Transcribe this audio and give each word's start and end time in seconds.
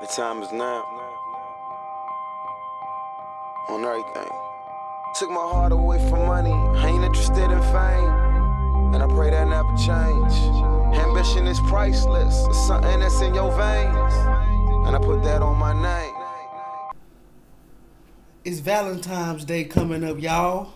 The 0.00 0.06
time 0.06 0.42
is 0.42 0.50
now. 0.50 0.82
On 3.68 3.84
everything. 3.84 4.30
Took 5.16 5.28
my 5.28 5.46
heart 5.52 5.72
away 5.72 5.98
from 6.08 6.24
money. 6.26 6.52
I 6.52 6.88
ain't 6.88 7.04
interested 7.04 7.50
in 7.50 7.60
fame. 7.60 8.94
And 8.94 9.02
I 9.02 9.06
pray 9.08 9.28
that 9.28 9.46
never 9.46 9.68
change. 9.76 10.32
Ambition 10.96 11.46
is 11.46 11.60
priceless. 11.68 12.46
It's 12.48 12.66
something 12.66 12.98
that's 13.00 13.20
in 13.20 13.34
your 13.34 13.50
veins. 13.50 14.14
And 14.86 14.96
I 14.96 14.98
put 15.02 15.22
that 15.24 15.42
on 15.42 15.58
my 15.58 15.74
name. 15.74 16.14
It's 18.42 18.60
Valentine's 18.60 19.44
Day 19.44 19.64
coming 19.64 20.02
up, 20.02 20.18
y'all. 20.18 20.72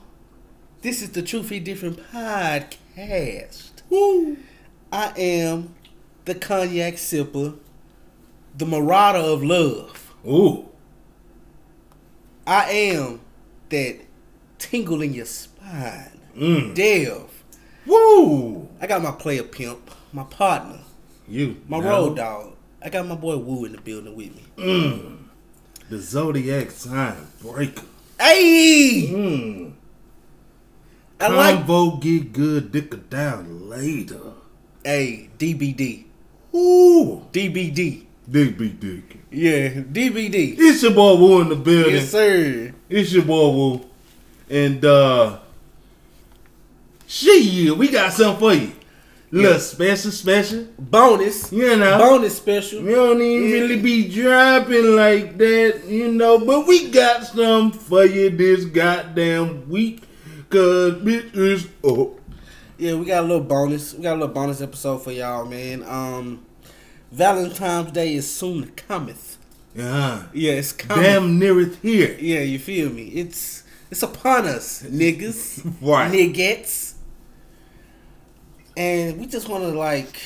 This 0.82 1.00
is 1.00 1.12
the 1.12 1.22
Truthfully 1.22 1.60
Different 1.60 1.98
podcast. 2.12 3.70
Woo! 3.88 4.36
I 4.92 5.14
am 5.16 5.74
the 6.26 6.34
cognac 6.34 6.96
sipper, 6.96 7.56
the 8.56 8.66
marauder 8.66 9.18
of 9.18 9.42
love. 9.42 10.14
Ooh. 10.26 10.68
I 12.46 12.70
am 12.70 13.20
that 13.70 14.00
tingle 14.58 15.02
in 15.02 15.14
your 15.14 15.26
spine. 15.26 16.20
Mm. 16.36 16.74
Dev. 16.74 17.30
Woo. 17.86 18.68
I 18.80 18.86
got 18.86 19.02
my 19.02 19.12
player 19.12 19.42
pimp, 19.42 19.90
my 20.12 20.24
partner, 20.24 20.80
You. 21.28 21.60
my 21.68 21.78
know? 21.78 21.88
road 21.88 22.16
dog. 22.16 22.56
I 22.82 22.90
got 22.90 23.06
my 23.06 23.14
boy 23.14 23.36
Woo 23.38 23.64
in 23.64 23.72
the 23.72 23.80
building 23.80 24.14
with 24.14 24.34
me. 24.34 24.44
Mm. 24.56 25.18
The 25.88 25.98
zodiac 25.98 26.70
sign 26.70 27.28
breaker. 27.40 27.84
Hey! 28.18 29.08
Mm. 29.10 29.72
I 31.20 31.28
like 31.28 32.00
get 32.00 32.32
good, 32.32 32.72
dicker 32.72 32.96
down 32.98 33.68
later. 33.68 34.32
Hey, 34.84 35.30
DBD. 35.38 36.04
Ooh. 36.54 37.26
DBD. 37.32 38.04
Dick 38.30 38.56
be 38.56 38.68
dick. 38.70 39.18
Yeah, 39.30 39.68
DBD. 39.68 40.56
It's 40.58 40.82
your 40.82 40.92
boy 40.92 41.16
Woo 41.16 41.40
in 41.42 41.48
the 41.50 41.56
building. 41.56 41.94
Yes, 41.96 42.10
sir. 42.10 42.72
It's 42.88 43.12
your 43.12 43.24
boy 43.24 43.50
Woo. 43.50 43.80
And 44.48 44.84
uh 44.84 45.38
shit, 47.06 47.76
we 47.76 47.88
got 47.88 48.12
something 48.12 48.38
for 48.40 48.54
you. 48.54 48.72
Little 49.30 49.52
Yeah. 49.52 49.58
special, 49.58 50.10
special. 50.12 50.66
Bonus. 50.78 51.50
You 51.52 51.76
know. 51.76 51.98
Bonus 51.98 52.36
special. 52.36 52.82
We 52.82 52.92
don't 52.92 53.20
even 53.20 53.48
Yeah. 53.48 53.54
really 53.60 53.76
be 53.80 54.08
dropping 54.08 54.94
like 54.96 55.36
that, 55.38 55.82
you 55.88 56.12
know, 56.12 56.38
but 56.38 56.66
we 56.66 56.88
got 56.90 57.26
some 57.26 57.72
for 57.72 58.04
you 58.06 58.30
this 58.30 58.64
goddamn 58.64 59.68
week. 59.68 60.02
Cause 60.50 60.92
bitch 60.94 61.36
is 61.36 61.66
up. 61.84 62.10
Yeah, 62.78 62.94
we 62.94 63.06
got 63.06 63.24
a 63.24 63.26
little 63.26 63.40
bonus. 63.42 63.92
We 63.94 64.02
got 64.02 64.12
a 64.12 64.20
little 64.20 64.34
bonus 64.34 64.60
episode 64.60 64.98
for 65.02 65.10
y'all, 65.10 65.44
man. 65.46 65.82
Um, 65.82 66.40
Valentine's 67.14 67.92
Day 67.92 68.14
is 68.14 68.28
soon 68.30 68.72
cometh. 68.72 69.38
Yeah. 69.74 70.24
Yeah, 70.32 70.52
it's 70.54 70.72
coming. 70.72 71.04
Damn 71.04 71.38
neareth 71.38 71.80
here. 71.80 72.16
Yeah, 72.20 72.40
you 72.40 72.58
feel 72.58 72.90
me? 72.90 73.04
It's 73.08 73.62
it's 73.90 74.02
upon 74.02 74.46
us, 74.46 74.82
niggas, 74.82 75.64
Right. 75.80 76.10
niggas, 76.10 76.94
and 78.76 79.20
we 79.20 79.26
just 79.26 79.48
want 79.48 79.62
to 79.62 79.70
like 79.70 80.16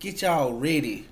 get 0.00 0.22
y'all 0.22 0.52
ready 0.54 1.06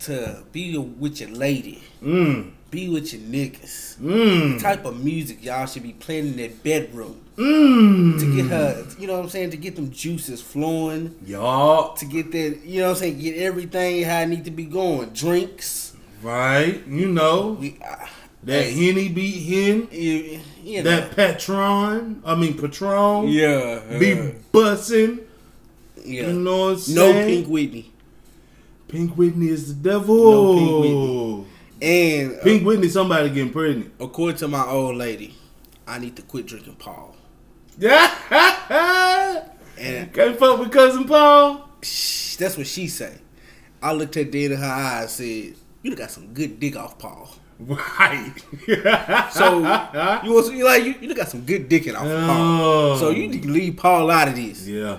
to 0.00 0.44
be 0.52 0.78
with 0.78 1.20
your 1.20 1.30
lady, 1.30 1.82
Mmm. 2.00 2.52
Be 2.70 2.88
with 2.88 3.12
your 3.12 3.22
niggas. 3.22 3.96
Mmm. 3.98 4.60
Type 4.60 4.84
of 4.84 5.02
music 5.02 5.42
y'all 5.44 5.66
should 5.66 5.82
be 5.82 5.92
playing 5.94 6.26
in 6.28 6.36
their 6.36 6.50
bedroom 6.50 7.20
Mmm. 7.36 8.18
to 8.20 8.36
get 8.36 8.46
her, 8.46 8.86
you 8.98 9.06
know 9.06 9.14
what 9.14 9.24
I'm 9.24 9.28
saying, 9.30 9.50
to 9.50 9.56
get 9.56 9.74
them 9.76 9.90
juices 9.90 10.42
flowing. 10.42 11.14
Y'all. 11.24 11.94
to 11.94 12.04
get 12.04 12.30
that, 12.32 12.60
you 12.64 12.80
know 12.80 12.88
what 12.88 12.96
I'm 12.96 12.96
saying, 12.98 13.18
get 13.20 13.36
everything 13.38 14.02
how 14.04 14.20
it 14.20 14.26
need 14.26 14.44
to 14.44 14.50
be 14.50 14.64
going. 14.64 15.10
Drinks. 15.10 15.96
Right. 16.22 16.86
You 16.86 17.08
know. 17.08 17.52
We, 17.60 17.78
uh, 17.86 18.06
That 18.42 18.64
Henny 18.66 19.08
beat 19.08 19.40
Hen. 19.44 19.88
you, 19.92 20.40
you 20.62 20.82
know. 20.82 20.90
That 20.90 21.14
Patron. 21.16 22.22
I 22.24 22.34
mean 22.34 22.58
Patron. 22.58 23.28
yeah. 23.28 23.80
Be 23.98 24.34
bussing. 24.52 25.20
yeah. 26.04 26.26
You 26.28 26.32
know 26.34 26.58
what 26.66 26.70
I'm 26.72 26.78
saying? 26.78 26.96
no 26.96 27.24
Pink 27.26 27.46
Whitney. 27.48 27.92
Pink 28.88 29.16
Whitney 29.16 29.48
is 29.48 29.68
the 29.68 29.90
devil. 29.90 30.16
No 30.16 30.54
Pink 30.58 30.80
Whitney. 30.80 31.37
And 31.80 32.36
uh, 32.36 32.42
Pink 32.42 32.66
Whitney, 32.66 32.88
somebody 32.88 33.28
getting 33.30 33.52
pregnant. 33.52 33.92
according 34.00 34.36
to 34.38 34.48
my 34.48 34.64
old 34.66 34.96
lady, 34.96 35.34
I 35.86 35.98
need 35.98 36.16
to 36.16 36.22
quit 36.22 36.46
drinking 36.46 36.76
Paul. 36.76 37.14
Yeah. 37.78 38.14
And 39.80 40.12
Can't 40.12 40.36
fuck 40.36 40.58
with 40.58 40.72
cousin 40.72 41.04
Paul. 41.04 41.68
shh, 41.82 42.34
that's 42.34 42.56
what 42.56 42.66
she 42.66 42.88
say. 42.88 43.14
I 43.80 43.92
looked 43.92 44.16
her 44.16 44.24
dead 44.24 44.50
in 44.50 44.58
her 44.58 44.66
eyes 44.66 45.02
and 45.02 45.54
said, 45.54 45.54
you 45.82 45.94
got 45.94 46.10
some 46.10 46.34
good 46.34 46.58
dick 46.58 46.74
off 46.74 46.98
Paul. 46.98 47.30
Right. 47.60 48.32
So 49.32 49.58
you 50.24 50.32
was 50.32 50.50
you 50.50 50.64
like 50.64 50.82
you, 50.84 50.94
you 51.00 51.14
got 51.14 51.28
some 51.28 51.42
good 51.42 51.68
dick 51.68 51.86
off 51.94 52.02
Oh. 52.04 52.26
Paul. 52.26 52.96
So 52.98 53.10
you 53.10 53.28
need 53.28 53.42
to 53.44 53.48
leave 53.48 53.76
Paul 53.76 54.10
out 54.10 54.26
of 54.28 54.34
this. 54.36 54.66
yeah. 54.66 54.98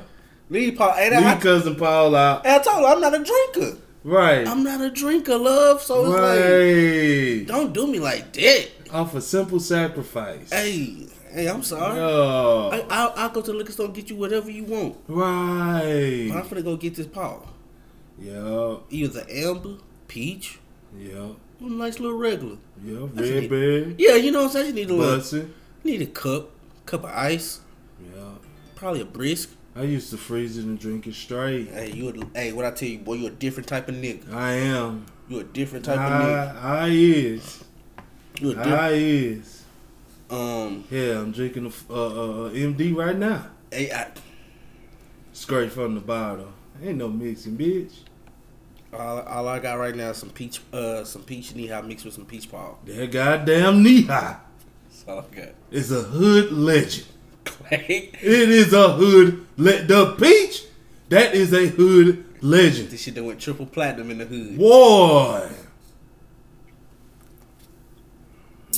Leave 0.50 0.78
Paul. 0.78 0.94
And 0.98 1.14
I, 1.16 1.34
Leave 1.34 1.44
cousin 1.44 1.76
Paul 1.76 2.16
out. 2.16 2.46
and 2.46 2.54
I 2.56 2.64
told 2.64 2.78
her 2.80 2.86
I'm 2.96 3.02
not 3.02 3.14
a 3.14 3.24
drinker. 3.24 3.78
Right. 4.09 4.47
I'm 4.47 4.64
not 4.64 4.81
a 4.81 4.90
drinker, 4.90 5.38
love. 5.38 5.84
So 5.84 6.12
it's 6.12 7.46
like, 7.46 7.47
don't 7.47 7.74
do 7.74 7.86
me 7.86 8.00
like 8.00 8.34
that. 8.34 8.70
Off 8.92 9.14
a 9.14 9.22
simple 9.22 9.59
sacrifice. 9.59 10.52
Hey, 10.52 11.06
hey, 11.31 11.47
I'm 11.47 11.62
sorry. 11.62 12.00
Oh. 12.00 12.69
I, 12.74 12.86
I'll, 12.90 13.14
I'll 13.16 13.30
go 13.30 13.42
to 13.42 13.52
the 13.52 13.58
liquor 13.58 13.72
store 13.72 13.86
and 13.86 13.94
get 13.94 14.09
you 14.09 14.16
whatever 14.16 14.50
you 14.50 14.64
want. 14.64 14.98
But 15.08 15.24
I'm 15.24 16.48
gonna 16.50 16.64
go 16.64 16.75
get 16.75 16.96
this 16.96 17.06
Paul. 17.06 17.48
Yeah. 18.18 18.78
Either 18.90 19.25
amber, 19.30 19.75
peach, 20.08 20.58
Yeah. 20.98 21.30
a 21.62 21.64
nice 21.64 22.00
little 22.00 22.18
regular. 22.18 22.58
Yeah. 22.84 23.06
Red 23.14 23.48
berry. 23.50 23.96
Yeah, 24.00 24.16
you 24.16 24.31
know 24.31 24.40
what 24.40 24.46
I'm 24.48 24.52
saying? 24.53 24.68
You 24.69 24.74
need 24.74 24.90
a 24.90 24.94
little, 24.96 25.50
need 25.84 26.02
a 26.02 26.08
cup, 26.08 26.50
cup 26.88 27.03
of 27.03 27.12
ice, 27.12 27.59
Yeah. 28.03 28.31
probably 28.75 29.02
a 29.02 29.06
brisk. 29.06 29.52
I 29.75 29.84
used 29.84 30.09
to 30.12 30.18
freeze 30.18 30.57
it 30.57 30.66
and 30.66 30.80
drink 30.80 31.07
it 31.07 31.13
straight. 31.13 31.69
Hey, 31.69 31.91
you, 31.91 32.09
a, 32.09 32.38
hey, 32.38 32.52
what 32.53 32.66
I 32.66 32.72
tell 32.72 32.90
you, 32.90 33.00
boy, 33.00 33.13
you 33.16 33.28
a 33.28 33.31
different 33.31 33.68
type 33.69 33.88
of 33.88 33.96
nigga. 33.96 34.34
I 34.34 34.52
am. 34.53 35.06
You 35.28 35.40
a 35.40 35.44
different 35.44 35.85
type 35.85 35.97
of 36.00 36.12
nigga. 36.12 36.63
I, 36.63 36.85
I 36.85 36.88
is. 36.90 37.63
You 38.41 38.52
a 38.52 38.56
different. 38.56 38.80
I 38.80 38.90
is. 38.91 39.63
Um, 40.30 40.84
Yeah, 40.90 41.19
I'm 41.19 41.31
drinking 41.31 41.66
a 41.66 41.94
uh, 41.94 41.96
uh, 41.96 42.50
MD 42.52 42.96
right 42.96 43.16
now. 43.16 43.47
hey, 43.72 43.91
I, 43.91 44.07
Straight 45.34 45.72
from 45.72 45.96
the 45.96 46.01
bottle. 46.01 46.51
Ain't 46.84 46.97
no 46.97 47.07
mixing, 47.07 47.57
bitch. 47.57 48.00
all, 48.94 49.19
all 49.22 49.47
I 49.47 49.59
got 49.59 49.75
right 49.75 49.96
now 49.96 50.09
is 50.09 50.18
some 50.18 50.30
peach, 50.30 50.59
uh, 50.74 51.03
some 51.03 51.24
peach 51.24 51.53
Nehi 51.53 51.86
mixed 51.86 52.06
with 52.06 52.13
some 52.16 52.25
peach 52.25 52.50
Paul. 52.51 52.80
That 52.86 53.12
goddamn 53.12 53.84
Nehi 53.84 54.07
That's 54.07 55.06
all 55.07 55.19
I 55.31 55.36
got. 55.36 55.50
is 55.72 55.91
a 55.91 56.01
hood 56.01 56.51
legend. 56.51 57.07
Clay. 57.50 58.10
It 58.22 58.50
is 58.50 58.74
a 58.74 58.94
hood 58.94 59.46
Let 59.58 59.88
The 59.88 60.14
peach, 60.16 60.64
that 61.10 61.34
is 61.36 61.54
a 61.54 61.68
hood 61.68 62.26
legend. 62.42 62.90
This 62.90 63.02
shit 63.04 63.16
that 63.16 63.24
went 63.24 63.40
triple 63.40 63.66
platinum 63.66 64.12
in 64.12 64.18
the 64.20 64.26
hood. 64.26 64.58
Boy. 64.58 65.50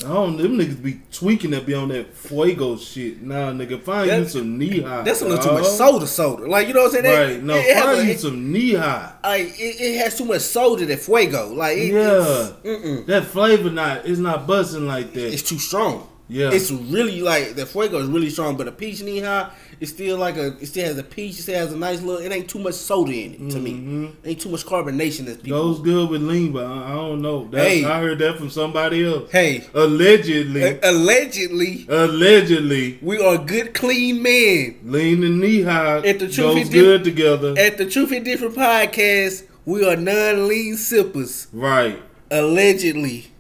I 0.04 0.08
don't, 0.08 0.38
them 0.38 0.58
niggas 0.58 0.82
be 0.82 1.02
tweaking 1.12 1.52
that 1.52 1.66
be 1.66 1.74
on 1.76 1.90
that 1.90 2.16
Faygo 2.16 2.80
shit. 2.80 3.22
Nah, 3.22 3.52
nigga, 3.52 3.80
find 3.84 4.10
you 4.10 4.26
some 4.28 4.58
Nehi. 4.60 5.04
That's 5.06 5.22
a 5.22 5.26
little 5.28 5.44
too 5.44 5.52
much 5.52 5.68
soda, 5.68 6.08
soda. 6.08 6.48
Like 6.50 6.68
you 6.70 6.74
know 6.74 6.84
what 6.84 6.96
I'm 6.96 7.04
saying? 7.04 7.04
That- 7.04 7.28
Right, 7.34 7.44
no, 7.44 7.56
it, 7.58 7.78
find 7.78 8.00
a- 8.00 8.06
you 8.06 8.12
it- 8.12 8.20
some 8.20 8.54
Nehi. 8.54 9.14
like 9.24 9.42
it, 9.60 9.76
it 9.82 9.98
has 10.04 10.18
too 10.18 10.26
much 10.26 10.42
soda 10.42 10.86
that 10.88 11.00
Faygo. 11.00 11.54
Like 11.56 11.78
it, 11.78 11.94
Yeah. 11.94 12.52
it's. 12.64 13.06
That 13.08 13.26
flavor 13.26 13.70
not, 13.70 14.06
it's 14.08 14.18
not 14.18 14.48
buzzing 14.48 14.88
like 14.88 15.14
that. 15.14 15.34
it's 15.34 15.44
too 15.44 15.60
strong. 15.60 16.08
Yeah. 16.34 16.52
it's 16.54 16.72
really 16.72 17.22
like 17.22 17.56
the 17.56 17.64
Faygo 17.64 18.00
is 18.02 18.08
really 18.08 18.30
strong, 18.30 18.56
but 18.56 18.68
a 18.68 18.72
peach 18.72 19.00
Nehi, 19.02 19.52
it's 19.82 19.92
still 19.92 20.18
like 20.18 20.38
a. 20.38 20.56
It 20.62 20.68
still 20.68 20.86
has 20.86 20.98
a 20.98 21.04
peach. 21.04 21.38
It 21.40 21.42
still 21.42 21.56
has 21.60 21.74
a 21.74 21.78
nice 21.78 22.02
little. 22.02 22.22
It 22.26 22.32
ain't 22.32 22.48
too 22.50 22.60
much 22.60 22.76
soda 22.76 23.12
in 23.12 23.34
it 23.34 23.52
to 23.52 23.60
me. 23.60 24.14
It 24.24 24.30
Ain't 24.30 24.40
too 24.42 24.50
much 24.50 24.66
carbonation 24.66 25.28
as 25.28 25.38
people. 25.38 25.62
Goes 25.74 25.80
good 25.82 26.10
with 26.10 26.22
lean, 26.22 26.54
but 26.54 26.66
I, 26.66 26.92
I 26.92 26.96
don't 26.96 27.22
know. 27.22 27.48
That's, 27.52 27.68
Hey. 27.68 27.84
I 27.84 28.00
heard 28.00 28.20
that 28.20 28.38
from 28.38 28.50
somebody 28.50 29.04
else. 29.04 29.30
hey, 29.32 29.66
Allegedly, 29.74 30.62
a- 30.64 30.80
allegedly, 30.84 31.86
allegedly, 31.90 33.00
we 33.02 33.18
are 33.24 33.38
good, 33.38 33.74
clean 33.74 34.22
men. 34.24 34.80
lean 34.86 35.24
and 35.24 35.44
Nehi 35.44 35.66
At 36.08 36.20
the 36.20 36.28
truth 36.30 36.56
goes 36.56 36.70
good 36.70 37.04
together. 37.04 37.56
At 37.58 37.78
the 37.78 37.86
Truth 37.90 38.12
and 38.14 38.24
Different 38.24 38.56
podcast, 38.56 39.44
we 39.66 39.84
are 39.86 39.96
non-lean 39.96 40.78
sippers. 40.78 41.48
right. 41.52 42.02
Allegedly, 42.30 43.31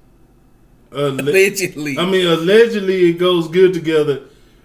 Alle- 0.93 1.19
allegedly. 1.19 1.97
I 1.97 2.05
mean, 2.05 2.25
allegedly 2.27 3.09
it 3.09 3.13
goes 3.17 3.47
good 3.47 3.73
together, 3.73 4.23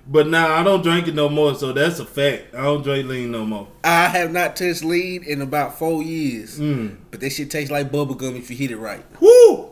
but 0.08 0.26
now 0.28 0.54
I 0.54 0.62
don't 0.62 0.82
drink 0.82 1.08
it 1.08 1.14
no 1.14 1.28
more, 1.28 1.54
so 1.54 1.72
that's 1.72 1.98
a 1.98 2.04
fact. 2.04 2.54
I 2.54 2.62
don't 2.62 2.82
drink 2.82 3.08
lean 3.08 3.30
no 3.30 3.44
more. 3.44 3.68
I 3.84 4.08
have 4.08 4.32
not 4.32 4.56
touched 4.56 4.84
lean 4.84 5.22
in 5.24 5.40
about 5.40 5.78
four 5.78 6.02
years. 6.02 6.58
Mm. 6.58 6.96
But 7.10 7.20
that 7.20 7.30
shit 7.30 7.50
tastes 7.50 7.70
like 7.70 7.90
bubblegum 7.90 8.36
if 8.36 8.50
you 8.50 8.56
hit 8.56 8.70
it 8.70 8.78
right. 8.78 9.04
Woo! 9.20 9.70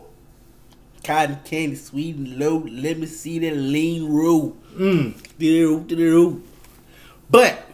Cotton 1.03 1.39
candy, 1.45 1.75
sweet 1.75 2.15
and 2.15 2.39
low. 2.39 2.65
Let 2.67 2.97
me 2.97 3.05
see 3.05 3.37
that 3.39 3.55
lean 3.55 4.11
roll. 4.11 4.57
Mm. 4.75 6.41
But 7.29 7.65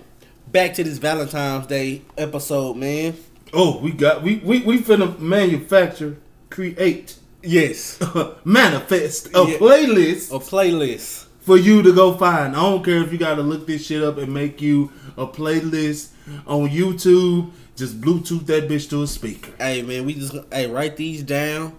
back 0.52 0.74
to 0.74 0.84
this 0.84 0.98
Valentine's 0.98 1.68
Day 1.68 2.02
episode, 2.18 2.76
man. 2.78 3.16
Oh, 3.54 3.80
we 3.80 3.92
got 3.92 4.22
we 4.24 4.38
we 4.38 4.62
we 4.62 4.80
finna 4.80 5.18
manufacture 5.20 6.18
create, 6.50 7.16
Yes. 7.44 8.00
manifest 8.46 9.28
a 9.34 9.44
Yeah. 9.46 9.58
playlist 9.58 10.32
A 10.36 10.40
playlist. 10.40 11.26
for 11.40 11.58
you 11.58 11.82
to 11.82 11.92
go 11.94 12.14
find. 12.16 12.56
I 12.56 12.62
don't 12.62 12.84
care 12.84 13.02
if 13.04 13.12
you 13.12 13.18
got 13.18 13.36
to 13.36 13.42
look 13.42 13.66
this 13.68 13.86
shit 13.86 14.04
up 14.04 14.18
and 14.18 14.34
make 14.34 14.62
you 14.62 14.92
a 15.18 15.26
playlist 15.28 16.10
on 16.46 16.70
YouTube. 16.70 17.52
Just 17.76 18.00
Bluetooth 18.00 18.46
that 18.48 18.68
bitch 18.70 18.90
to 18.92 19.02
a 19.04 19.08
speaker. 19.08 19.52
Hey 19.58 19.82
man, 19.82 20.06
we 20.06 20.14
just 20.14 20.36
hey 20.52 20.68
write 20.70 20.98
these 20.98 21.24
down, 21.24 21.74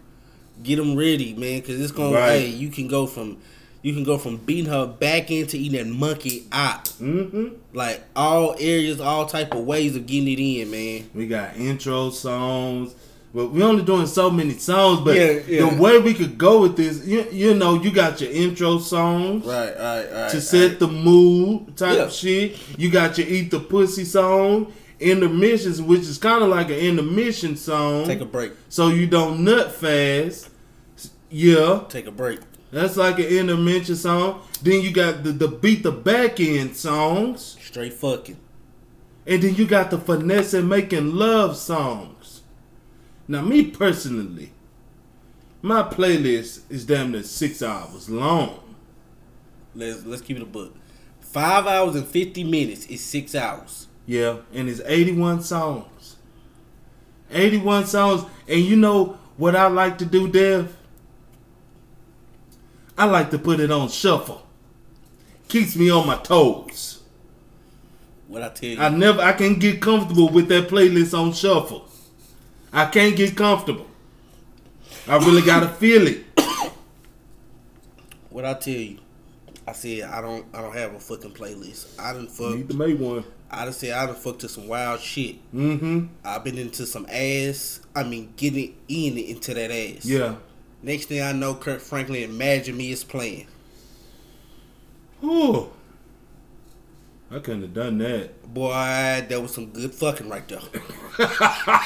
get 0.63 0.77
them 0.77 0.97
ready, 0.97 1.35
man, 1.35 1.61
because 1.61 1.81
it's 1.81 1.93
gonna. 1.93 2.17
Right. 2.17 2.31
Hey, 2.41 2.47
you 2.49 2.71
can 2.71 2.89
go 2.89 3.07
from, 3.07 3.37
you 3.83 3.93
can 3.93 4.03
go 4.03 4.19
from 4.19 4.39
beating 4.39 4.71
her 4.73 4.87
back 4.87 5.31
into 5.31 5.57
eating 5.57 5.79
that 5.79 5.87
monkey 5.87 6.47
out. 6.51 6.89
hmm 6.89 7.49
Like 7.73 8.03
all 8.17 8.57
areas, 8.59 9.01
all 9.01 9.27
type 9.27 9.55
of 9.55 9.65
ways 9.65 9.95
of 9.95 10.07
getting 10.07 10.29
it 10.29 10.41
in, 10.41 10.71
man. 10.73 11.11
We 11.15 11.29
got 11.29 11.57
intro 11.57 12.11
songs. 12.11 12.97
But 13.35 13.47
we 13.47 13.63
only 13.63 13.83
doing 13.83 14.07
so 14.07 14.31
many 14.31 14.53
songs, 14.59 15.01
but 15.01 15.17
Yeah, 15.17 15.39
yeah. 15.49 15.71
the 15.71 15.77
way 15.83 15.99
we 15.99 16.13
could 16.13 16.37
go 16.37 16.61
with 16.63 16.77
this, 16.77 17.07
you, 17.07 17.27
you 17.33 17.55
know, 17.55 17.81
you 17.83 17.91
got 17.91 18.21
your 18.21 18.31
intro 18.31 18.79
songs 18.79 19.47
Right, 19.47 19.75
right, 19.79 20.13
right. 20.13 20.31
to 20.31 20.41
set 20.41 20.79
the 20.79 20.87
mood 20.89 21.75
type 21.77 21.97
Yeah. 21.97 22.09
shit. 22.11 22.57
You 22.79 22.91
got 22.91 23.17
your 23.17 23.27
eat 23.27 23.51
the 23.51 23.61
pussy 23.61 24.05
song, 24.05 24.71
intermissions, 25.01 25.81
which 25.81 26.03
is 26.03 26.19
kind 26.19 26.43
of 26.45 26.51
like 26.51 26.69
an 26.69 26.77
intermission 26.77 27.57
song, 27.57 28.05
Take 28.05 28.21
a 28.21 28.27
break. 28.27 28.53
so 28.69 28.89
you 28.89 29.07
don't 29.07 29.41
nut 29.45 29.75
fast. 29.75 30.49
Yeah, 31.31 31.85
Take 31.89 32.07
a 32.07 32.11
break. 32.13 32.41
that's 32.71 32.99
like 32.99 33.19
an 33.19 33.25
intermission 33.25 33.97
song. 33.97 34.43
Then 34.63 34.83
you 34.83 34.91
got 34.93 35.25
the, 35.25 35.33
the 35.33 35.49
beat 35.49 35.83
the 35.83 35.91
back 35.91 36.39
end 36.39 36.77
songs. 36.77 37.57
Straight 37.65 37.95
fucking. 37.95 38.37
And 39.27 39.43
then 39.43 39.55
you 39.55 39.67
got 39.67 39.91
the 39.91 39.99
finesse 39.99 40.53
and 40.53 40.69
making 40.69 41.15
love 41.17 41.57
songs. 41.57 42.22
Now, 43.29 43.43
me 43.43 43.71
personally, 43.71 44.53
my 45.61 45.83
playlist 45.83 46.63
is 46.71 46.85
damn 46.85 47.13
near 47.13 47.23
six 47.23 47.63
hours 47.63 48.11
long. 48.11 48.77
Let's 49.75 50.05
let's 50.05 50.23
keep 50.23 50.37
it 50.37 50.43
a 50.43 50.47
book. 50.47 50.75
Five 51.21 51.67
hours 51.67 51.95
and 51.95 52.07
fifty 52.07 52.45
minutes 52.45 52.87
is 52.87 53.01
six 53.01 53.35
hours. 53.35 53.87
Yeah, 54.07 54.39
and 54.53 54.69
it's 54.69 54.81
81 54.85 55.43
songs. 55.43 56.17
81 57.31 57.87
songs. 57.87 58.25
And 58.49 58.61
you 58.61 58.77
know 58.77 59.19
what 59.37 59.55
I 59.55 59.69
like 59.69 59.99
to 59.99 60.05
do, 60.05 60.29
Dev? 60.29 60.77
I 62.99 63.05
like 63.07 63.31
to 63.31 63.39
put 63.39 63.61
it 63.61 63.71
on 63.71 63.89
shuffle. 63.89 64.47
Keeps 65.49 65.77
me 65.77 65.91
on 65.91 66.07
my 66.07 66.17
toes. 66.17 67.03
What 68.27 68.43
I 68.43 68.49
tell 68.49 68.71
you. 68.71 68.81
I 68.81 68.89
never 68.89 69.21
I 69.23 69.33
can't 69.33 69.61
get 69.61 69.81
comfortable 69.81 70.29
with 70.29 70.49
that 70.49 70.69
playlist 70.69 71.19
on 71.19 71.33
shuffle. 71.33 71.89
I 72.73 72.87
can't 72.87 73.15
get 73.15 73.37
comfortable. 73.37 73.87
I 75.07 75.19
really 75.19 75.43
gotta 75.43 75.69
feel 75.69 76.07
it. 76.07 76.25
what 78.31 78.45
I 78.45 78.55
tell 78.55 78.75
you. 78.75 78.99
I 79.67 79.73
said 79.73 80.03
I 80.03 80.21
don't 80.21 80.45
I 80.55 80.61
don't 80.63 80.75
have 80.75 80.95
a 80.95 81.01
fucking 81.01 81.33
playlist. 81.33 82.01
I 82.01 82.13
done 82.13 82.27
fuck 82.27 82.55
Need 82.55 82.69
to 82.71 82.77
make 82.77 82.99
one. 82.99 83.25
I 83.51 83.65
done 83.65 83.75
said 83.75 83.93
I 83.93 84.07
done 84.07 84.15
fucked 84.15 84.41
to 84.41 84.49
some 84.49 84.69
wild 84.69 85.01
shit. 85.01 85.37
Mm-hmm. 85.55 86.07
I've 86.25 86.43
been 86.43 86.59
into 86.59 86.87
some 86.87 87.07
ass. 87.11 87.81
I 87.95 88.03
mean, 88.03 88.33
getting 88.37 88.75
in 88.89 89.19
into 89.19 89.55
that 89.55 89.71
ass. 89.71 90.05
Yeah. 90.05 90.37
Next 90.83 91.07
thing 91.07 91.23
I 91.23 91.33
know, 91.33 91.55
Kirk 91.55 91.81
Franklin, 91.81 92.25
Imagine 92.25 92.77
Me 92.77 92.91
is 92.91 93.05
playing. 93.05 93.47
Ooh. 95.23 95.71
I 97.31 97.39
couldn't 97.39 97.63
have 97.63 97.75
done 97.75 97.99
that. 97.99 98.53
Boy, 98.53 98.73
that 98.73 99.41
was 99.41 99.55
some 99.55 99.67
good 99.67 99.95
fucking 99.95 100.29
right 100.29 100.47
there. 100.49 100.61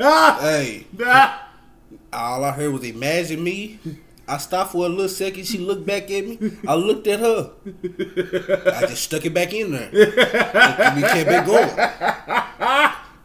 Hey, 0.00 0.86
all 2.12 2.44
I 2.44 2.52
heard 2.52 2.72
was 2.72 2.84
Imagine 2.84 3.44
Me. 3.44 3.78
I 4.26 4.38
stopped 4.38 4.72
for 4.72 4.86
a 4.86 4.88
little 4.88 5.08
second. 5.08 5.46
She 5.46 5.58
looked 5.58 5.84
back 5.84 6.10
at 6.10 6.26
me. 6.26 6.38
I 6.66 6.74
looked 6.74 7.06
at 7.06 7.20
her. 7.20 7.52
I 8.72 8.86
just 8.86 9.02
stuck 9.02 9.26
it 9.26 9.34
back 9.34 9.52
in 9.52 9.72
there. 9.72 9.90
And 9.92 10.96
we 10.96 11.02
kept 11.02 11.30
it 11.30 11.44
going. 11.44 11.68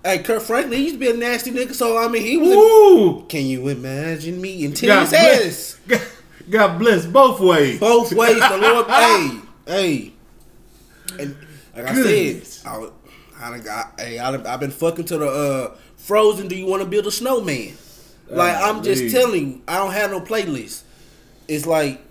Hey, 0.03 0.21
Kirk 0.21 0.41
Franklin, 0.41 0.77
he 0.77 0.83
used 0.83 0.95
to 0.95 0.99
be 0.99 1.09
a 1.09 1.13
nasty 1.15 1.51
nigga, 1.51 1.73
so 1.73 1.97
I 1.97 2.07
mean, 2.09 2.23
he 2.23 2.37
was. 2.37 2.49
A, 2.49 2.55
Ooh! 2.55 3.25
can 3.27 3.45
you 3.45 3.69
imagine 3.69 4.39
me 4.41 4.61
his 4.61 4.79
bless, 4.81 5.13
ass? 5.13 5.79
God, 6.49 6.77
bless 6.77 7.05
both 7.05 7.39
ways. 7.39 7.79
both 7.79 8.13
ways. 8.13 8.37
The 8.37 8.57
Lord, 8.57 8.85
hey, 8.89 9.39
hey, 9.65 10.13
and 11.17 11.35
like 11.75 11.95
Goodness. 11.95 12.63
I 12.65 12.79
said, 12.81 12.91
I, 13.39 13.51
I 13.55 13.59
got, 13.59 13.99
hey, 13.99 14.19
I, 14.19 14.53
I've 14.53 14.59
been 14.59 14.69
fucking 14.69 15.05
to 15.05 15.17
the 15.17 15.27
uh, 15.27 15.75
Frozen. 16.05 16.47
Do 16.47 16.55
you 16.55 16.65
want 16.67 16.83
to 16.83 16.87
build 16.89 17.07
a 17.07 17.11
snowman? 17.11 17.73
Like 18.29 18.55
I'm 18.57 18.83
just 18.83 19.13
telling 19.13 19.47
you, 19.51 19.61
I 19.67 19.77
don't 19.77 19.91
have 19.91 20.11
no 20.11 20.21
playlist. 20.21 20.83
It's 21.47 21.65
like 21.65 22.01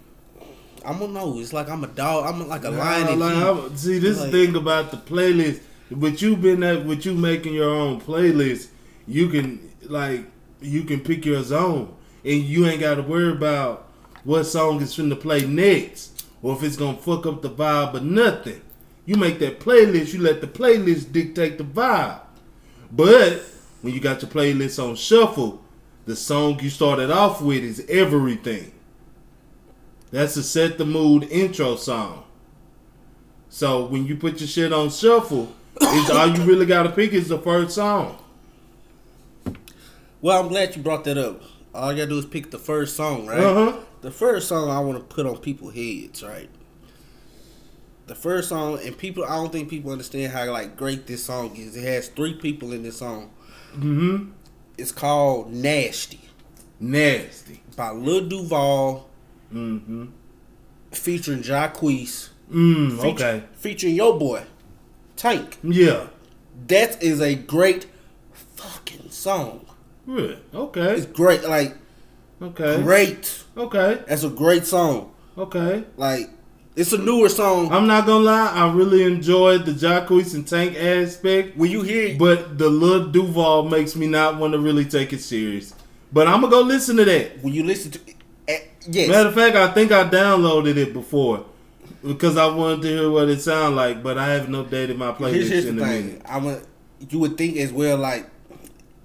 I 0.85 0.93
don't 0.99 1.13
know. 1.13 1.39
It's 1.39 1.53
like 1.53 1.69
I'm 1.69 1.83
a 1.85 1.89
dog. 1.89 2.27
I'm 2.27 2.47
like 2.49 2.65
a 2.65 2.71
lion. 2.71 3.07
Nah, 3.07 3.13
in 3.13 3.19
like. 3.21 3.37
I'm- 3.37 3.77
see, 3.77 3.99
this 3.99 4.21
Like- 4.21 4.31
thing 4.33 4.57
about 4.57 4.91
the 4.91 4.97
playlist. 4.99 5.61
But 5.91 6.21
you 6.23 6.35
been 6.35 6.63
at, 6.63 6.85
with 6.87 7.05
you 7.07 7.15
making 7.15 7.55
your 7.55 7.71
own 7.71 8.01
playlist, 8.01 8.69
you 9.07 9.29
can 9.29 9.71
like 9.83 10.25
you 10.61 10.83
can 10.85 11.01
pick 11.01 11.25
your 11.25 11.43
zone, 11.43 11.95
and 12.25 12.43
you 12.43 12.67
ain't 12.67 12.81
got 12.81 12.95
to 12.97 13.03
worry 13.03 13.31
about 13.31 13.87
what 14.25 14.45
song 14.45 14.81
is 14.81 14.97
finna 14.97 15.19
play 15.21 15.43
next, 15.47 16.25
or 16.43 16.57
if 16.57 16.63
it's 16.63 16.77
gonna 16.77 16.97
fuck 16.97 17.27
up 17.27 17.43
the 17.43 17.51
vibe 17.51 17.95
or 17.95 18.01
nothing. 18.01 18.61
You 19.07 19.17
make 19.17 19.39
that 19.41 19.61
playlist. 19.61 20.15
You 20.15 20.21
let 20.21 20.41
the 20.41 20.47
playlist 20.47 21.13
dictate 21.13 21.59
the 21.59 21.65
vibe. 21.65 22.21
But 22.91 23.43
when 23.85 23.93
you 23.93 24.01
got 24.01 24.23
your 24.23 24.31
playlist 24.31 24.83
on 24.83 24.97
shuffle, 24.97 25.63
the 26.07 26.17
song 26.17 26.59
you 26.61 26.71
started 26.71 27.11
off 27.11 27.43
with 27.43 27.63
is 27.63 27.85
everything. 27.87 28.73
That's 30.11 30.39
a 30.39 30.43
set 30.43 30.79
the 30.79 30.87
mood 30.87 31.25
intro 31.25 31.77
song. 31.77 32.25
So 33.51 33.85
when 33.85 34.07
you 34.07 34.17
put 34.17 34.41
your 34.41 34.49
shit 34.49 34.73
on 34.73 34.89
shuffle, 34.89 35.53
it's 35.79 36.09
all 36.09 36.29
you 36.29 36.43
really 36.45 36.65
gotta 36.65 36.89
pick 36.89 37.13
is 37.13 37.29
the 37.29 37.37
first 37.37 37.75
song. 37.75 38.17
Well, 40.23 40.41
I'm 40.41 40.49
glad 40.49 40.75
you 40.75 40.83
brought 40.83 41.05
that 41.05 41.19
up. 41.19 41.43
All 41.75 41.93
you 41.93 41.99
gotta 41.99 42.09
do 42.09 42.19
is 42.19 42.25
pick 42.25 42.51
the 42.51 42.59
first 42.59 42.97
song, 42.97 43.27
right? 43.27 43.39
Uh-huh. 43.39 43.81
The 44.01 44.11
first 44.11 44.49
song 44.49 44.71
I 44.71 44.81
want 44.81 44.97
to 44.97 45.15
put 45.15 45.27
on 45.27 45.37
people's 45.37 45.75
heads, 45.75 46.23
right? 46.23 46.49
The 48.07 48.15
first 48.15 48.49
song, 48.49 48.79
and 48.83 48.97
people, 48.97 49.27
I 49.27 49.37
don't 49.37 49.53
think 49.53 49.69
people 49.69 49.93
understand 49.93 50.33
how 50.33 50.51
like 50.51 50.75
great 50.75 51.07
this 51.07 51.25
song 51.25 51.55
is. 51.57 51.77
It 51.77 51.83
has 51.83 52.09
three 52.09 52.33
people 52.33 52.73
in 52.73 52.83
this 52.83 52.99
song. 53.01 53.31
Mm-hmm. 53.75 54.31
It's 54.79 54.93
called 54.93 55.53
"Nasty" 55.53 56.21
Nasty. 56.81 57.63
by 57.77 57.91
Lil 57.91 58.29
Duval, 58.29 59.09
Mm-hmm. 59.53 60.07
featuring 60.91 61.43
Jacquees. 61.43 62.31
Mm, 62.53 63.01
feature- 63.01 63.25
okay. 63.27 63.43
Featuring 63.55 63.95
your 63.95 64.19
boy, 64.19 64.43
Tank. 65.17 65.59
Yeah. 65.63 66.09
That 66.69 67.03
is 67.03 67.21
a 67.21 67.35
great 67.35 67.87
fucking 68.33 69.11
song. 69.11 69.67
Really? 70.07 70.39
Okay. 70.55 70.95
It's 70.95 71.07
great, 71.07 71.45
like 71.45 71.77
Okay. 72.43 72.83
great. 72.83 73.45
Okay. 73.57 74.03
That's 74.09 74.25
a 74.25 74.29
great 74.29 74.67
song. 74.67 75.13
Okay. 75.39 75.85
Like 75.97 76.31
it's 76.77 76.93
a 76.93 76.99
newer 76.99 77.29
song. 77.29 77.73
I'm 77.73 77.87
not 77.87 78.07
gonna 78.07 78.25
lie, 78.25 78.51
I 78.53 78.73
really 78.73 79.05
enjoyed 79.05 79.65
the 79.65 79.73
Jacquees 79.73 80.35
and 80.35 80.47
Tank 80.47 80.77
aspect, 80.77 81.57
when 81.57 81.71
you 81.71 81.83
hear 81.83 82.09
it, 82.09 82.19
but 82.19 82.59
the 82.59 82.69
Lil 82.69 83.11
Duval 83.11 83.69
makes 83.69 83.95
me 83.95 84.07
not 84.07 84.39
want 84.39 84.53
to 84.55 84.59
really 84.59 84.85
take 84.85 85.13
it 85.13 85.21
serious. 85.21 85.75
But 86.13 86.27
I'm 86.29 86.41
gonna 86.41 86.51
go 86.51 86.61
listen 86.63 86.97
to 86.97 87.05
that. 87.05 87.43
when 87.43 87.53
you 87.55 87.65
listen 87.65 87.93
to, 87.93 88.01
eh, 88.49 88.61
yes, 88.89 89.09
Matter 89.09 89.29
of 89.29 89.35
fact, 89.35 89.57
I 89.57 89.69
think 89.73 89.93
I 89.93 90.05
downloaded 90.09 90.77
it 90.77 90.93
before 90.93 91.45
because 92.07 92.37
I 92.37 92.47
wanted 92.47 92.83
to 92.83 92.89
hear 92.89 93.11
what 93.11 93.29
it 93.29 93.41
sounded 93.41 93.77
like, 93.77 94.03
but 94.03 94.19
I 94.19 94.33
haven't 94.33 94.53
updated 94.53 94.97
my 94.97 95.13
playlist 95.13 95.33
here's, 95.33 95.49
here's 95.49 95.65
the 95.65 95.71
in 95.71 95.79
a 95.79 95.85
thing. 95.85 96.07
minute. 96.07 96.23
I'm 96.29 96.47
a, 96.47 96.61
you 97.09 97.19
would 97.21 97.37
think 97.37 97.57
as 97.57 97.73
well, 97.73 97.97
like, 97.99 98.29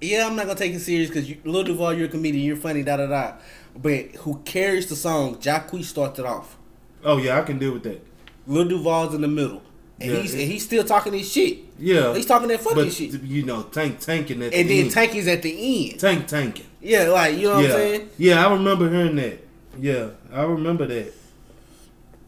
yeah, 0.00 0.26
I'm 0.26 0.34
not 0.36 0.46
gonna 0.46 0.58
take 0.58 0.72
it 0.72 0.80
serious 0.80 1.08
because 1.08 1.28
you, 1.28 1.36
Lil 1.44 1.64
Duval, 1.64 1.94
you're 1.94 2.06
a 2.06 2.10
comedian, 2.10 2.44
you're 2.44 2.56
funny, 2.56 2.82
da 2.82 2.96
da 2.96 3.06
da. 3.06 3.34
But 3.76 4.16
who 4.16 4.40
carries 4.44 4.88
the 4.88 4.96
song? 4.96 5.36
Jacquees 5.36 5.84
started 5.84 6.26
off. 6.26 6.56
Oh 7.04 7.16
yeah, 7.18 7.38
I 7.38 7.42
can 7.42 7.58
deal 7.58 7.72
with 7.72 7.82
that. 7.84 8.04
Lil 8.46 8.68
Duval's 8.68 9.14
in 9.14 9.20
the 9.20 9.28
middle, 9.28 9.62
and 10.00 10.10
Yeah, 10.12 10.18
he's 10.20 10.32
and 10.34 10.42
he's 10.42 10.64
still 10.64 10.84
talking 10.84 11.12
his 11.12 11.30
shit. 11.30 11.58
Yeah, 11.78 12.14
He's 12.14 12.26
talking 12.26 12.48
that 12.48 12.60
fucking 12.60 12.76
but 12.84 12.92
shit, 12.92 13.22
you 13.22 13.42
know, 13.44 13.62
tank 13.64 14.00
tanking 14.00 14.42
at 14.42 14.52
and 14.52 14.68
the 14.68 14.76
then 14.76 14.84
end. 14.86 14.90
Tank 14.92 15.14
is 15.14 15.26
at 15.28 15.42
the 15.42 15.90
end. 15.90 16.00
tank 16.00 16.26
tanking. 16.26 16.66
Yeah, 16.80 17.04
like 17.08 17.36
you 17.36 17.44
know 17.44 17.54
what 17.56 17.64
I'm 17.66 17.70
saying. 17.70 18.10
yeah, 18.18 18.46
I 18.46 18.52
remember 18.52 18.90
hearing 18.90 19.16
that. 19.16 19.38
Yeah, 19.78 20.08
I 20.32 20.42
remember 20.42 20.86
that. 20.86 21.12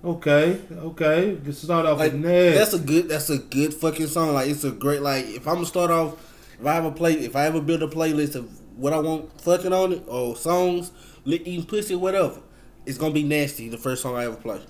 Okay, 0.05 0.59
okay. 0.73 1.39
Let's 1.45 1.59
start 1.59 1.87
off 1.87 1.99
Like 1.99 2.13
with 2.13 2.23
Ned. 2.25 2.57
that's 2.57 2.75
a 2.75 2.79
good 2.79 3.09
that's 3.09 3.31
a 3.31 3.39
good 3.39 3.73
fucking 3.73 4.09
song. 4.09 4.33
Like 4.35 4.49
it's 4.49 4.65
a 4.65 4.71
great 4.73 5.01
like 5.01 5.27
if 5.27 5.47
I'm 5.47 5.55
gonna 5.57 5.67
start 5.67 5.91
off 5.93 6.15
if 6.61 6.67
I 6.67 6.75
have 6.75 6.85
a 6.85 6.91
play 6.91 7.13
if 7.15 7.37
I 7.37 7.47
ever 7.47 7.61
build 7.61 7.83
a 7.83 7.89
playlist 7.89 8.35
of 8.35 8.49
what 8.77 8.93
I 8.93 8.99
want 8.99 9.41
fucking 9.41 9.73
on 9.73 9.93
it 9.93 10.03
or 10.09 10.35
songs, 10.35 10.91
lit 11.25 11.47
eating 11.47 11.67
pussy, 11.67 11.95
whatever, 11.95 12.41
it's 12.87 12.99
gonna 12.99 13.15
be 13.15 13.23
nasty, 13.23 13.69
the 13.69 13.79
first 13.79 14.03
song 14.03 14.17
I 14.17 14.25
ever 14.25 14.37
play. 14.37 14.61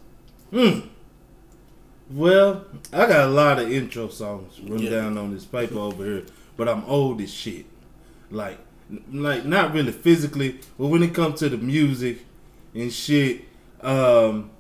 Hmm. 0.51 0.81
Well, 2.11 2.65
I 2.93 3.07
got 3.07 3.27
a 3.29 3.31
lot 3.31 3.59
of 3.59 3.71
intro 3.73 4.09
songs 4.09 4.61
written 4.61 4.81
Yeah. 4.81 4.91
down 4.91 5.17
on 5.19 5.33
this 5.33 5.45
paper 5.45 5.79
over 5.79 6.05
here, 6.05 6.25
but 6.57 6.69
I'm 6.69 6.85
old 6.85 7.21
as 7.21 7.33
shit. 7.33 7.65
Like 8.31 8.59
like 9.11 9.47
not 9.47 9.73
really 9.73 9.93
physically, 9.93 10.59
but 10.79 10.89
when 10.89 11.03
it 11.03 11.15
comes 11.15 11.39
to 11.41 11.49
the 11.49 11.57
music 11.57 12.19
and 12.75 12.93
shit, 12.93 13.43
um, 13.81 14.51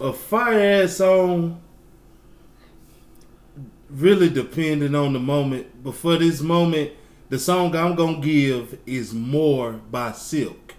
a 0.00 0.12
fire 0.14 0.82
ass 0.84 0.96
song 0.96 1.60
really 3.90 4.28
depending 4.30 4.94
on 4.94 5.12
the 5.12 5.18
moment. 5.18 5.66
But 5.82 5.94
for 5.96 6.16
this 6.16 6.40
moment, 6.40 6.92
the 7.28 7.38
song 7.38 7.74
I'm 7.76 7.94
gonna 7.94 8.20
give 8.20 8.78
is 8.86 9.12
"More" 9.12 9.72
by 9.72 10.12
Silk. 10.12 10.74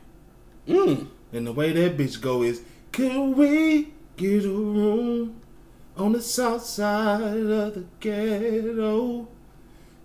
Mm. 0.67 1.07
And 1.33 1.47
the 1.47 1.53
way 1.53 1.71
that 1.71 1.97
bitch 1.97 2.19
go 2.19 2.43
is, 2.43 2.61
can 2.91 3.35
we 3.35 3.93
get 4.17 4.43
a 4.45 4.49
room 4.49 5.39
on 5.95 6.11
the 6.11 6.21
south 6.21 6.65
side 6.65 7.21
of 7.21 7.73
the 7.73 7.85
ghetto? 7.99 9.27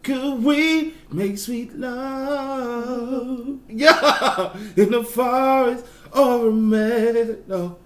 Could 0.02 0.45
we 0.45 0.95
make 1.11 1.38
sweet 1.38 1.76
love? 1.76 3.59
Yeah, 3.68 4.56
in 4.76 4.92
the 4.92 5.02
forest 5.02 5.85
or 6.12 6.49
a 6.49 6.52
meadow. 6.52 7.76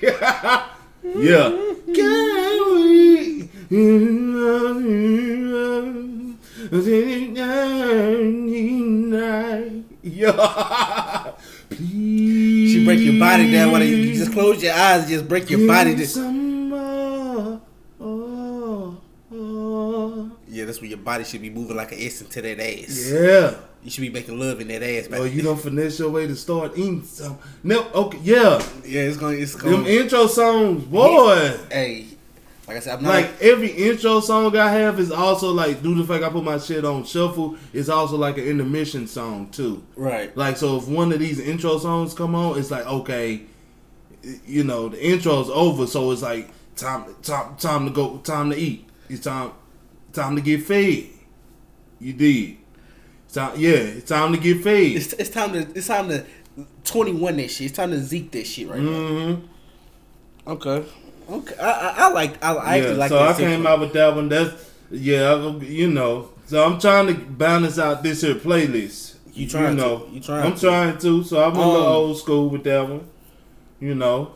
yeah. 0.00 0.66
yeah. 1.02 1.50
Can 1.94 2.74
we? 2.74 3.50
Yeah. 10.02 11.32
Please. 11.76 12.72
She 12.72 12.84
break 12.84 13.00
your 13.00 13.18
body 13.18 13.50
down. 13.52 13.72
When 13.72 13.82
you 13.82 14.14
just 14.14 14.32
close 14.32 14.62
your 14.62 14.74
eyes, 14.74 15.08
just 15.08 15.28
break 15.28 15.50
your 15.50 15.66
body. 15.66 15.94
Just, 15.94 16.16
more. 16.18 17.60
Oh, 18.00 19.00
oh. 19.32 20.30
yeah, 20.48 20.64
that's 20.64 20.80
where 20.80 20.90
your 20.90 20.98
body 20.98 21.24
should 21.24 21.42
be 21.42 21.50
moving 21.50 21.76
like 21.76 21.92
an 21.92 21.98
S 22.00 22.22
into 22.22 22.42
that 22.42 22.60
ass. 22.60 23.10
Yeah. 23.10 23.54
You 23.84 23.90
should 23.90 24.02
be 24.02 24.10
making 24.10 24.38
love 24.38 24.60
in 24.60 24.68
that 24.68 24.82
ass. 24.82 25.08
Oh, 25.12 25.24
you 25.24 25.42
don't 25.42 25.60
finesse 25.60 25.98
your 25.98 26.10
way 26.10 26.26
to 26.26 26.36
start 26.36 26.72
eating 26.76 27.02
some. 27.02 27.38
No, 27.64 27.88
okay, 27.92 28.18
yeah. 28.22 28.62
yeah, 28.84 29.02
it's 29.02 29.16
going. 29.16 29.36
To 29.36 29.42
It's 29.42 29.54
Them 29.54 29.86
intro 29.86 30.28
songs, 30.28 30.84
boy. 30.84 31.58
Hey, 31.70 32.06
like 32.68 32.76
I 32.76 32.80
said, 32.80 32.98
I'm 32.98 33.02
not. 33.02 33.10
Like 33.10 33.42
every 33.42 33.70
intro 33.70 34.20
song 34.20 34.56
I 34.56 34.70
have 34.70 35.00
is 35.00 35.10
also 35.10 35.50
like 35.52 35.82
due 35.82 35.94
to 35.96 36.02
the 36.02 36.06
fact 36.06 36.24
I 36.24 36.30
put 36.30 36.44
my 36.44 36.58
shit 36.58 36.84
on 36.84 37.04
shuffle. 37.04 37.56
It's 37.72 37.88
also 37.88 38.16
like 38.16 38.38
an 38.38 38.44
intermission 38.44 39.06
song 39.06 39.50
too. 39.50 39.82
right. 39.96 40.34
Like 40.36 40.56
so, 40.56 40.76
if 40.78 40.86
one 40.88 41.12
of 41.12 41.18
these 41.18 41.40
intro 41.40 41.78
songs 41.78 42.14
come 42.14 42.34
on, 42.34 42.58
it's 42.58 42.70
like 42.70 42.86
okay, 42.86 43.42
you 44.46 44.64
know 44.64 44.88
the 44.88 45.04
intro's 45.04 45.50
over, 45.50 45.86
so 45.86 46.10
it's 46.12 46.22
like 46.22 46.50
time, 46.76 47.14
time, 47.22 47.56
time 47.56 47.86
to 47.86 47.92
go, 47.92 48.18
time 48.18 48.50
to 48.50 48.56
eat. 48.56 48.88
It's 49.08 49.24
time, 49.24 49.52
time 50.12 50.36
to 50.36 50.42
get 50.42 50.62
fed. 50.62 51.06
You 52.00 52.12
did. 52.12 52.56
It's 53.26 53.34
time, 53.34 53.54
yeah, 53.58 53.70
it's 53.70 54.08
time 54.08 54.32
to 54.32 54.38
get 54.38 54.62
fed. 54.62 54.92
It's, 54.92 55.12
it's 55.14 55.30
time 55.30 55.52
to. 55.52 55.60
It's 55.74 55.86
time 55.88 56.08
to. 56.08 56.24
21 56.84 57.36
that 57.38 57.50
shit. 57.50 57.68
It's 57.68 57.76
time 57.76 57.92
to 57.92 57.98
zeke 57.98 58.30
that 58.32 58.46
shit 58.46 58.68
right 58.68 58.78
hmm 58.78 59.34
now. 60.46 60.52
Okay. 60.52 60.84
Okay. 61.30 61.54
I, 61.60 61.70
I, 61.70 61.94
I 61.96 62.08
like. 62.12 62.44
I, 62.44 62.54
I 62.54 62.76
yeah, 62.76 62.88
like. 62.92 63.08
so 63.08 63.18
I 63.18 63.32
came 63.34 63.66
out 63.66 63.80
with 63.80 63.92
that 63.94 64.14
one. 64.14 64.28
That's 64.28 64.70
yeah, 64.90 65.50
you 65.60 65.88
know. 65.90 66.30
So 66.46 66.64
I'm 66.64 66.78
trying 66.78 67.06
to 67.08 67.14
balance 67.14 67.78
out 67.78 68.02
this 68.02 68.20
here 68.22 68.34
playlist. 68.34 69.16
You 69.32 69.48
trying 69.48 69.76
to. 69.76 69.82
know, 69.82 70.06
You 70.12 70.20
trying 70.20 70.44
I'm 70.46 70.54
to. 70.54 70.60
trying 70.60 70.98
to. 70.98 71.24
So 71.24 71.42
I'm 71.42 71.56
a 71.56 71.58
little 71.58 71.76
Um, 71.86 71.92
old 71.92 72.18
school 72.18 72.50
with 72.50 72.64
that 72.64 72.88
one. 72.88 73.06
You 73.80 73.94
know. 73.94 74.32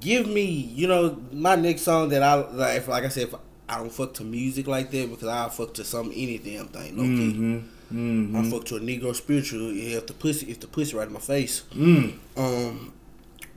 give 0.00 0.26
me, 0.28 0.44
you 0.44 0.86
know, 0.86 1.16
my 1.32 1.56
next 1.56 1.82
song 1.82 2.10
that 2.10 2.22
I 2.22 2.34
like. 2.34 2.76
If, 2.78 2.88
like 2.88 3.04
I 3.04 3.08
said, 3.08 3.24
if 3.28 3.34
I 3.68 3.78
don't 3.78 3.90
fuck 3.90 4.14
to 4.14 4.24
music 4.24 4.66
like 4.66 4.90
that 4.90 5.08
because 5.10 5.28
I 5.28 5.48
fuck 5.48 5.72
to 5.74 5.84
some 5.84 6.08
any 6.14 6.38
damn 6.38 6.68
thing. 6.68 6.96
No 6.96 7.02
key. 7.02 7.32
Mm-hmm. 7.32 7.56
Mm-hmm. 7.98 8.36
I 8.36 8.50
fuck 8.50 8.64
to 8.66 8.76
a 8.76 8.80
Negro 8.80 9.14
spiritual. 9.14 9.72
Yeah, 9.72 9.96
if 9.98 10.06
the 10.06 10.12
pussy, 10.12 10.50
if 10.50 10.60
the 10.60 10.66
pussy 10.66 10.94
right 10.94 11.06
in 11.06 11.12
my 11.14 11.20
face. 11.20 11.62
Mm. 11.74 12.18
Um, 12.36 12.92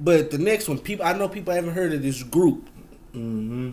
but 0.01 0.31
the 0.31 0.37
next 0.37 0.67
one, 0.67 0.77
people, 0.79 1.05
I 1.05 1.13
know 1.13 1.29
people 1.29 1.53
haven't 1.53 1.73
heard 1.73 1.93
of 1.93 2.01
this 2.01 2.21
group, 2.23 2.67
Mm-hmm. 3.15 3.71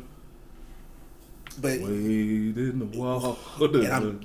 but 1.60 1.80
Wade 1.80 2.56
in 2.58 2.78
the 2.80 2.84
water. 2.98 3.36
And 3.60 3.86
I'm- 3.88 4.20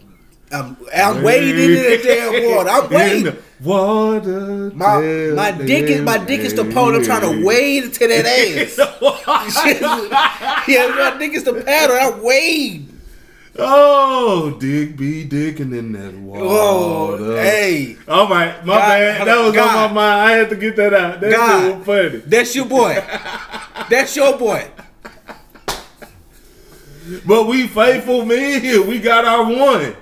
I'm, 0.52 0.78
I'm 0.96 1.24
wading 1.24 1.58
into 1.58 1.82
that 1.82 2.04
damn 2.32 2.56
water. 2.56 2.70
I'm 2.70 2.84
In 2.86 2.92
wading. 2.94 3.24
the 3.24 3.38
water. 3.64 4.72
My 4.76 5.00
my 5.34 5.52
dick 5.52 5.86
is 5.90 6.02
my 6.02 6.18
dick 6.20 6.42
is 6.42 6.54
the 6.54 6.62
the 6.64 6.74
pole. 6.74 6.94
I'm 6.96 7.04
trying 7.04 7.22
to 7.22 7.44
wade 7.44 7.86
into 7.86 8.08
that 8.08 8.26
ass. 8.28 8.78
yeah, 10.68 10.88
my 10.90 11.18
dick 11.18 11.34
is 11.34 11.44
the 11.44 11.54
paddle. 11.64 11.96
I 11.96 12.20
wade. 12.22 12.83
Oh, 13.56 14.58
dick 14.60 14.98
be 14.98 15.26
dicking 15.28 15.78
in 15.78 15.92
that 15.92 16.14
water. 16.16 16.44
Oh, 16.44 17.36
hey, 17.36 17.98
All 18.08 18.28
right, 18.28 18.66
my 18.66 18.74
God, 18.74 18.80
bad. 18.88 19.28
That 19.28 19.44
was 19.44 19.54
God. 19.54 19.68
on 19.90 19.90
my 19.90 20.02
mind. 20.02 20.22
I 20.22 20.32
had 20.32 20.50
to 20.50 20.56
get 20.56 20.76
that 20.78 20.94
out. 20.94 21.20
That 21.22 21.32
God. 21.32 21.86
funny. 21.86 22.18
that's 22.26 22.56
your 22.56 22.66
boy. 22.66 22.96
That's 23.90 24.16
your 24.16 24.38
boy. 24.38 24.68
But 27.28 27.48
we 27.48 27.68
faithful 27.68 28.26
men 28.26 28.62
here. 28.62 28.82
We 28.84 29.00
got 29.00 29.26
our 29.26 29.44
one. 29.44 29.96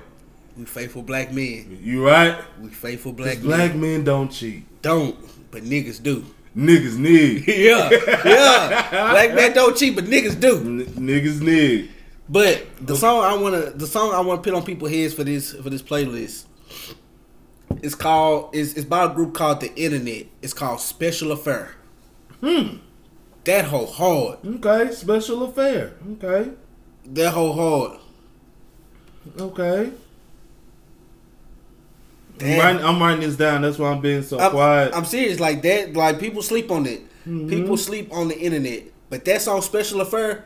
We 0.57 0.65
faithful 0.65 1.01
black 1.01 1.33
men. 1.33 1.79
You 1.81 2.05
right? 2.07 2.37
We 2.61 2.69
faithful 2.69 3.11
black, 3.11 3.41
black 3.41 3.71
men. 3.71 3.81
men 3.81 4.03
don't 4.03 4.29
cheat. 4.29 4.63
Don't, 4.81 5.17
but 5.51 5.63
niggas 5.63 6.01
do. 6.01 6.23
Niggas 6.55 6.97
need. 6.97 7.47
Yeah, 7.47 7.89
yeah. 8.25 9.11
Black 9.11 9.33
men 9.33 9.53
don't 9.53 9.75
cheat, 9.75 9.95
but 9.95 10.05
niggas 10.05 10.39
do. 10.39 10.57
N- 10.57 10.85
niggas 10.85 11.41
need. 11.41 11.91
But 12.31 12.65
the 12.79 12.95
song 12.95 13.25
I 13.25 13.35
wanna, 13.35 13.71
the 13.71 13.85
song 13.85 14.13
I 14.13 14.21
wanna 14.21 14.41
put 14.41 14.53
on 14.53 14.63
people's 14.63 14.91
heads 14.91 15.13
for 15.13 15.25
this 15.25 15.53
for 15.53 15.69
this 15.69 15.81
playlist, 15.81 16.45
is 17.81 17.93
called 17.93 18.55
is 18.55 18.75
it's 18.75 18.85
by 18.85 19.03
a 19.03 19.09
group 19.09 19.33
called 19.33 19.59
the 19.59 19.75
Internet. 19.75 20.27
It's 20.41 20.53
called 20.53 20.79
Special 20.79 21.33
Affair. 21.33 21.75
Hmm. 22.39 22.77
That 23.43 23.65
whole 23.65 23.87
hard. 23.87 24.39
Okay. 24.45 24.93
Special 24.93 25.43
affair. 25.43 25.93
Okay. 26.13 26.51
That 27.05 27.31
whole 27.33 27.53
hard. 27.53 27.99
Okay. 29.39 29.91
I'm 32.39 32.59
writing, 32.59 32.85
I'm 32.85 32.99
writing 32.99 33.21
this 33.21 33.35
down. 33.35 33.61
That's 33.61 33.77
why 33.77 33.91
I'm 33.91 34.01
being 34.01 34.23
so 34.23 34.39
I'm, 34.39 34.51
quiet. 34.51 34.95
I'm 34.95 35.05
serious. 35.05 35.39
Like 35.39 35.61
that. 35.63 35.93
Like 35.93 36.19
people 36.19 36.41
sleep 36.41 36.71
on 36.71 36.85
it. 36.85 37.01
Mm-hmm. 37.21 37.49
People 37.49 37.77
sleep 37.77 38.13
on 38.13 38.27
the 38.27 38.39
internet. 38.39 38.83
But 39.09 39.25
that 39.25 39.41
song 39.41 39.61
Special 39.61 40.01
Affair, 40.01 40.45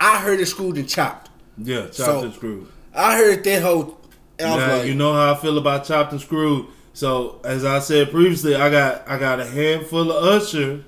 I 0.00 0.18
heard 0.18 0.40
it 0.40 0.46
screwed 0.46 0.76
and 0.76 0.88
chopped. 0.88 1.30
yeah, 1.58 1.82
chopped 1.86 1.94
So- 1.94 2.22
and 2.24 2.34
screwed. 2.34 2.66
I 2.94 3.16
heard 3.16 3.42
that 3.44 3.62
whole. 3.62 3.98
Now, 4.38 4.56
like, 4.78 4.86
you 4.86 4.94
know 4.94 5.12
how 5.12 5.32
I 5.32 5.36
feel 5.36 5.56
about 5.58 5.84
chopped 5.84 6.12
and 6.12 6.20
screwed. 6.20 6.66
So 6.94 7.40
as 7.44 7.64
I 7.64 7.78
said 7.78 8.10
previously, 8.10 8.54
I 8.54 8.68
got 8.70 9.08
I 9.08 9.18
got 9.18 9.40
a 9.40 9.46
handful 9.46 10.10
of 10.12 10.42
Usher 10.42 10.84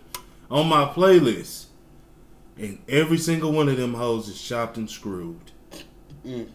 on 0.51 0.67
my 0.69 0.85
playlist, 0.87 1.67
and 2.59 2.79
every 2.89 3.17
single 3.19 3.53
one 3.53 3.69
of 3.69 3.77
them 3.77 3.95
hoes 3.95 4.29
is 4.29 4.41
chopped 4.43 4.77
and 4.77 4.91
screwed. 4.91 5.39
Mm. 6.27 6.49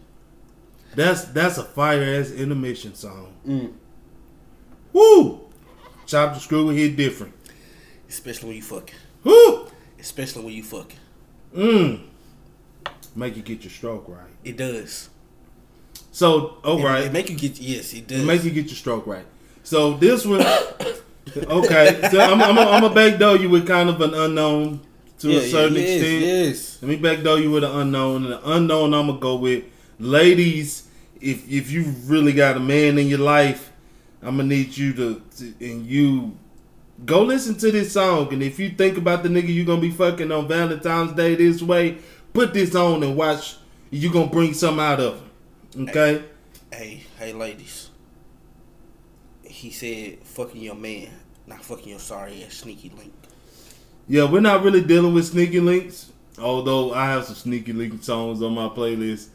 That's 0.94 1.24
that's 1.26 1.56
a 1.58 1.64
fire 1.64 2.02
ass 2.02 2.30
intermission 2.30 2.94
song. 2.94 3.32
Mm. 3.48 3.72
Woo! 4.92 5.40
Chopped 6.06 6.34
and 6.34 6.42
screwed 6.42 6.76
hit 6.76 6.96
different. 6.96 7.32
especially 8.08 8.48
when 8.48 8.56
you 8.56 8.62
fucking. 8.62 8.94
Woo! 9.24 9.66
Especially 9.98 10.44
when 10.44 10.52
you 10.54 10.62
fucking. 10.64 10.98
Mm. 11.56 12.00
Make 13.16 13.36
you 13.36 13.42
get 13.42 13.62
your 13.64 13.70
stroke 13.70 14.04
right. 14.08 14.30
It 14.44 14.56
does. 14.56 15.08
So, 16.12 16.56
all 16.64 16.78
It- 16.80 16.84
right. 16.84 17.04
It, 17.04 17.12
make 17.12 17.30
you 17.30 17.36
get 17.36 17.60
yes. 17.60 17.92
It 17.94 18.06
does. 18.06 18.20
It 18.20 18.24
make 18.26 18.44
you 18.44 18.50
get 18.50 18.66
your 18.66 18.74
stroke 18.76 19.06
right. 19.06 19.26
So 19.62 19.94
this 19.94 20.24
one, 20.24 20.40
okay. 21.36 22.08
So 22.10 22.20
I'm 22.20 22.40
I'm 22.40 22.58
I'm 22.58 22.84
a 22.84 22.92
backdoor 22.94 23.36
you 23.36 23.48
with 23.50 23.66
kind 23.66 23.88
of 23.88 24.00
an 24.00 24.14
unknown 24.14 24.80
to 25.18 25.28
Yeah, 25.30 25.40
a 25.40 25.42
certain 25.48 25.74
yeah, 25.74 25.80
yes, 25.82 26.00
extent. 26.00 26.20
Yes. 26.24 26.78
Let 26.82 26.88
me 26.88 26.96
backdoor 26.96 27.38
you 27.38 27.50
with 27.50 27.64
an 27.64 27.70
unknown, 27.72 28.24
and 28.24 28.32
the 28.32 28.50
unknown 28.52 28.94
I'm 28.94 29.06
gonna 29.08 29.20
go 29.20 29.36
with 29.36 29.64
ladies. 29.98 30.88
If 31.20 31.48
if 31.50 31.70
you 31.70 31.84
really 32.06 32.32
got 32.32 32.56
a 32.56 32.60
man 32.60 32.98
in 32.98 33.06
your 33.06 33.18
life, 33.18 33.70
I'm 34.22 34.36
gonna 34.38 34.48
need 34.48 34.76
you 34.76 34.92
to, 34.94 35.22
to 35.36 35.54
and 35.60 35.86
you 35.86 36.36
go 37.04 37.22
listen 37.22 37.54
to 37.58 37.70
this 37.70 37.92
song. 37.92 38.32
And 38.32 38.42
if 38.42 38.58
you 38.58 38.70
think 38.70 38.96
about 38.96 39.22
the 39.22 39.28
nigga 39.28 39.48
you 39.48 39.64
gonna 39.64 39.80
be 39.80 39.90
fucking 39.90 40.32
on 40.32 40.48
Valentine's 40.48 41.12
Day 41.12 41.34
this 41.34 41.62
way, 41.62 41.98
put 42.32 42.52
this 42.54 42.74
on 42.74 43.02
and 43.02 43.16
watch. 43.16 43.56
You're 43.90 44.12
gonna 44.12 44.30
bring 44.30 44.54
something 44.54 44.84
out 44.84 45.00
of 45.00 45.20
him. 45.74 45.88
Okay. 45.88 46.24
Hey, 46.72 47.02
hey, 47.18 47.32
ladies. 47.32 47.88
He 49.42 49.70
said, 49.70 50.18
"Fucking 50.24 50.60
your 50.60 50.74
man, 50.76 51.08
not 51.46 51.64
fucking 51.64 51.88
your 51.88 51.98
sorry 51.98 52.44
ass 52.44 52.54
sneaky 52.58 52.92
link." 52.96 53.12
Yeah, 54.08 54.24
we're 54.30 54.40
not 54.40 54.62
really 54.62 54.80
dealing 54.82 55.14
with 55.14 55.26
sneaky 55.26 55.60
links. 55.60 56.10
Although 56.38 56.94
I 56.94 57.06
have 57.06 57.24
some 57.24 57.34
sneaky 57.34 57.72
link 57.72 58.02
songs 58.02 58.42
on 58.42 58.54
my 58.54 58.68
playlist, 58.68 59.28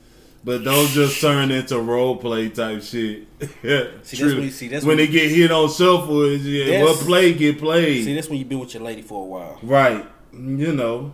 but 0.43 0.63
those 0.63 0.93
just 0.93 1.19
turn 1.21 1.51
into 1.51 1.79
role 1.79 2.15
play 2.17 2.49
type 2.49 2.81
shit. 2.81 3.27
yeah, 3.39 3.47
See, 4.03 4.17
that's 4.17 4.17
true. 4.17 4.39
when 4.39 4.51
see, 4.51 4.67
that's 4.69 4.85
when 4.85 4.97
when- 4.97 5.05
they 5.05 5.11
get 5.11 5.29
hit 5.29 5.51
on 5.51 5.69
shuffle, 5.69 6.23
is 6.23 6.47
yeah, 6.47 6.81
what 6.83 6.97
play 6.99 7.33
get 7.33 7.59
played. 7.59 8.05
See, 8.05 8.15
that's 8.15 8.29
when 8.29 8.39
you've 8.39 8.49
been 8.49 8.59
with 8.59 8.73
your 8.73 8.83
lady 8.83 9.01
for 9.01 9.21
a 9.21 9.25
while. 9.25 9.59
right, 9.61 10.05
you 10.33 10.71
know. 10.73 11.13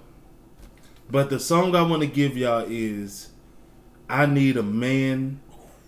But 1.11 1.29
the 1.29 1.39
song 1.41 1.75
I 1.75 1.81
want 1.81 2.01
to 2.03 2.07
give 2.07 2.37
y'all 2.37 2.65
is 2.69 3.31
"I 4.09 4.25
Need 4.25 4.55
a 4.55 4.63
Man" 4.63 5.41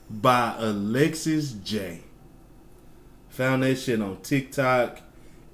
by 0.10 0.54
Alexis 0.58 1.54
J. 1.54 2.02
Found 3.30 3.64
that 3.64 3.78
shit 3.78 4.02
on 4.02 4.18
TikTok, 4.22 5.00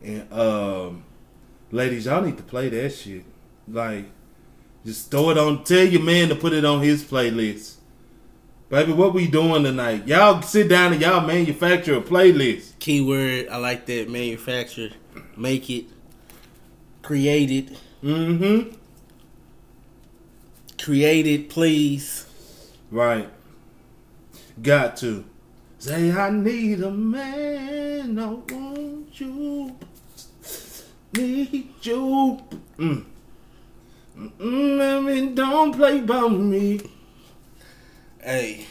and 0.03 0.33
um, 0.33 1.03
ladies, 1.71 2.07
y'all 2.07 2.21
need 2.21 2.38
to 2.38 2.43
play 2.43 2.69
that 2.69 2.89
shit. 2.89 3.23
Like, 3.67 4.05
just 4.83 5.11
throw 5.11 5.29
it 5.29 5.38
on. 5.38 5.63
Tell 5.63 5.85
your 5.85 6.01
man 6.01 6.29
to 6.29 6.35
put 6.35 6.53
it 6.53 6.65
on 6.65 6.81
his 6.81 7.03
playlist. 7.03 7.75
Baby, 8.69 8.93
what 8.93 9.13
we 9.13 9.27
doing 9.27 9.63
tonight? 9.63 10.07
Y'all 10.07 10.41
sit 10.41 10.67
down 10.67 10.93
and 10.93 11.01
y'all 11.01 11.25
manufacture 11.25 11.97
a 11.97 12.01
playlist. 12.01 12.77
Keyword, 12.79 13.49
I 13.49 13.57
like 13.57 13.85
that. 13.85 14.09
Manufacture, 14.09 14.89
make 15.38 15.69
it, 15.69 15.85
create 17.03 17.51
it, 17.51 17.77
Mm-hmm. 18.03 18.75
Create 20.81 21.27
it, 21.27 21.50
please. 21.50 22.25
Right. 22.91 23.29
Got 24.62 24.98
to. 24.98 25.25
Say 25.77 26.12
I 26.12 26.29
need 26.29 26.81
a 26.81 26.91
man. 26.91 28.19
I 28.19 28.27
want 28.27 29.19
you. 29.19 29.75
Need 31.13 31.74
you. 31.81 32.39
Mm. 32.77 33.05
Mm, 34.17 34.98
I 34.98 35.00
mean, 35.01 35.36
don't 35.36 35.74
play 35.74 36.01
by 36.01 36.27
me. 36.27 36.81
Hey, 38.21 38.65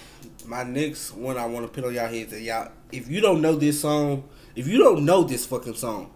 my 0.46 0.62
next 0.62 1.12
one 1.14 1.38
I 1.38 1.46
want 1.46 1.64
to 1.66 1.72
put 1.72 1.88
on 1.88 1.94
y'all 1.94 2.06
heads 2.08 2.32
that 2.32 2.42
y'all, 2.42 2.70
if 2.92 3.08
you 3.08 3.20
don't 3.22 3.40
know 3.40 3.54
this 3.54 3.80
song, 3.80 4.24
if 4.54 4.68
you 4.68 4.78
don't 4.78 5.04
know 5.04 5.22
this 5.24 5.46
fucking 5.46 5.74
song, 5.74 6.10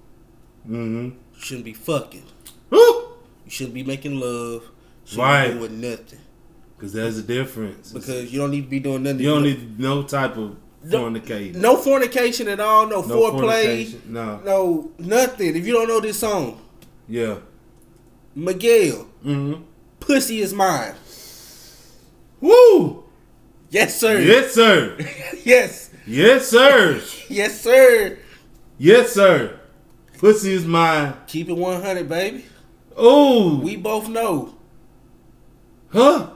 Mm-hmm. 0.69 1.05
you 1.35 1.41
shouldn't 1.41 1.65
be 1.65 1.73
fucking. 1.73 2.23
Woo! 2.71 2.79
You 2.79 3.51
shouldn't 3.51 3.75
be 3.75 3.83
making 3.83 4.21
love. 4.21 4.71
Shouldn't 5.05 5.19
Right. 5.27 5.53
doing 5.59 5.81
nothing 5.81 6.19
Because 6.77 6.93
there's 6.93 7.19
a 7.19 7.23
difference. 7.23 7.93
because 7.93 8.33
you 8.33 8.39
don't 8.41 8.51
need 8.51 8.63
to 8.65 8.71
be 8.71 8.81
doing 8.81 9.03
nothing. 9.03 9.21
you 9.21 9.29
don't 9.31 9.43
need 9.43 9.79
no 9.79 10.03
type 10.03 10.37
of 10.37 10.57
No- 10.85 11.09
no 11.09 11.77
fornication 11.77 12.49
at 12.49 12.59
all. 12.59 12.89
No, 12.89 13.03
No 13.03 13.17
foreplay. 13.31 13.93
no. 14.09 14.41
No 14.45 14.91
nothing. 14.99 15.55
If 15.57 15.65
you 15.67 15.73
don't 15.75 15.87
know 15.89 16.01
this 16.01 16.19
song, 16.19 16.61
Yeah. 17.09 17.37
Miguel, 18.35 19.07
Mm-hmm. 19.25 19.63
pussy 20.01 20.41
is 20.41 20.53
mine. 20.53 20.95
Woo! 22.41 23.05
Yes, 23.71 23.99
sir. 24.01 24.21
Yes, 24.21 24.53
sir. 24.55 24.97
yes. 25.45 25.91
Yes, 26.07 26.49
sir. 26.49 27.01
Yes, 27.29 27.61
sir. 27.61 28.19
Yes, 28.79 29.13
sir. 29.13 29.59
Pussy 30.19 30.53
is 30.53 30.65
mine. 30.65 31.15
Keep 31.27 31.49
it 31.51 31.57
100, 31.57 32.09
baby. 32.09 32.45
Oh, 32.97 33.59
We 33.63 33.77
both 33.77 34.09
know. 34.09 34.55
Huh? 35.93 36.31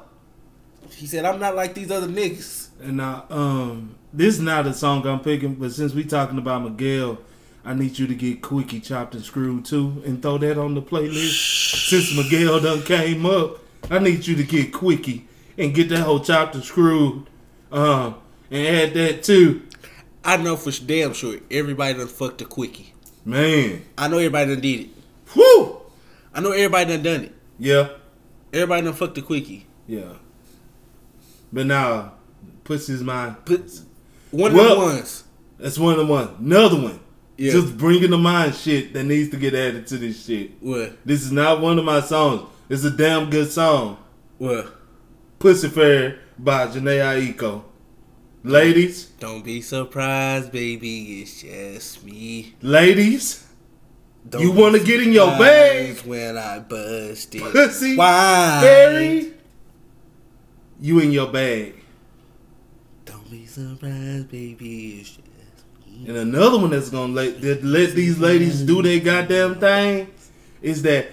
He 0.90 1.06
said, 1.06 1.24
I'm 1.24 1.38
not 1.38 1.54
like 1.54 1.74
these 1.74 1.90
other 1.90 2.06
niggas. 2.06 2.68
And 2.80 2.98
now, 2.98 3.24
um, 3.30 3.96
this 4.12 4.34
is 4.34 4.40
not 4.40 4.66
a 4.66 4.74
song 4.74 5.06
I'm 5.06 5.20
picking, 5.20 5.54
but 5.54 5.72
since 5.72 5.92
we 5.92 6.04
talking 6.04 6.38
about 6.38 6.62
Miguel, 6.62 7.18
I 7.64 7.74
need 7.74 7.98
you 7.98 8.06
to 8.06 8.14
get 8.14 8.42
Quickie 8.42 8.80
chopped 8.80 9.14
and 9.14 9.24
screwed 9.24 9.64
too, 9.64 10.02
and 10.06 10.22
throw 10.22 10.38
that 10.38 10.56
on 10.56 10.74
the 10.74 10.82
playlist. 10.82 11.88
Since 11.88 12.16
Miguel 12.16 12.60
done 12.60 12.82
came 12.82 13.26
up, 13.26 13.58
I 13.90 13.98
need 13.98 14.26
you 14.26 14.36
to 14.36 14.44
get 14.44 14.72
Quickie 14.72 15.26
and 15.58 15.74
get 15.74 15.88
that 15.88 16.00
whole 16.00 16.20
chopped 16.20 16.54
and 16.54 16.64
screwed, 16.64 17.26
um, 17.72 18.16
and 18.50 18.66
add 18.66 18.94
that 18.94 19.22
too. 19.22 19.62
I 20.24 20.36
know 20.36 20.56
for 20.56 20.70
damn 20.84 21.12
sure 21.12 21.38
everybody 21.50 21.98
done 21.98 22.08
fucked 22.08 22.42
a 22.42 22.44
quickie. 22.44 22.94
Man, 23.24 23.82
I 23.96 24.08
know 24.08 24.18
everybody 24.18 24.54
done 24.54 24.60
did 24.60 24.80
it. 24.80 24.88
whoo, 25.34 25.80
I 26.34 26.40
know 26.40 26.52
everybody 26.52 26.92
done 26.96 27.02
done 27.02 27.24
it. 27.24 27.34
yeah, 27.58 27.88
Everybody 28.52 28.82
done 28.82 28.94
fucked 28.94 29.14
the 29.16 29.22
quickie. 29.22 29.66
yeah. 29.86 30.12
But 31.52 31.66
now, 31.66 32.14
pussy's 32.64 33.02
mine. 33.02 33.36
Put 33.44 33.70
one 34.30 34.52
Well- 34.54 34.72
of 34.72 34.78
the 34.78 34.84
ones. 34.96 35.24
That's 35.58 35.78
one 35.78 35.92
of 35.92 35.98
the 36.00 36.12
one. 36.12 36.28
Another 36.40 36.76
one. 36.80 37.00
Yeah. 37.38 37.52
Just 37.52 37.76
bringing 37.78 38.10
to 38.10 38.18
mind 38.18 38.54
shit 38.54 38.92
that 38.94 39.04
needs 39.04 39.30
to 39.30 39.36
get 39.36 39.54
added 39.54 39.86
to 39.88 39.96
this 39.96 40.24
shit. 40.26 40.52
What? 40.60 40.98
This 41.06 41.22
is 41.22 41.32
not 41.32 41.60
one 41.60 41.78
of 41.78 41.84
my 41.84 42.00
songs. 42.00 42.42
It's 42.68 42.84
a 42.84 42.90
damn 42.90 43.30
good 43.30 43.50
song. 43.50 43.98
What? 44.38 44.74
Pussy 45.38 45.68
Fair 45.68 46.18
by 46.38 46.66
Jhené 46.66 46.98
Aiko. 47.34 47.62
Ladies, 48.42 49.06
Don't 49.20 49.44
be 49.44 49.60
surprised, 49.62 50.52
baby. 50.52 51.22
It's 51.22 51.42
just 51.42 52.04
me. 52.04 52.54
ladies, 52.62 53.45
You 54.38 54.52
wanna 54.52 54.78
get 54.80 55.02
in 55.02 55.12
your 55.12 55.38
bag? 55.38 55.98
When 56.00 56.36
I 56.36 56.58
busted. 56.58 57.42
Pussy 57.42 57.96
Why? 57.96 58.60
Fairy, 58.62 59.32
you 60.80 60.98
in 61.00 61.12
your 61.12 61.30
bag. 61.32 61.74
Don't 63.04 63.30
be 63.30 63.46
surprised, 63.46 64.30
baby. 64.30 65.00
It's 65.00 65.10
just. 65.10 65.26
And 66.06 66.16
another 66.16 66.58
one 66.58 66.70
that's 66.70 66.90
gonna 66.90 67.12
let 67.12 67.40
that 67.40 67.64
let 67.64 67.94
these 67.94 68.18
ladies 68.18 68.62
do 68.62 68.82
their 68.82 69.00
goddamn 69.00 69.58
thing 69.58 70.08
is 70.60 70.82
that 70.82 71.08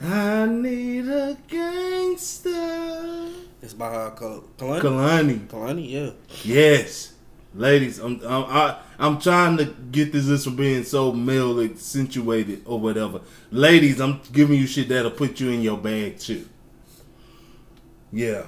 I 0.00 0.46
need 0.46 1.06
a 1.08 1.36
gangster. 1.48 3.28
It's 3.60 3.74
by 3.74 3.90
her 3.90 4.10
Kehlani. 4.10 4.80
Kehlani. 4.80 5.46
Kehlani, 5.46 5.90
yeah. 5.90 6.10
Yes, 6.44 7.12
ladies, 7.54 7.98
I'm 7.98 8.20
I'm 8.26 8.44
I, 8.44 8.78
I'm 9.02 9.18
trying 9.18 9.56
to 9.56 9.64
get 9.64 10.12
this 10.12 10.26
this 10.26 10.44
from 10.44 10.54
being 10.54 10.84
so 10.84 11.12
male 11.12 11.60
accentuated 11.60 12.62
or 12.64 12.78
whatever. 12.78 13.20
Ladies, 13.50 14.00
I'm 14.00 14.20
giving 14.32 14.56
you 14.56 14.68
shit 14.68 14.88
that'll 14.90 15.10
put 15.10 15.40
you 15.40 15.50
in 15.50 15.60
your 15.60 15.76
bag 15.76 16.20
too. 16.20 16.48
Yeah. 18.12 18.44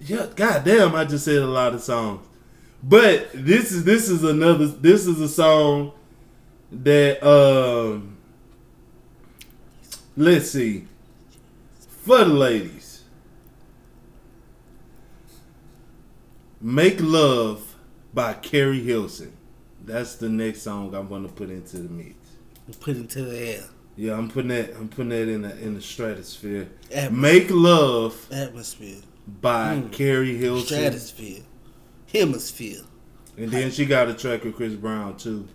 Yeah, 0.00 0.26
goddamn, 0.36 0.94
I 0.94 1.06
just 1.06 1.24
said 1.24 1.38
a 1.38 1.46
lot 1.46 1.72
of 1.72 1.82
songs. 1.82 2.26
But 2.82 3.30
this 3.32 3.72
is 3.72 3.84
this 3.84 4.10
is 4.10 4.22
another 4.22 4.66
this 4.66 5.06
is 5.06 5.18
a 5.18 5.30
song 5.30 5.92
that 6.70 7.26
um 7.26 8.18
let's 10.14 10.50
see. 10.50 10.84
For 11.88 12.18
the 12.18 12.26
ladies. 12.26 13.02
Make 16.60 17.00
Love 17.00 17.73
by 18.14 18.34
Keri 18.34 18.80
Hilson. 18.80 19.32
That's 19.84 20.14
the 20.14 20.28
next 20.28 20.62
song 20.62 20.94
I'm 20.94 21.08
gonna 21.08 21.28
put 21.28 21.50
into 21.50 21.78
the 21.78 21.88
mix. 21.90 22.14
Put 22.80 22.96
into 22.96 23.22
the 23.22 23.38
air. 23.38 23.64
Yeah, 23.96 24.14
I'm 24.16 24.30
putting 24.30 24.48
that 24.48 24.74
I'm 24.76 24.88
putting 24.88 25.10
that 25.10 25.28
in 25.28 25.42
the 25.42 25.58
in 25.60 25.74
the 25.74 25.80
stratosphere. 25.82 26.68
Atmosphere. 26.92 27.10
Make 27.10 27.50
Love 27.50 28.26
Atmosphere. 28.32 29.00
by 29.40 29.76
Mm. 29.76 29.92
Keri 29.92 30.36
Hilson. 30.36 30.66
Stratosphere. 30.78 31.42
Hemisphere. 32.12 32.80
And 33.36 33.50
then 33.50 33.70
she 33.70 33.84
got 33.84 34.08
a 34.08 34.14
track 34.14 34.44
with 34.44 34.54
Chris 34.56 34.74
Brown 34.74 35.16
too. 35.16 35.46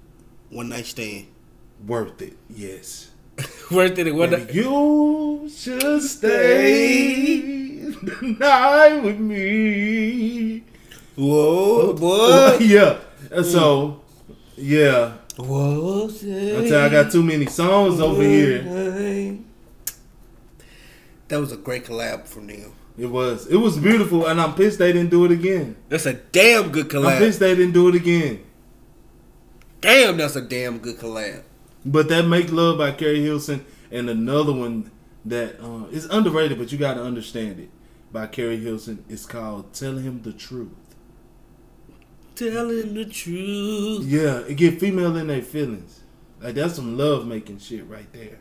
One 0.50 0.70
night 0.70 0.86
stand. 0.86 1.28
Worth 1.88 2.22
it, 2.22 2.36
yes. 2.50 3.12
Worth 3.72 3.98
it. 3.98 4.14
One 4.14 4.32
night. 4.32 4.54
you 4.54 5.50
should 5.54 6.02
stay 6.02 7.38
the 7.80 8.36
night 8.40 9.00
with 9.02 9.18
me. 9.20 10.64
Whoa, 11.20 11.94
boy. 11.94 12.58
yeah. 12.62 13.00
And 13.30 13.46
So, 13.46 14.02
yeah. 14.56 15.18
Whoa, 15.38 16.10
I 16.10 16.86
I 16.86 16.90
got 16.90 17.12
too 17.12 17.24
many 17.24 17.46
songs 17.46 18.00
over 18.00 18.24
here. 18.24 18.64
That 21.28 21.40
was 21.40 21.52
a 21.52 21.58
great 21.58 21.86
collab 21.86 22.26
from 22.26 22.48
them. 22.48 22.72
It 22.98 23.08
was. 23.08 23.48
It 23.48 23.58
was 23.58 23.78
beautiful, 23.78 24.28
and 24.28 24.40
I'm 24.40 24.56
pissed 24.56 24.80
they 24.80 24.94
didn't 24.94 25.12
do 25.12 25.26
it 25.26 25.32
again. 25.32 25.76
That's 25.90 26.06
a 26.06 26.14
damn 26.14 26.72
good 26.72 26.94
I'm 26.96 27.04
collab. 27.04 27.18
pissed 27.18 27.40
they 27.40 27.54
didn't 27.54 27.74
do 27.74 27.90
it 27.90 27.96
again. 27.96 28.44
Damn, 29.82 30.18
that's 30.18 30.36
a 30.38 30.42
damn 30.42 30.80
good 30.80 30.98
collab. 30.98 31.44
But 31.86 32.08
that 32.10 32.28
"Make 32.28 32.52
Love" 32.52 32.78
by 32.78 32.92
Keri 32.92 33.22
Hilson 33.22 33.66
and 33.92 34.10
another 34.10 34.54
one 34.54 34.90
that 35.26 35.62
uh, 35.62 35.88
is 35.92 36.06
underrated, 36.06 36.58
but 36.58 36.72
you 36.72 36.78
got 36.78 36.94
to 36.94 37.04
understand 37.04 37.60
it 37.60 37.70
by 38.12 38.28
Keri 38.28 38.58
Hilson. 38.58 39.04
It's 39.10 39.26
called 39.26 39.74
"Tell 39.74 39.98
Him 39.98 40.22
the 40.24 40.34
Truth." 40.34 40.72
Telling 42.40 42.94
the 42.94 43.04
truth. 43.06 44.06
Yeah, 44.06 44.40
it 44.48 44.56
get 44.56 44.80
female 44.80 45.16
in 45.18 45.28
their 45.28 45.42
feelings. 45.42 46.00
Like 46.42 46.56
that's 46.56 46.76
some 46.76 46.98
love 46.98 47.28
making 47.28 47.60
shit 47.60 47.86
right 47.86 48.12
there. 48.14 48.40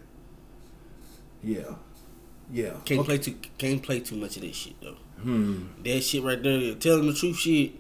Yeah, 1.42 1.74
yeah. 2.52 2.74
Can't 2.84 3.00
Okay. 3.00 3.02
play 3.04 3.18
too. 3.18 3.34
Can't 3.58 3.82
play 3.82 3.98
too 4.00 4.14
much 4.16 4.37
of 4.37 4.42
this 4.42 4.54
shit 4.54 4.80
though. 4.80 4.96
Hmm. 5.22 5.64
That 5.84 6.00
shit 6.02 6.22
right 6.22 6.40
there. 6.40 6.74
Telling 6.76 7.06
the 7.08 7.12
truth 7.12 7.38
shit. 7.38 7.72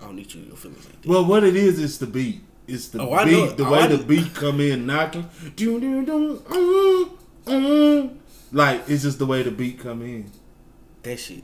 I 0.00 0.04
don't 0.04 0.16
need 0.16 0.32
you 0.32 0.42
your 0.42 0.56
feelings 0.56 0.84
like 0.84 1.02
that. 1.02 1.08
Well, 1.08 1.24
what 1.24 1.42
it 1.42 1.56
is, 1.56 1.80
is 1.80 1.98
the 1.98 2.06
beat. 2.06 2.42
It's 2.68 2.88
the 2.88 3.00
Oh, 3.02 3.24
beat. 3.24 3.56
The 3.56 3.64
Oh, 3.66 3.72
way 3.72 3.86
the 3.88 3.98
beat 3.98 4.34
come 4.34 4.60
in 4.60 4.86
knocking. 4.86 5.28
Doo, 5.56 5.80
doo, 5.80 6.04
doo, 6.06 6.42
mm, 6.48 7.10
mm. 7.46 8.16
Like 8.52 8.84
it's 8.88 9.02
just 9.02 9.18
the 9.18 9.26
way 9.26 9.42
the 9.42 9.50
beat 9.50 9.80
come 9.80 10.02
in. 10.02 10.30
That 11.02 11.18
shit. 11.18 11.42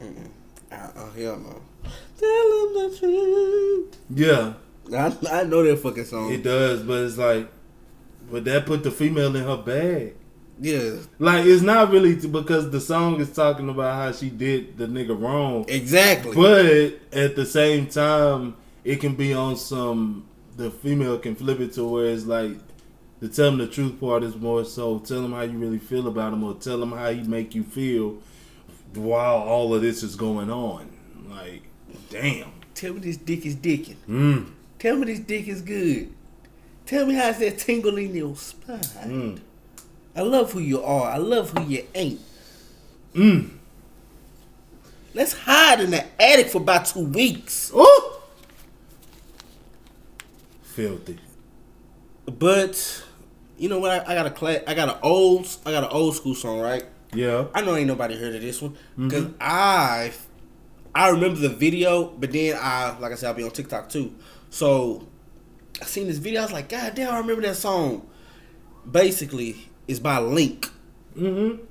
Mm-mm. 0.00 0.30
Uh, 0.72 0.90
oh 0.96 1.10
hell 1.16 1.36
no. 1.38 1.62
Tell 2.18 2.28
him 2.28 2.90
the 2.90 2.96
truth. 2.98 3.96
Yeah, 4.10 4.54
I, 4.96 5.40
I 5.40 5.44
know 5.44 5.62
that 5.64 5.78
fucking 5.78 6.04
song. 6.04 6.32
it 6.32 6.42
does, 6.42 6.82
but 6.82 7.04
it's 7.04 7.18
like, 7.18 7.48
but 8.30 8.44
that 8.44 8.66
put 8.66 8.82
the 8.82 8.90
female 8.90 9.34
in 9.36 9.44
her 9.44 9.56
bag. 9.56 10.14
yeah, 10.60 10.96
Like 11.18 11.44
it's 11.46 11.62
not 11.62 11.90
really 11.90 12.16
t- 12.16 12.28
because 12.28 12.70
the 12.70 12.80
song 12.80 13.20
is 13.20 13.32
talking 13.32 13.68
about 13.68 13.94
how 13.96 14.12
she 14.12 14.30
did 14.30 14.78
the 14.78 14.86
nigga 14.86 15.20
wrong, 15.20 15.64
exactly. 15.68 16.34
but 16.34 17.16
at 17.16 17.36
the 17.36 17.44
same 17.46 17.86
time, 17.86 18.56
it 18.84 18.96
can 19.00 19.14
be 19.14 19.32
on 19.34 19.56
some. 19.56 20.26
The 20.56 20.70
female 20.70 21.18
can 21.18 21.34
flip 21.34 21.60
it 21.60 21.74
to 21.74 21.84
where 21.84 22.06
it's 22.06 22.24
like 22.24 22.56
the 23.20 23.28
tell 23.28 23.50
them 23.50 23.58
the 23.58 23.66
truth 23.66 24.00
part 24.00 24.22
is 24.22 24.36
more 24.36 24.64
so 24.64 24.98
tell 25.00 25.20
them 25.20 25.32
how 25.32 25.42
you 25.42 25.58
really 25.58 25.78
feel 25.78 26.06
about 26.08 26.32
him 26.32 26.42
or 26.44 26.54
tell 26.54 26.78
them 26.78 26.92
how 26.92 27.10
he 27.10 27.22
make 27.22 27.54
you 27.54 27.62
feel 27.62 28.18
while 28.94 29.36
all 29.36 29.74
of 29.74 29.82
this 29.82 30.02
is 30.02 30.16
going 30.16 30.50
on. 30.50 30.88
Like, 31.28 31.64
damn. 32.10 32.52
Tell 32.74 32.94
me 32.94 33.00
this 33.00 33.16
dick 33.16 33.46
is 33.46 33.56
dicking. 33.56 33.96
Mm. 34.08 34.50
Tell 34.78 34.96
me 34.96 35.06
this 35.06 35.20
dick 35.20 35.48
is 35.48 35.62
good. 35.62 36.12
Tell 36.84 37.06
me 37.06 37.14
how's 37.14 37.38
that 37.38 37.58
tingle 37.58 37.96
in 37.96 38.14
your 38.14 38.36
spine. 38.36 38.78
Mm. 38.78 39.40
I 40.14 40.20
love 40.20 40.52
who 40.52 40.60
you 40.60 40.82
are. 40.82 41.10
I 41.10 41.16
love 41.16 41.50
who 41.50 41.64
you 41.64 41.84
ain't. 41.94 42.20
Mm. 43.14 43.50
Let's 45.14 45.32
hide 45.32 45.80
in 45.80 45.90
the 45.90 46.04
attic 46.20 46.48
for 46.48 46.58
about 46.58 46.86
two 46.86 47.04
weeks. 47.04 47.70
Oh! 47.74 48.22
Filthy. 50.62 51.18
But 52.26 53.04
you 53.56 53.68
know 53.68 53.78
what? 53.78 53.90
I, 53.90 54.12
I 54.12 54.14
got 54.14 54.26
a 54.26 54.30
class. 54.30 54.60
I 54.66 54.74
got 54.74 54.90
an 54.90 54.98
old. 55.02 55.48
I 55.64 55.70
got 55.70 55.84
an 55.84 55.90
old 55.90 56.14
school 56.16 56.34
song, 56.34 56.60
right? 56.60 56.84
Yeah. 57.14 57.46
I 57.54 57.62
know 57.62 57.74
ain't 57.76 57.86
nobody 57.86 58.18
heard 58.18 58.34
of 58.34 58.42
this 58.42 58.60
one 58.60 58.76
because 58.96 59.28
I, 59.40 60.12
I 60.96 61.10
remember 61.10 61.38
the 61.38 61.50
video, 61.50 62.06
but 62.06 62.32
then 62.32 62.56
I, 62.58 62.96
like 62.98 63.12
I 63.12 63.16
said, 63.16 63.28
I'll 63.28 63.34
be 63.34 63.42
on 63.42 63.50
TikTok 63.50 63.90
too. 63.90 64.14
So 64.48 65.06
I 65.82 65.84
seen 65.84 66.06
this 66.06 66.16
video. 66.16 66.40
I 66.40 66.44
was 66.44 66.52
like, 66.52 66.70
God 66.70 66.94
damn, 66.94 67.12
I 67.12 67.18
remember 67.18 67.42
that 67.42 67.56
song. 67.56 68.08
Basically, 68.90 69.68
it's 69.86 69.98
by 69.98 70.18
Link. 70.20 70.70
Mm-hmm. 71.14 71.62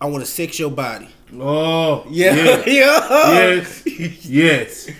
I 0.00 0.06
want 0.06 0.24
to 0.24 0.30
sex 0.30 0.58
your 0.58 0.70
body. 0.70 1.08
Oh. 1.34 2.06
Yeah, 2.08 2.34
Yeah. 2.34 2.64
yeah, 2.66 3.66
yes. 3.84 3.86
Yes. 3.86 4.90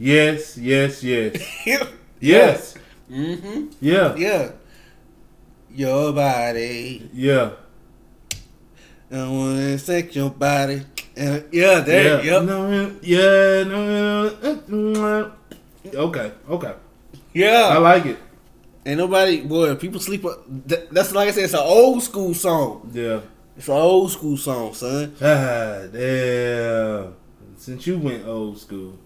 Yes. 0.00 0.58
Yes. 0.58 1.04
Yes. 1.04 1.64
yeah. 1.66 1.86
Yes. 2.18 2.74
Mm-hmm. 3.08 3.66
Yeah. 3.80 4.16
Yeah. 4.16 4.50
Your 5.70 6.12
body. 6.12 7.08
Yeah. 7.14 7.52
I 9.12 9.28
want 9.28 9.58
to 9.58 9.78
sex 9.78 10.16
your 10.16 10.30
body. 10.30 10.82
And 11.16 11.44
yeah, 11.52 11.80
there. 11.80 12.24
Yeah. 12.24 12.32
Yep. 12.32 12.42
No, 12.44 12.96
yeah. 13.02 13.64
No, 14.68 15.32
okay. 15.94 16.32
Okay. 16.48 16.74
I 17.36 17.78
like 17.78 18.06
it. 18.06 18.18
Ain't 18.84 18.98
nobody, 18.98 19.42
boy. 19.42 19.74
People 19.76 20.00
sleep. 20.00 20.24
That's 20.90 21.12
like 21.12 21.28
I 21.28 21.30
said. 21.32 21.44
It's 21.44 21.54
an 21.54 21.60
old 21.60 22.02
school 22.02 22.34
song. 22.34 22.90
Yeah. 22.92 23.20
It's 23.56 23.68
an 23.68 23.74
old 23.74 24.10
school 24.10 24.36
song, 24.36 24.74
son. 24.74 25.14
Ah, 25.20 25.82
damn. 25.92 27.14
Since 27.56 27.86
you 27.86 27.98
went 27.98 28.26
old 28.26 28.58
school, 28.58 28.98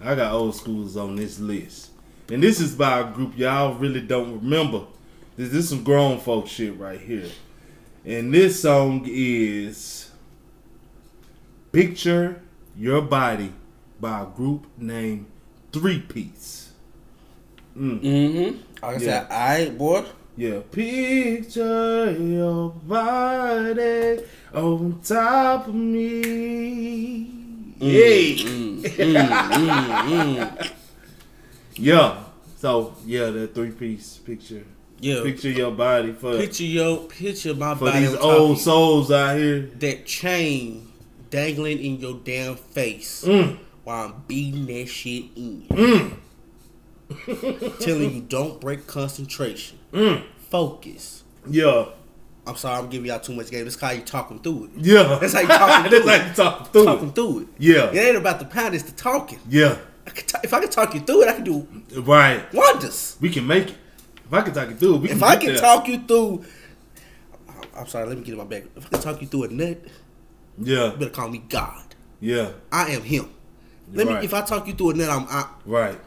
I 0.00 0.14
got 0.14 0.32
old 0.32 0.54
schools 0.54 0.96
on 0.96 1.16
this 1.16 1.38
list. 1.38 1.90
And 2.30 2.42
this 2.42 2.60
is 2.60 2.74
by 2.74 3.00
a 3.00 3.04
group 3.04 3.36
y'all 3.36 3.74
really 3.74 4.00
don't 4.00 4.40
remember. 4.40 4.84
This, 5.36 5.50
this 5.50 5.64
is 5.64 5.68
some 5.68 5.84
grown 5.84 6.18
folk 6.18 6.46
shit 6.46 6.78
right 6.78 7.00
here. 7.00 7.28
And 8.04 8.32
this 8.32 8.62
song 8.62 9.04
is 9.06 10.05
Picture 11.76 12.40
Your 12.74 13.02
Body 13.02 13.52
by 14.00 14.22
a 14.22 14.24
group 14.24 14.66
named 14.78 15.26
Three 15.74 16.00
Piece. 16.00 16.70
Mm. 17.76 18.00
Mm-hmm. 18.00 18.56
Like 18.82 18.82
I 18.82 18.92
Yeah. 18.92 18.98
said, 18.98 19.26
I 19.30 19.68
boy. 19.76 20.04
Yeah, 20.38 20.60
picture 20.72 22.12
your 22.18 22.70
body 22.70 24.24
on 24.54 25.00
top 25.04 25.68
of 25.68 25.74
me. 25.74 27.28
Yay! 27.78 28.36
Mm, 28.36 28.80
mm, 28.82 29.28
mm, 29.52 30.00
mm. 30.08 30.70
Yeah. 31.76 32.24
So 32.56 32.94
yeah, 33.04 33.28
that 33.28 33.54
three 33.54 33.72
piece 33.72 34.16
picture. 34.16 34.64
Yeah. 35.00 35.22
Picture 35.22 35.50
your 35.50 35.72
body 35.72 36.12
for 36.12 36.38
Picture 36.38 36.64
your 36.64 36.96
picture 37.04 37.54
my 37.54 37.74
for 37.74 37.84
body 37.84 38.00
these 38.00 38.14
on 38.14 38.20
top 38.20 38.30
old 38.40 38.50
of 38.52 38.62
souls 38.62 39.10
out 39.10 39.36
here. 39.36 39.60
that 39.78 40.06
chain 40.06 40.88
dangling 41.30 41.78
in 41.78 41.98
your 42.00 42.14
damn 42.24 42.56
face 42.56 43.24
Mm. 43.26 43.58
while 43.84 44.06
I'm 44.06 44.14
beating 44.26 44.66
that 44.66 44.86
shit 44.88 45.24
in. 45.36 45.62
Mm. 45.70 46.12
Telling 47.80 48.14
you 48.14 48.20
don't 48.22 48.60
break 48.60 48.86
concentration. 48.86 49.78
Mm. 49.92 50.22
Focus. 50.50 51.22
Yeah. 51.48 51.86
I'm 52.46 52.56
sorry, 52.56 52.78
I'm 52.78 52.88
giving 52.88 53.08
y'all 53.08 53.18
too 53.20 53.32
much 53.34 53.50
game. 53.50 53.64
That's 53.64 53.80
how 53.80 53.90
you 53.90 54.02
talking 54.02 54.38
through 54.38 54.64
it. 54.66 54.70
Yeah. 54.84 55.18
That's 55.20 55.32
how 55.32 55.40
you 55.40 55.48
talking 55.48 55.90
That's 55.90 56.04
through 56.04 56.12
how 56.12 56.16
it. 56.24 56.28
you 56.28 56.34
talking 56.34 56.66
through 56.72 56.84
Talking 56.84 57.08
it. 57.08 57.14
through 57.14 57.40
it. 57.40 57.46
Yeah. 57.58 57.90
It 57.92 57.96
ain't 58.08 58.16
about 58.16 58.38
the 58.38 58.44
pound, 58.44 58.74
it's 58.74 58.84
the 58.84 58.92
talking. 58.92 59.38
Yeah. 59.48 59.78
I 60.06 60.10
ta- 60.10 60.40
if 60.44 60.54
I 60.54 60.60
can 60.60 60.68
talk 60.70 60.94
you 60.94 61.00
through 61.00 61.22
it, 61.22 61.28
I 61.28 61.32
can 61.34 61.44
do 61.44 61.66
Right. 62.02 62.42
wonders. 62.54 63.16
We 63.20 63.30
can 63.30 63.46
make 63.46 63.68
it. 63.70 63.74
If 64.24 64.32
I 64.32 64.42
can 64.42 64.54
talk 64.54 64.68
you 64.68 64.76
through, 64.76 64.96
we 64.98 65.08
can 65.08 65.16
If 65.16 65.22
I 65.22 65.36
can 65.36 65.46
there. 65.48 65.58
talk 65.58 65.88
you 65.88 65.98
through, 66.06 66.44
I'm 67.76 67.86
sorry, 67.86 68.06
let 68.08 68.16
me 68.18 68.24
get 68.24 68.32
in 68.32 68.38
my 68.38 68.44
back. 68.44 68.64
If 68.76 68.86
I 68.86 68.88
can 68.90 69.00
talk 69.00 69.20
you 69.20 69.26
through 69.28 69.44
a 69.44 69.48
nut, 69.48 69.78
Yeah. 70.58 70.92
you 70.92 70.96
better 70.98 71.10
call 71.10 71.28
me 71.28 71.42
God. 71.48 71.94
Yeah. 72.20 72.50
I 72.72 72.90
am 72.90 73.02
Him. 73.02 73.28
Let 73.92 74.06
Right. 74.06 74.20
me. 74.20 74.24
If 74.24 74.34
I 74.34 74.40
talk 74.42 74.66
you 74.66 74.74
through 74.74 74.90
a 74.90 74.94
nut, 74.94 75.10
I'm. 75.10 75.26
I, 75.28 75.44
Right. 75.64 75.98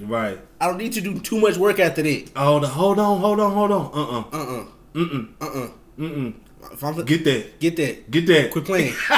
Right. 0.00 0.38
I 0.60 0.66
don't 0.66 0.78
need 0.78 0.92
to 0.92 1.00
do 1.00 1.18
too 1.18 1.40
much 1.40 1.56
work 1.56 1.78
after 1.80 2.02
that. 2.02 2.30
Oh, 2.36 2.60
the, 2.60 2.68
hold 2.68 2.98
on, 2.98 3.20
hold 3.20 3.40
on, 3.40 3.52
hold 3.52 3.72
on. 3.72 3.90
Uh 3.92 4.18
uh 4.18 4.24
Uh 4.32 4.36
uh-uh. 4.36 4.64
Mm 4.94 5.28
uh. 5.40 5.44
Uh 5.44 5.68
mm. 5.98 6.34
If 6.72 6.82
I'm 6.84 7.04
Get 7.04 7.24
that. 7.24 7.60
get 7.60 7.76
that. 7.76 8.10
Get 8.10 8.26
that. 8.26 8.50
Quit 8.52 8.64
playing. 8.64 8.92
Yo, 9.10 9.14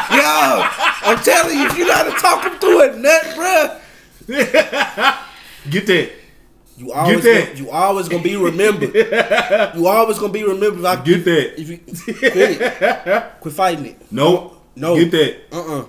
I'm 1.02 1.18
telling 1.22 1.58
you, 1.58 1.66
if 1.66 1.76
you 1.78 1.86
know 1.86 1.94
how 1.94 2.02
to 2.04 2.10
talk 2.12 2.44
him 2.44 2.58
through 2.58 2.82
a 2.82 2.96
nut, 2.96 3.22
bruh, 3.36 3.80
Get 5.70 5.86
that. 5.86 6.10
You 6.80 6.92
always 6.92 7.22
that. 7.24 7.46
Gonna, 7.48 7.58
you 7.58 7.70
always 7.70 8.08
gonna 8.08 8.22
be 8.22 8.36
remembered. 8.36 8.94
you 9.76 9.86
always 9.86 10.18
gonna 10.18 10.32
be 10.32 10.42
remembered. 10.44 10.80
If 10.80 10.86
I, 10.86 10.96
Get 11.04 11.24
that. 11.26 11.60
If 11.60 11.68
you 11.68 11.78
quit 11.78 12.34
it, 12.34 13.32
quit 13.40 13.54
fighting 13.54 13.86
it. 13.86 14.10
Nope. 14.10 14.56
No. 14.76 14.96
Get 14.96 15.10
that. 15.10 15.36
Uh 15.52 15.80
uh 15.80 15.86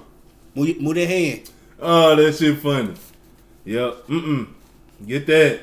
Move, 0.54 0.82
move 0.82 0.96
that 0.96 1.08
hand. 1.08 1.50
Oh, 1.80 2.14
that 2.18 2.36
shit 2.36 2.58
funny. 2.60 2.94
Yep. 3.64 4.08
Mm 4.08 4.24
mm. 4.24 4.48
Get 5.08 5.26
that. 5.28 5.62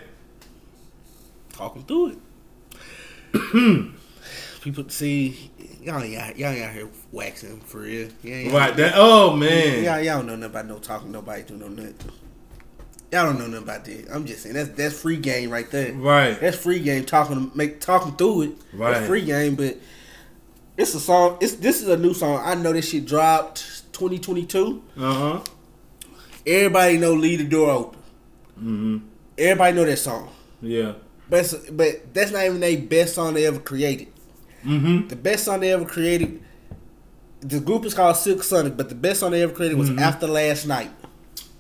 Talk 1.53 1.77
him 1.77 1.83
through 1.85 2.17
it. 3.33 3.93
People 4.63 4.89
see 4.89 5.51
y'all 5.83 6.03
y'all 6.05 6.31
ain't 6.33 6.65
out 6.65 6.73
here 6.73 6.89
waxing 7.13 7.61
for 7.61 7.83
real. 7.83 8.09
Yeah, 8.23 8.51
Right. 8.57 8.75
That. 8.77 8.95
Oh 8.97 9.37
man. 9.37 9.85
Y'all, 9.85 10.01
y'all 10.01 10.17
don't 10.19 10.27
know 10.27 10.37
nothing 10.37 10.45
about 10.45 10.67
no 10.67 10.79
talking. 10.79 11.13
Nobody 11.13 11.43
do 11.43 11.57
no 11.57 11.69
nothing. 11.69 11.97
Y'all 13.11 13.25
don't 13.25 13.39
know 13.39 13.47
nothing 13.47 13.63
about 13.63 13.85
that. 13.87 14.07
I'm 14.13 14.27
just 14.27 14.43
saying 14.43 14.55
that's 14.55 14.69
that's 14.71 15.01
free 15.01 15.17
game 15.17 15.51
right 15.51 15.71
there. 15.71 15.95
Right. 15.95 16.39
That's 16.39 16.59
free 16.59 16.79
game 16.79 17.07
talking 17.07 17.51
make 17.55 17.81
talking 17.81 18.15
through 18.17 18.43
it. 18.43 18.51
Right. 18.75 18.93
That's 18.93 19.07
free 19.07 19.25
game, 19.25 19.55
but 19.55 19.79
it's 20.77 20.95
a 20.95 21.01
song. 21.01 21.39
It's 21.41 21.55
this 21.55 21.81
is 21.81 21.89
a 21.89 21.97
new 21.97 22.13
song. 22.13 22.43
I 22.45 22.55
know 22.55 22.73
this 22.73 22.91
shit 22.91 23.07
dropped 23.07 23.93
2022. 23.93 24.83
Uh 24.97 25.15
huh. 25.15 25.41
Everybody 26.47 26.99
know 26.99 27.15
leave 27.15 27.39
the 27.39 27.47
door 27.47 27.71
open. 27.71 28.01
Mm-hmm. 28.59 28.99
Everybody 29.39 29.77
know 29.77 29.85
that 29.87 29.97
song. 29.99 30.31
Yeah. 30.61 30.93
But 31.31 31.55
but 31.73 32.13
that's 32.13 32.31
not 32.31 32.45
even 32.45 32.61
their 32.61 32.79
best 32.79 33.15
song 33.15 33.35
they 33.35 33.47
ever 33.47 33.59
created. 33.59 34.09
Mm 34.65 34.81
hmm. 34.81 35.09
The 35.09 35.17
best 35.17 35.45
song 35.45 35.61
they 35.61 35.73
ever 35.73 35.87
created. 35.87 36.43
The 37.41 37.61
group 37.61 37.85
is 37.87 37.95
called 37.95 38.17
Silk 38.17 38.43
Sonic, 38.43 38.77
but 38.77 38.89
the 38.89 38.95
best 38.95 39.21
song 39.21 39.31
they 39.31 39.43
ever 39.43 39.53
created 39.55 39.79
was 39.79 39.89
Mm-hmm. 39.89 40.01
After 40.01 40.27
Last 40.27 40.67
Night. 40.67 40.91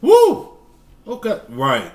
Woo. 0.01 0.58
Okay. 1.09 1.41
Right. 1.49 1.91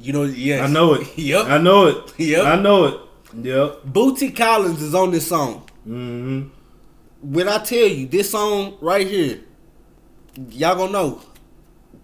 You 0.00 0.12
know, 0.12 0.24
yes. 0.24 0.68
I 0.68 0.72
know 0.72 0.94
it. 0.94 1.08
yep. 1.18 1.46
I 1.46 1.58
know 1.58 1.86
it. 1.86 2.14
Yep. 2.18 2.44
I 2.44 2.56
know 2.60 2.84
it. 2.84 3.00
Yep. 3.34 3.82
Bootsy 3.86 4.34
Collins 4.36 4.82
is 4.82 4.94
on 4.94 5.10
this 5.10 5.26
song. 5.26 5.66
Mm-hmm. 5.88 6.48
When 7.22 7.48
I 7.48 7.58
tell 7.58 7.86
you 7.88 8.06
this 8.06 8.30
song 8.30 8.76
right 8.80 9.06
here, 9.06 9.40
y'all 10.50 10.76
gonna 10.76 10.92
know 10.92 11.22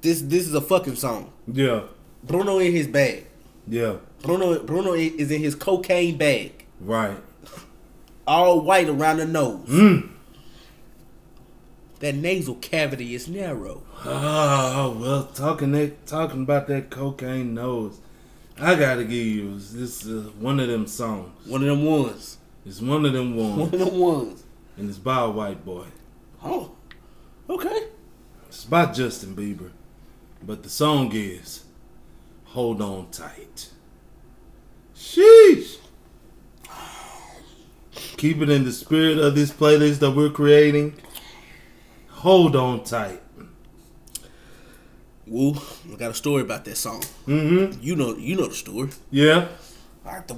this. 0.00 0.22
This 0.22 0.46
is 0.46 0.54
a 0.54 0.60
fucking 0.60 0.96
song. 0.96 1.32
Yeah. 1.46 1.82
Bruno 2.22 2.58
in 2.58 2.72
his 2.72 2.86
bag. 2.86 3.26
Yeah. 3.66 3.96
Bruno 4.22 4.60
Bruno 4.60 4.94
is 4.94 5.30
in 5.30 5.40
his 5.40 5.54
cocaine 5.54 6.16
bag, 6.16 6.64
Right. 6.80 7.16
all 8.26 8.60
white 8.60 8.88
around 8.88 9.18
the 9.18 9.26
nose. 9.26 9.68
Mm. 9.68 10.08
That 12.00 12.14
nasal 12.14 12.54
cavity 12.56 13.14
is 13.14 13.28
narrow. 13.28 13.82
Oh 14.04 14.96
well, 15.00 15.24
talking 15.34 15.72
that 15.72 16.06
talking 16.06 16.42
about 16.42 16.66
that 16.68 16.90
cocaine 16.90 17.54
nose, 17.54 17.98
I 18.58 18.74
gotta 18.76 19.02
give 19.02 19.12
you 19.26 19.58
this 19.58 20.06
uh, 20.06 20.30
one 20.38 20.60
of 20.60 20.68
them 20.68 20.86
songs. 20.86 21.30
One 21.46 21.62
of 21.62 21.68
them 21.68 21.84
ones. 21.84 22.38
It's 22.64 22.80
one 22.80 23.04
of 23.06 23.12
them 23.12 23.36
One 23.36 23.56
ones, 23.58 23.72
of 23.74 23.78
them 23.80 23.98
ones. 23.98 24.44
and 24.76 24.88
it's 24.88 24.98
by 24.98 25.22
a 25.22 25.30
white 25.30 25.64
boy. 25.64 25.86
Oh, 26.44 26.72
okay. 27.50 27.84
It's 28.46 28.64
by 28.64 28.86
Justin 28.86 29.34
Bieber, 29.34 29.70
but 30.42 30.62
the 30.62 30.68
song 30.70 31.10
is 31.14 31.64
"Hold 32.46 32.80
On 32.80 33.10
Tight." 33.10 33.70
Sheesh. 34.96 35.78
Keep 38.16 38.42
it 38.42 38.50
in 38.50 38.64
the 38.64 38.72
spirit 38.72 39.18
of 39.18 39.34
this 39.34 39.50
playlist 39.50 39.98
that 40.00 40.10
we're 40.12 40.30
creating. 40.30 40.94
Hold 42.08 42.56
on 42.56 42.82
tight. 42.82 43.20
Woo, 45.28 45.54
I 45.92 45.96
got 45.96 46.10
a 46.10 46.14
story 46.14 46.42
about 46.42 46.64
that 46.64 46.76
song. 46.76 47.02
Mm-hmm. 47.26 47.80
You 47.82 47.96
know, 47.96 48.16
you 48.16 48.36
know 48.36 48.46
the 48.46 48.54
story. 48.54 48.90
Yeah. 49.10 49.48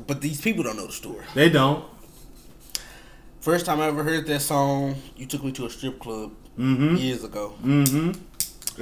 But 0.06 0.20
these 0.20 0.40
people 0.40 0.64
don't 0.64 0.76
know 0.76 0.86
the 0.86 0.92
story. 0.92 1.24
They 1.34 1.48
don't. 1.48 1.84
First 3.40 3.66
time 3.66 3.80
I 3.80 3.86
ever 3.86 4.02
heard 4.02 4.26
that 4.26 4.40
song, 4.40 4.96
you 5.16 5.26
took 5.26 5.44
me 5.44 5.52
to 5.52 5.66
a 5.66 5.70
strip 5.70 5.98
club 6.00 6.32
Mm-hmm. 6.58 6.96
years 6.96 7.24
ago 7.24 7.54
Mm-hmm. 7.62 8.10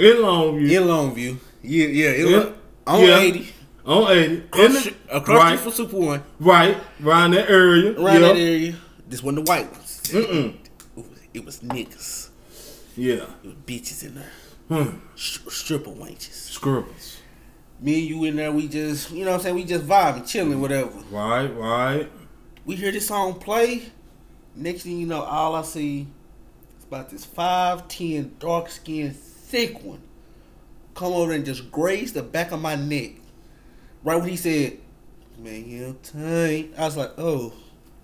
In 0.01 0.16
Longview. 0.16 0.71
in 0.71 0.83
Longview. 0.88 1.38
Yeah, 1.62 1.87
yeah, 1.87 2.09
it 2.11 2.29
Yeah. 2.29 2.53
on 2.87 3.01
Yeah. 3.05 3.18
eighty 3.21 3.53
on 3.85 4.11
80. 4.11 4.35
In 4.35 4.40
across, 4.42 4.85
the- 4.85 4.94
across 5.16 5.42
right. 5.42 5.59
from 5.61 5.73
Super 5.73 5.97
One, 5.99 6.23
Right. 6.40 6.77
Around 7.05 7.31
that 7.33 7.49
area. 7.51 7.92
around 8.01 8.14
yeah. 8.23 8.29
that 8.29 8.37
area. 8.37 8.75
This 9.09 9.23
wasn't 9.23 9.44
the 9.47 9.51
white 9.51 9.71
ones. 9.71 10.01
Mm-mm. 10.07 10.55
It 10.97 10.97
was, 10.97 11.07
it 11.35 11.44
was 11.44 11.59
niggas. 11.61 12.29
Yeah. 12.97 13.14
It 13.44 13.44
was 13.44 13.55
bitches 13.66 14.03
in 14.05 14.14
there. 14.16 14.33
Hmm. 14.69 14.99
Stri- 15.17 15.51
stripper 15.51 15.91
wenches. 15.91 16.33
Scribbles. 16.33 17.21
Me 17.81 18.01
and 18.01 18.09
you 18.09 18.25
in 18.25 18.37
there, 18.37 18.53
we 18.53 18.69
just, 18.69 19.11
you 19.11 19.25
know 19.25 19.31
what 19.31 19.37
I'm 19.39 19.43
saying? 19.43 19.55
We 19.55 19.65
just 19.65 19.87
vibing, 19.87 20.29
chilling, 20.29 20.61
whatever. 20.61 20.91
Right, 21.11 21.47
right. 21.47 22.11
We 22.67 22.77
hear 22.77 22.91
this 22.91 23.07
song 23.07 23.35
play. 23.39 23.93
Next 24.55 24.83
thing 24.83 24.99
you 24.99 25.07
know, 25.07 25.23
all 25.23 25.55
I 25.55 25.63
see 25.63 26.09
is 26.79 26.85
about 26.85 27.09
this 27.11 27.25
5'10, 27.25 28.39
dark 28.41 28.69
skinned, 28.69 29.17
thick 29.17 29.83
one 29.83 30.03
come 30.99 31.13
over 31.13 31.33
and 31.33 31.45
just 31.45 31.71
graze 31.71 32.13
the 32.13 32.23
back 32.23 32.51
of 32.51 32.61
my 32.61 32.75
neck. 32.75 33.13
Right 34.03 34.17
when 34.17 34.29
he 34.29 34.37
said, 34.37 34.79
Man, 35.39 35.69
you 35.69 35.97
tight. 36.03 36.73
I 36.77 36.85
was 36.85 36.97
like, 36.97 37.13
Oh. 37.17 37.53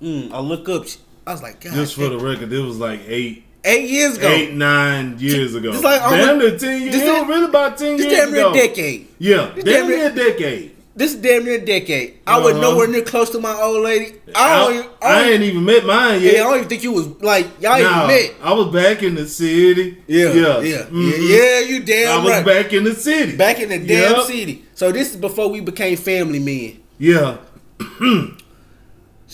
Mm. 0.01 0.31
I 0.33 0.39
look 0.39 0.69
up. 0.69 0.85
I 1.27 1.33
was 1.33 1.43
like, 1.43 1.61
God. 1.61 1.73
Just 1.75 1.97
for 1.97 2.09
the 2.09 2.19
record, 2.19 2.53
it 2.53 2.61
was 2.61 2.79
like 2.79 3.01
eight, 3.07 3.44
Eight 3.67 3.89
years 3.89 4.19
ago. 4.19 4.29
eight, 4.29 4.53
nine 4.53 5.19
years 5.19 5.55
ago. 5.55 5.73
This 5.73 5.83
like 5.83 6.01
damn 6.01 6.39
near 6.39 6.59
ten 6.59 6.83
years. 6.83 6.95
this 6.95 7.03
It 7.03 7.13
was 7.21 7.29
really 7.29 7.45
about 7.47 7.79
ten 7.79 7.97
This 7.97 8.07
years 8.07 8.19
damn 8.19 8.33
near 8.33 8.41
ago. 8.41 8.53
decade. 8.55 9.07
Yeah, 9.19 9.53
This 9.55 9.65
damn 9.65 9.75
damn 9.75 9.89
near 9.89 10.07
a 10.07 10.15
decade. 10.15 10.71
This 10.97 11.15
damn 11.17 11.45
near 11.45 11.55
a 11.55 11.65
decade. 11.65 12.15
I 12.27 12.39
was 12.39 12.53
Uh-huh. 12.53 12.61
nowhere 12.61 12.87
near 12.89 13.03
close 13.03 13.31
to 13.31 13.41
my 13.41 13.53
old 13.61 13.83
lady. 13.83 14.13
I 14.35 14.45
I, 14.45 14.59
don't, 14.65 14.75
even, 14.75 14.87
I 15.03 15.07
I 15.07 15.29
ain't 15.31 15.43
even 15.43 15.65
met 15.65 15.85
mine 15.87 16.21
yet. 16.23 16.35
yeah, 16.35 16.41
I 16.41 16.45
don't 16.45 16.57
even 16.59 16.69
think 16.69 16.83
you 16.85 16.93
was 16.93 17.09
like 17.23 17.47
y'all 17.61 17.83
Nah, 17.83 18.05
even 18.05 18.07
met. 18.09 18.35
I 18.43 18.53
was 18.53 18.67
back 18.73 19.03
in 19.03 19.15
the 19.17 19.27
city. 19.27 19.97
Yeah, 20.07 20.33
yeah, 20.33 20.61
yeah, 20.61 20.77
mhm. 20.91 21.29
yeah, 21.29 21.37
yeah. 21.37 21.61
You 21.61 21.81
damn 21.83 22.21
I 22.21 22.23
was 22.23 22.33
right. 22.33 22.47
back 22.47 22.73
in 22.75 22.85
the 22.85 22.95
city. 22.95 23.35
Back 23.37 23.59
in 23.61 23.71
the 23.71 23.79
damn 23.79 24.17
Yep. 24.17 24.27
city. 24.27 24.65
So 24.75 24.93
this 24.93 25.11
is 25.11 25.17
before 25.17 25.49
we 25.49 25.61
became 25.61 25.97
family 25.97 26.39
men. 26.39 26.81
Yeah, 26.99 27.39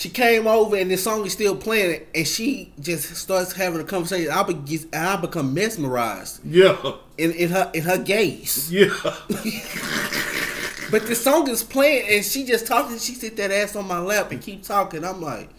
She 0.01 0.09
came 0.09 0.47
over 0.47 0.77
and 0.77 0.91
the 0.91 0.97
song 0.97 1.27
is 1.27 1.35
still 1.35 1.55
playing, 1.55 2.07
and 2.15 2.27
she 2.27 2.73
just 2.81 3.15
starts 3.17 3.53
having 3.53 3.83
a 3.83 3.85
conversation. 3.85 4.31
I 4.31 4.43
be, 4.45 4.81
I 4.95 5.17
become 5.17 5.53
mesmerized 5.53 6.41
yeah, 6.43 6.75
in, 7.19 7.33
in 7.33 7.51
her 7.51 7.71
in 7.75 7.83
her 7.83 7.99
gaze. 7.99 8.73
yeah. 8.73 8.89
But 10.91 11.07
the 11.07 11.15
song 11.15 11.49
is 11.49 11.63
playing, 11.63 12.09
and 12.09 12.25
she 12.25 12.45
just 12.45 12.67
talking. 12.67 12.99
She 12.99 13.15
sit 13.15 13.37
that 13.37 13.51
ass 13.51 13.77
on 13.77 13.87
my 13.87 14.01
lap 14.01 14.33
and 14.33 14.41
keep 14.41 14.63
talking. 14.63 15.05
I'm 15.05 15.21
like, 15.21 15.51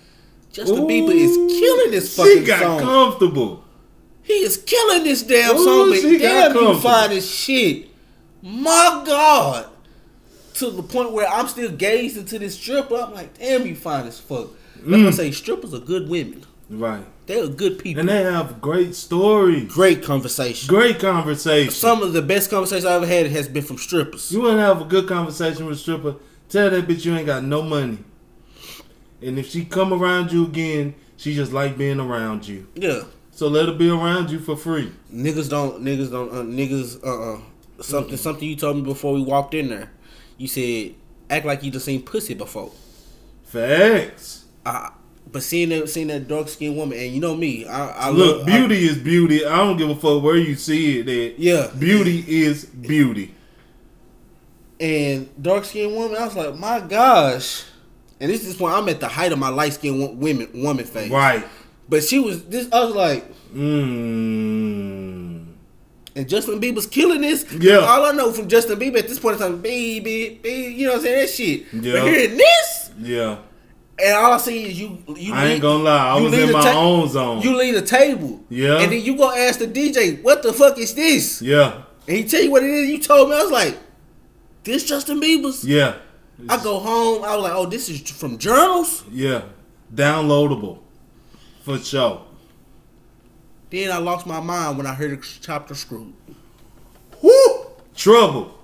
Justin 0.51 0.87
Bieber 0.87 1.13
is 1.13 1.37
killing 1.59 1.91
this 1.91 2.15
fucking 2.17 2.31
song. 2.33 2.41
She 2.41 2.45
got 2.47 2.59
song. 2.59 2.79
comfortable. 2.79 3.63
He 4.23 4.33
is 4.33 4.57
killing 4.57 5.03
this 5.03 5.21
damn 5.21 5.55
Ooh, 5.55 5.63
song, 5.63 5.89
but 5.91 6.19
damn, 6.19 6.55
you 6.55 6.79
find 6.79 7.11
this 7.11 7.31
shit. 7.31 7.89
My 8.41 9.03
God. 9.05 9.70
To 10.55 10.69
the 10.69 10.83
point 10.83 11.11
where 11.13 11.27
I'm 11.27 11.47
still 11.47 11.71
gazing 11.71 12.25
to 12.25 12.39
this 12.39 12.55
stripper. 12.55 12.95
I'm 12.95 13.13
like, 13.13 13.37
damn, 13.37 13.65
you 13.65 13.75
fine 13.75 14.05
as 14.07 14.19
fuck. 14.19 14.47
I 14.77 14.89
Mm. 14.89 15.13
say, 15.13 15.31
strippers 15.31 15.73
are 15.73 15.79
good 15.79 16.09
women. 16.09 16.43
Right, 16.69 17.03
They're 17.27 17.47
good 17.47 17.79
people. 17.79 17.99
and 17.99 18.07
they 18.09 18.23
have 18.23 18.61
great 18.61 18.95
stories, 18.95 19.71
Great 19.73 20.01
conversation. 20.03 20.69
great 20.69 20.99
conversation. 20.99 21.69
Some 21.73 22.01
of 22.01 22.13
the 22.13 22.21
best 22.21 22.49
conversations 22.49 22.85
I 22.85 22.95
ever 22.95 23.05
had 23.05 23.27
has 23.27 23.49
been 23.49 23.63
from 23.63 23.77
strippers. 23.77 24.31
You 24.31 24.41
want 24.41 24.55
to 24.55 24.61
have 24.61 24.79
a 24.81 24.85
good 24.85 25.05
conversation 25.05 25.65
with 25.65 25.75
a 25.75 25.79
stripper? 25.79 26.15
Tell 26.47 26.69
that 26.69 26.87
bitch 26.87 27.03
you 27.03 27.13
ain't 27.13 27.25
got 27.25 27.43
no 27.43 27.61
money, 27.61 27.97
and 29.21 29.37
if 29.37 29.49
she 29.51 29.65
come 29.65 29.91
around 29.93 30.31
you 30.31 30.45
again, 30.45 30.95
she 31.17 31.35
just 31.35 31.51
like 31.51 31.77
being 31.77 31.99
around 31.99 32.47
you. 32.47 32.67
Yeah. 32.75 33.01
So 33.31 33.47
let 33.49 33.67
her 33.67 33.73
be 33.73 33.89
around 33.89 34.29
you 34.31 34.39
for 34.39 34.55
free. 34.55 34.91
Niggas 35.13 35.49
don't, 35.49 35.83
niggas 35.83 36.09
don't, 36.11 36.31
uh, 36.31 36.35
niggas, 36.43 37.03
uh 37.05 37.33
uh. 37.35 37.39
Something, 37.81 38.15
something 38.17 38.47
you 38.47 38.55
told 38.55 38.77
me 38.77 38.83
before 38.83 39.13
we 39.13 39.21
walked 39.23 39.53
in 39.55 39.69
there. 39.69 39.89
You 40.41 40.47
said, 40.47 40.95
act 41.29 41.45
like 41.45 41.61
you 41.63 41.69
just 41.71 41.85
seen 41.85 42.01
pussy 42.01 42.33
before. 42.33 42.71
Facts. 43.43 44.45
Uh, 44.65 44.89
but 45.31 45.43
seeing 45.43 45.69
that, 45.69 45.87
seeing 45.89 46.07
that 46.07 46.27
dark 46.27 46.47
skinned 46.49 46.75
woman, 46.75 46.97
and 46.97 47.11
you 47.13 47.19
know 47.21 47.35
me, 47.35 47.65
I, 47.65 48.07
I 48.07 48.09
Look, 48.09 48.37
love, 48.37 48.45
beauty 48.47 48.83
is 48.85 48.97
beauty. 48.97 49.45
I 49.45 49.55
don't 49.57 49.77
give 49.77 49.89
a 49.89 49.95
fuck 49.95 50.23
where 50.23 50.35
you 50.35 50.55
see 50.55 50.99
it 50.99 51.07
at. 51.09 51.39
Yeah. 51.39 51.69
Beauty 51.77 52.23
is 52.27 52.65
beauty. 52.65 53.33
and 54.79 55.29
dark 55.41 55.63
skinned 55.65 55.95
woman. 55.95 56.17
I 56.17 56.25
was 56.25 56.35
like, 56.35 56.55
my 56.57 56.79
gosh. 56.79 57.63
And 58.19 58.29
this 58.31 58.45
is 58.45 58.59
when 58.59 58.73
I'm 58.73 58.87
at 58.89 58.99
the 58.99 59.07
height 59.07 59.31
of 59.31 59.39
my 59.39 59.49
light 59.49 59.73
skinned 59.73 60.19
women 60.19 60.49
woman 60.53 60.85
phase. 60.85 61.11
Right. 61.11 61.45
But 61.87 62.03
she 62.03 62.19
was 62.19 62.43
this. 62.45 62.67
I 62.71 62.83
was 62.83 62.95
like, 62.95 63.31
Mmm. 63.53 65.00
And 66.15 66.27
Justin 66.27 66.59
Bieber's 66.59 66.87
killing 66.87 67.21
this. 67.21 67.45
Yeah. 67.59 67.77
All 67.77 68.05
I 68.05 68.11
know 68.11 68.31
from 68.31 68.47
Justin 68.47 68.79
Bieber 68.79 68.97
at 68.99 69.07
this 69.07 69.19
point 69.19 69.35
in 69.35 69.41
time, 69.41 69.61
baby, 69.61 70.39
baby, 70.41 70.73
you 70.73 70.85
know 70.87 70.93
what 70.93 70.97
I'm 70.99 71.03
saying? 71.03 71.19
That 71.19 71.29
shit. 71.29 71.65
Yeah. 71.83 71.93
But 71.93 72.03
hearing 72.03 72.37
this, 72.37 72.91
Yeah. 73.01 73.37
and 74.03 74.13
all 74.17 74.33
I 74.33 74.37
see 74.37 74.63
is 74.65 74.79
you. 74.79 75.03
you 75.15 75.33
I 75.33 75.45
ain't 75.47 75.61
gonna 75.61 75.83
lie. 75.83 76.07
I 76.17 76.19
was 76.21 76.33
in 76.33 76.51
my 76.51 76.61
ta- 76.61 76.79
own 76.79 77.07
zone. 77.09 77.41
You 77.41 77.55
leave 77.57 77.75
the 77.75 77.81
table. 77.81 78.41
Yeah. 78.49 78.79
And 78.79 78.91
then 78.91 79.01
you 79.01 79.15
go 79.15 79.31
ask 79.31 79.59
the 79.59 79.67
DJ, 79.67 80.21
what 80.21 80.43
the 80.43 80.51
fuck 80.53 80.77
is 80.77 80.93
this? 80.95 81.41
yeah. 81.41 81.83
And 82.07 82.17
he 82.17 82.23
tell 82.23 82.41
you 82.41 82.49
what 82.51 82.63
it 82.63 82.69
is. 82.69 82.89
You 82.89 82.99
told 82.99 83.29
me. 83.29 83.35
I 83.35 83.41
was 83.43 83.51
like, 83.51 83.77
this 84.63 84.83
Justin 84.83 85.21
Bieber's. 85.21 85.63
Yeah. 85.63 85.95
I 86.49 86.61
go 86.61 86.79
home. 86.79 87.23
I 87.23 87.35
was 87.35 87.43
like, 87.43 87.53
oh, 87.53 87.67
this 87.67 87.87
is 87.89 88.01
from 88.09 88.39
journals. 88.39 89.03
Yeah. 89.11 89.43
Downloadable. 89.93 90.79
For 91.63 91.77
sure. 91.77 92.23
Then 93.71 93.91
I 93.91 93.97
lost 93.97 94.27
my 94.27 94.39
mind 94.41 94.77
when 94.77 94.85
I 94.85 94.93
heard 94.93 95.11
the 95.21 95.27
chapter 95.41 95.73
screwed. 95.73 96.13
Woo! 97.21 97.31
Trouble. 97.95 98.57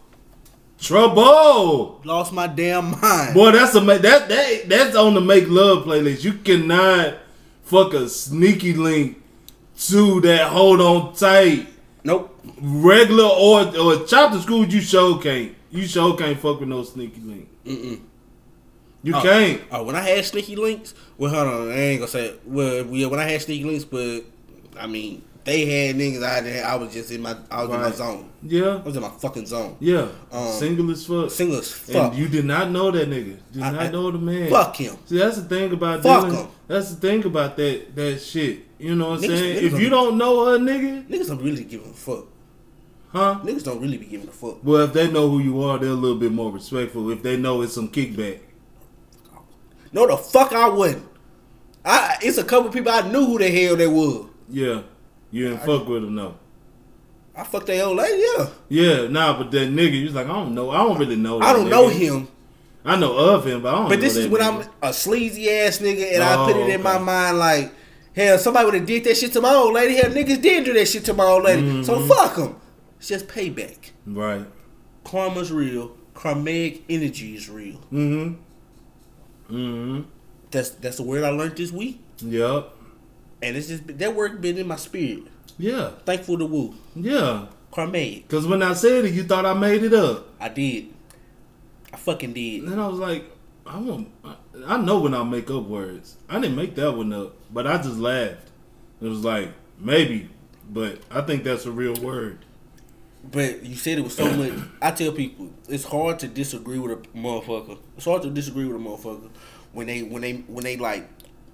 Trouble. 0.80 2.02
Lost 2.04 2.34
my 2.34 2.48
damn 2.48 3.00
mind. 3.00 3.34
Boy, 3.34 3.52
that's 3.52 3.74
a 3.76 3.80
that 3.80 4.02
that 4.30 4.62
that's 4.68 4.96
on 4.96 5.14
the 5.14 5.22
make 5.22 5.48
love 5.48 5.86
playlist. 5.86 6.24
You 6.24 6.34
cannot 6.34 7.16
fuck 7.64 7.94
a 7.94 8.08
sneaky 8.10 8.74
link 8.74 9.22
to 9.80 10.22
that 10.22 10.48
hold 10.52 10.82
on 10.82 11.14
tight 11.16 11.68
Nope. 12.04 12.40
regular 12.62 13.26
or 13.26 13.76
or 13.78 14.06
chapter 14.06 14.40
school. 14.40 14.66
You 14.66 14.82
sure 14.82 15.20
can't. 15.20 15.54
You 15.72 15.86
sure 15.86 16.16
can't 16.16 16.40
fuck 16.40 16.60
with 16.60 16.70
no 16.70 16.84
sneaky 16.84 17.22
link. 17.22 17.50
Mm-mm. 17.66 18.00
You 19.04 19.16
Oh. 19.16 19.22
can't. 19.22 19.62
Oh, 19.72 19.84
when 19.84 19.96
I 19.96 20.02
had 20.02 20.26
sneaky 20.26 20.56
links, 20.56 20.94
well, 21.18 21.34
hold 21.34 21.48
on, 21.48 21.72
I 21.72 21.76
ain't 21.80 22.00
gonna 22.00 22.12
say. 22.12 22.26
It. 22.28 22.42
Well, 22.46 22.86
yeah, 22.88 23.08
when 23.08 23.20
I 23.20 23.24
had 23.30 23.42
sneaky 23.42 23.64
links, 23.66 23.84
but 23.86 24.22
I 24.80 24.88
mean, 24.88 25.24
they 25.44 25.66
had 25.66 25.96
niggas. 25.96 26.24
I 26.24 26.42
didn't. 26.42 26.66
I 26.66 26.76
was 26.76 26.94
just 26.94 27.12
in 27.12 27.22
my. 27.22 27.36
I 27.50 27.64
was 27.64 27.74
in 27.74 27.82
my 27.82 27.92
zone. 27.92 28.30
Yeah. 28.44 28.76
I 28.76 28.82
was 28.82 28.96
in 28.96 29.02
my 29.02 29.10
fucking 29.10 29.46
zone. 29.46 29.78
Yeah. 29.80 30.08
Um, 30.32 30.52
Single 30.52 30.92
as 30.92 31.06
fuck. 31.06 31.32
Single 31.32 31.58
as 31.60 31.72
fuck. 31.72 32.12
And 32.14 32.16
you 32.16 32.28
did 32.28 32.46
not 32.46 32.70
know 32.72 32.92
that 32.92 33.10
nigga. 33.10 33.38
Did 33.52 33.62
I- 33.64 33.72
not 33.72 33.82
I- 33.82 33.90
know 33.92 34.12
the 34.12 34.18
man. 34.18 34.50
Fuck 34.50 34.76
him. 34.76 34.98
See, 35.06 35.18
that's 35.18 35.38
the 35.38 35.44
thing 35.44 35.72
about 35.72 36.04
Fuck 36.04 36.26
dealing. 36.26 36.38
him. 36.38 36.48
That's 36.68 36.90
the 36.90 36.96
thing 36.98 37.24
about 37.26 37.56
that 37.58 37.96
that 37.96 38.20
shit. 38.22 38.66
You 38.80 38.96
know 38.96 39.10
what 39.10 39.20
I'm 39.20 39.24
Niggas- 39.24 39.38
saying? 39.40 39.58
niggas 39.64 39.74
if 39.76 39.80
you 39.82 39.90
don't 39.90 40.18
know 40.18 40.48
a 40.54 40.60
nigga, 40.60 41.08
Niggas 41.08 41.28
don't 41.30 41.42
really 41.42 41.64
give 41.64 41.82
a 41.86 41.94
fuck. 41.94 42.26
huh? 43.10 43.40
Niggas 43.44 43.64
don't 43.64 43.80
really 43.82 43.98
be 43.98 44.06
giving 44.06 44.28
a 44.28 44.32
fuck. 44.32 44.58
Well, 44.64 44.82
if 44.84 44.94
they 44.94 45.10
know 45.10 45.30
who 45.30 45.40
you 45.40 45.62
are, 45.64 45.80
they're 45.80 45.90
a 45.90 45.94
little 45.94 46.18
bit 46.20 46.32
more 46.32 46.52
respectful. 46.52 47.10
If 47.10 47.24
they 47.24 47.38
know 47.38 47.62
it's 47.62 47.74
some 47.74 47.88
kickback, 47.90 48.40
No, 49.94 50.06
the 50.06 50.18
fuck 50.18 50.52
I 50.54 50.68
wouldn't. 50.68 51.06
I. 51.86 52.18
It's 52.22 52.38
a 52.38 52.44
couple 52.44 52.70
people 52.70 52.92
I 52.92 53.10
knew 53.10 53.26
who 53.26 53.40
the 53.40 53.50
hell 53.50 53.76
they 53.78 53.88
were. 53.88 54.26
Yeah, 54.50 54.82
you 55.32 55.50
didn't 55.50 55.64
fuck 55.66 55.88
with 55.88 56.04
him 56.04 56.16
no. 56.16 56.36
I 57.36 57.44
fucked 57.44 57.68
that 57.68 57.82
old 57.84 57.98
lady. 57.98 58.24
Yeah. 58.38 58.48
Yeah, 58.70 59.08
nah, 59.08 59.38
but 59.38 59.52
that 59.52 59.70
nigga, 59.70 59.94
you 60.00 60.06
was 60.06 60.16
like, 60.16 60.26
I 60.28 60.34
don't 60.34 60.56
know, 60.56 60.72
I 60.72 60.78
don't 60.78 60.98
really 60.98 61.16
know. 61.16 61.40
I 61.40 61.54
don't 61.54 61.70
know 61.70 61.88
him. 61.88 62.28
I 62.84 62.96
know 62.96 63.16
of 63.16 63.46
him, 63.46 63.62
but 63.62 63.74
I 63.74 63.78
don't. 63.80 63.90
But 63.90 64.00
this 64.02 64.16
is 64.16 64.28
when 64.28 64.42
nigga. 64.42 64.64
I'm 64.82 64.90
a 64.90 64.94
sleazy 64.94 65.50
ass 65.52 65.80
nigga, 65.80 66.14
and 66.16 66.24
I 66.24 66.36
put 66.46 66.56
Oh, 66.56 66.64
it 66.68 66.70
in 66.74 66.82
my 66.82 66.98
mind 66.98 67.38
like, 67.38 67.74
hell, 68.16 68.38
somebody 68.40 68.66
would 68.66 68.74
have 68.76 68.86
did 68.88 69.04
that 69.04 69.18
shit 69.18 69.34
to 69.34 69.42
my 69.42 69.54
old 69.54 69.74
lady. 69.74 69.96
Hell, 69.98 70.10
niggas 70.12 70.42
did 70.42 70.64
do 70.66 70.74
that 70.74 70.88
shit 70.88 71.04
to 71.06 71.14
my 71.14 71.26
old 71.26 71.44
lady. 71.44 71.84
So 71.84 71.96
Mm-hmm. 71.96 72.08
fuck 72.08 72.36
them. 72.38 72.56
It's 72.98 73.10
just 73.10 73.28
payback. 73.28 73.92
right. 74.08 74.46
Karma's 75.04 75.52
real. 75.52 75.96
Karmic 76.16 76.84
energy 76.90 77.36
is 77.36 77.50
real. 77.50 77.76
Mm-hmm. 77.94 78.34
Mm-hmm. 79.56 80.02
That's 80.52 80.70
that's 80.72 80.98
the 80.98 81.04
word 81.04 81.24
I 81.24 81.30
learned 81.30 81.56
this 81.58 81.72
week, 81.72 82.02
Yep. 82.22 82.74
And 83.42 83.56
it's 83.58 83.68
just 83.68 83.88
that 84.00 84.16
word 84.16 84.42
been 84.42 84.58
in 84.58 84.68
my 84.68 84.76
spirit. 84.76 85.24
Yeah. 85.58 85.92
Thankful 86.06 86.38
to 86.38 86.46
woo. 86.46 86.76
Yeah. 86.96 87.48
Karmic. 87.72 88.28
Cause 88.30 88.48
when 88.48 88.64
I 88.64 88.74
said 88.74 89.06
it, 89.06 89.14
you 89.14 89.24
thought 89.24 89.46
I 89.46 89.54
made 89.54 89.84
it 89.84 89.94
up. 89.94 90.28
I 90.40 90.50
did. 90.50 90.94
I 91.94 91.98
fucking 91.98 92.34
did. 92.34 92.64
And 92.64 92.72
then 92.72 92.80
I 92.80 92.88
was 92.88 93.00
like, 93.00 93.26
I 93.66 93.78
want. 93.80 94.10
I 94.66 94.78
know 94.78 95.00
when 95.00 95.14
I 95.14 95.24
make 95.24 95.50
up 95.52 95.64
words. 95.66 96.18
I 96.30 96.40
didn't 96.40 96.56
make 96.56 96.76
that 96.76 96.94
one 96.94 97.14
up, 97.14 97.34
but 97.52 97.68
I 97.68 97.78
just 97.78 97.98
laughed. 97.98 98.50
It 99.02 99.08
was 99.08 99.24
like 99.24 99.52
maybe, 99.78 100.30
but 100.70 101.00
I 101.12 101.22
think 101.22 101.44
that's 101.44 101.66
a 101.66 101.72
real 101.72 101.94
word. 101.96 102.40
But 103.30 103.64
you 103.64 103.76
said 103.76 103.98
it 103.98 104.04
was 104.04 104.16
so 104.16 104.32
much. 104.38 104.54
I 104.82 104.92
tell 104.92 105.12
people 105.12 105.52
it's 105.68 105.84
hard 105.84 106.20
to 106.20 106.28
disagree 106.28 106.80
with 106.80 106.92
a 106.94 107.18
motherfucker. 107.18 107.78
It's 107.96 108.06
hard 108.06 108.22
to 108.24 108.30
disagree 108.30 108.66
with 108.66 108.78
a 108.78 108.84
motherfucker 108.84 109.30
when 109.74 109.88
they 109.88 110.02
when 110.02 110.22
they 110.22 110.34
when 110.48 110.64
they 110.64 110.78
like 110.78 111.08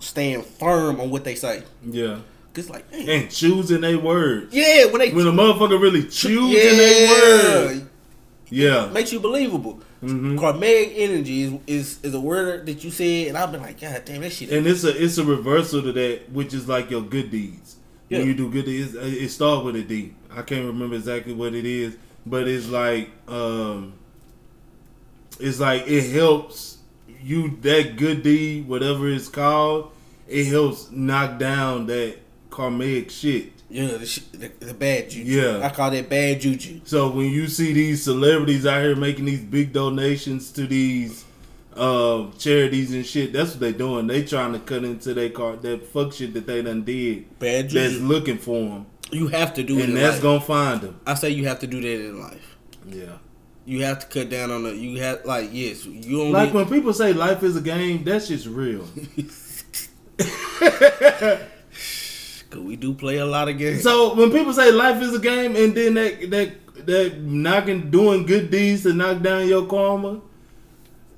stand 0.03 0.45
firm 0.45 0.99
on 0.99 1.09
what 1.09 1.23
they 1.23 1.35
say. 1.35 1.63
Yeah. 1.83 2.19
Cause 2.53 2.69
like, 2.69 2.89
damn. 2.91 3.09
And 3.09 3.31
choosing 3.31 3.81
their 3.81 3.97
words. 3.97 4.53
yeah, 4.53 4.85
when 4.85 4.99
they 4.99 5.11
When 5.11 5.25
a 5.27 5.31
motherfucker 5.31 5.81
really 5.81 6.03
choosing 6.03 6.51
yeah, 6.51 6.75
their 6.75 7.67
words. 7.67 7.85
Yeah. 8.49 8.89
makes 8.93 9.11
you 9.11 9.19
believable. 9.19 9.81
Mhm. 10.03 10.37
Karmic 10.37 10.91
energy 10.95 11.43
is, 11.43 11.53
is 11.65 11.99
is 12.03 12.13
a 12.13 12.19
word 12.19 12.65
that 12.65 12.83
you 12.83 12.91
said, 12.91 13.29
and 13.29 13.37
I've 13.37 13.51
been 13.53 13.61
like, 13.61 13.79
God 13.79 14.01
damn, 14.05 14.21
that 14.21 14.33
shit. 14.33 14.51
And 14.51 14.67
it's 14.67 14.83
a 14.83 14.89
it's 15.03 15.17
a 15.17 15.23
reversal 15.23 15.81
to 15.81 15.91
that, 15.93 16.29
which 16.31 16.53
is 16.53 16.67
like 16.67 16.91
your 16.91 17.01
good 17.01 17.31
deeds. 17.31 17.77
Yeah. 18.09 18.19
When 18.19 18.27
you 18.27 18.33
do 18.35 18.51
good 18.51 18.65
deeds, 18.65 18.93
it 18.95 19.29
starts 19.29 19.63
with 19.63 19.77
a 19.77 19.81
D. 19.81 20.13
I 20.29 20.41
can't 20.41 20.65
remember 20.65 20.95
exactly 20.95 21.33
what 21.33 21.55
it 21.55 21.65
is, 21.65 21.95
but 22.25 22.47
it's 22.49 22.67
like 22.67 23.09
um, 23.29 23.93
it's 25.39 25.59
like 25.61 25.87
it 25.87 26.11
helps 26.11 26.77
you 27.23 27.57
that 27.61 27.95
good 27.95 28.23
deed, 28.23 28.67
whatever 28.67 29.07
it's 29.09 29.29
called. 29.29 29.92
It 30.33 30.47
helps 30.47 30.89
knock 30.91 31.37
down 31.39 31.85
that 31.87 32.17
karmic 32.49 33.09
shit. 33.11 33.51
yeah, 33.69 33.97
the, 33.97 34.05
sh- 34.05 34.19
the, 34.31 34.47
the 34.59 34.73
bad 34.73 35.09
juju. 35.09 35.31
Yeah. 35.31 35.65
I 35.65 35.69
call 35.69 35.91
that 35.91 36.09
bad 36.09 36.41
juju. 36.41 36.81
So 36.85 37.09
when 37.09 37.29
you 37.31 37.47
see 37.47 37.73
these 37.73 38.03
celebrities 38.03 38.65
out 38.65 38.81
here 38.83 38.95
making 38.95 39.25
these 39.25 39.41
big 39.43 39.73
donations 39.73 40.51
to 40.53 40.65
these 40.67 41.25
uh, 41.75 42.29
charities 42.37 42.93
and 42.93 43.05
shit, 43.05 43.33
that's 43.33 43.51
what 43.51 43.59
they 43.61 43.73
doing. 43.73 44.07
They 44.07 44.23
trying 44.23 44.53
to 44.53 44.59
cut 44.59 44.83
into 44.83 45.13
their 45.13 45.29
car 45.29 45.55
that 45.57 45.85
fuck 45.87 46.13
shit 46.13 46.33
that 46.35 46.45
they 46.47 46.61
done 46.61 46.83
did. 46.83 47.39
Bad 47.39 47.69
juju. 47.69 47.79
That's 47.89 48.01
looking 48.01 48.37
for 48.37 48.59
them, 48.69 48.85
You 49.11 49.27
have 49.27 49.53
to 49.55 49.63
do 49.63 49.79
it. 49.79 49.85
and 49.89 49.97
that's 49.97 50.15
life. 50.15 50.21
gonna 50.23 50.41
find 50.41 50.81
them. 50.81 50.99
I 51.07 51.13
say 51.15 51.29
you 51.31 51.47
have 51.47 51.59
to 51.59 51.67
do 51.67 51.81
that 51.81 52.05
in 52.09 52.19
life. 52.19 52.57
Yeah. 52.87 53.17
You 53.65 53.83
have 53.83 53.99
to 53.99 54.07
cut 54.07 54.29
down 54.29 54.51
on 54.51 54.63
the. 54.63 54.75
You 54.75 54.99
have 55.01 55.23
like 55.25 55.49
yes, 55.53 55.85
you 55.85 56.19
only 56.21 56.33
Like 56.33 56.53
when 56.53 56.67
people 56.67 56.91
say 56.93 57.13
life 57.13 57.43
is 57.43 57.55
a 57.55 57.61
game, 57.61 58.03
That's 58.03 58.27
just 58.27 58.45
real. 58.45 58.85
Cause 62.49 62.61
we 62.61 62.75
do 62.75 62.93
play 62.93 63.17
a 63.17 63.25
lot 63.25 63.49
of 63.49 63.57
games. 63.57 63.81
So 63.83 64.13
when 64.15 64.31
people 64.31 64.53
say 64.53 64.71
life 64.71 65.01
is 65.01 65.15
a 65.15 65.19
game, 65.19 65.55
and 65.55 65.75
then 65.75 65.95
that 65.95 66.29
that 66.29 66.85
that 66.85 67.19
knocking 67.21 67.89
doing 67.89 68.25
good 68.25 68.51
deeds 68.51 68.83
to 68.83 68.93
knock 68.93 69.21
down 69.21 69.47
your 69.47 69.65
karma, 69.65 70.21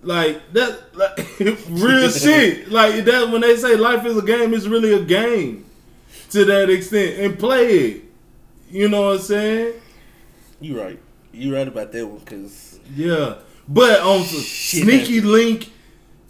like 0.02 0.42
that, 0.54 0.96
like 0.96 1.18
real 1.70 2.10
shit. 2.12 2.72
Like 2.72 3.04
that 3.06 3.30
when 3.32 3.42
they 3.42 3.58
say 3.58 3.76
life 3.76 4.06
is 4.06 4.18
a 4.18 4.22
game, 4.22 4.54
it's 4.54 4.66
really 4.68 4.94
a 4.94 5.04
game 5.04 5.66
to 6.32 6.46
that 6.46 6.70
extent, 6.70 7.20
and 7.20 7.38
play 7.38 7.68
it. 7.68 8.04
You 8.70 8.88
know 8.90 9.08
what 9.08 9.16
I'm 9.18 9.22
saying? 9.22 9.74
you 10.62 10.80
right. 10.82 11.00
You 11.34 11.54
right 11.54 11.68
about 11.68 11.92
that 11.92 12.08
one. 12.08 12.22
Cause 12.22 12.80
Yeah. 12.96 13.36
But 13.68 14.00
on 14.02 14.24
Shit. 14.24 14.84
sneaky 14.84 15.22
link, 15.22 15.72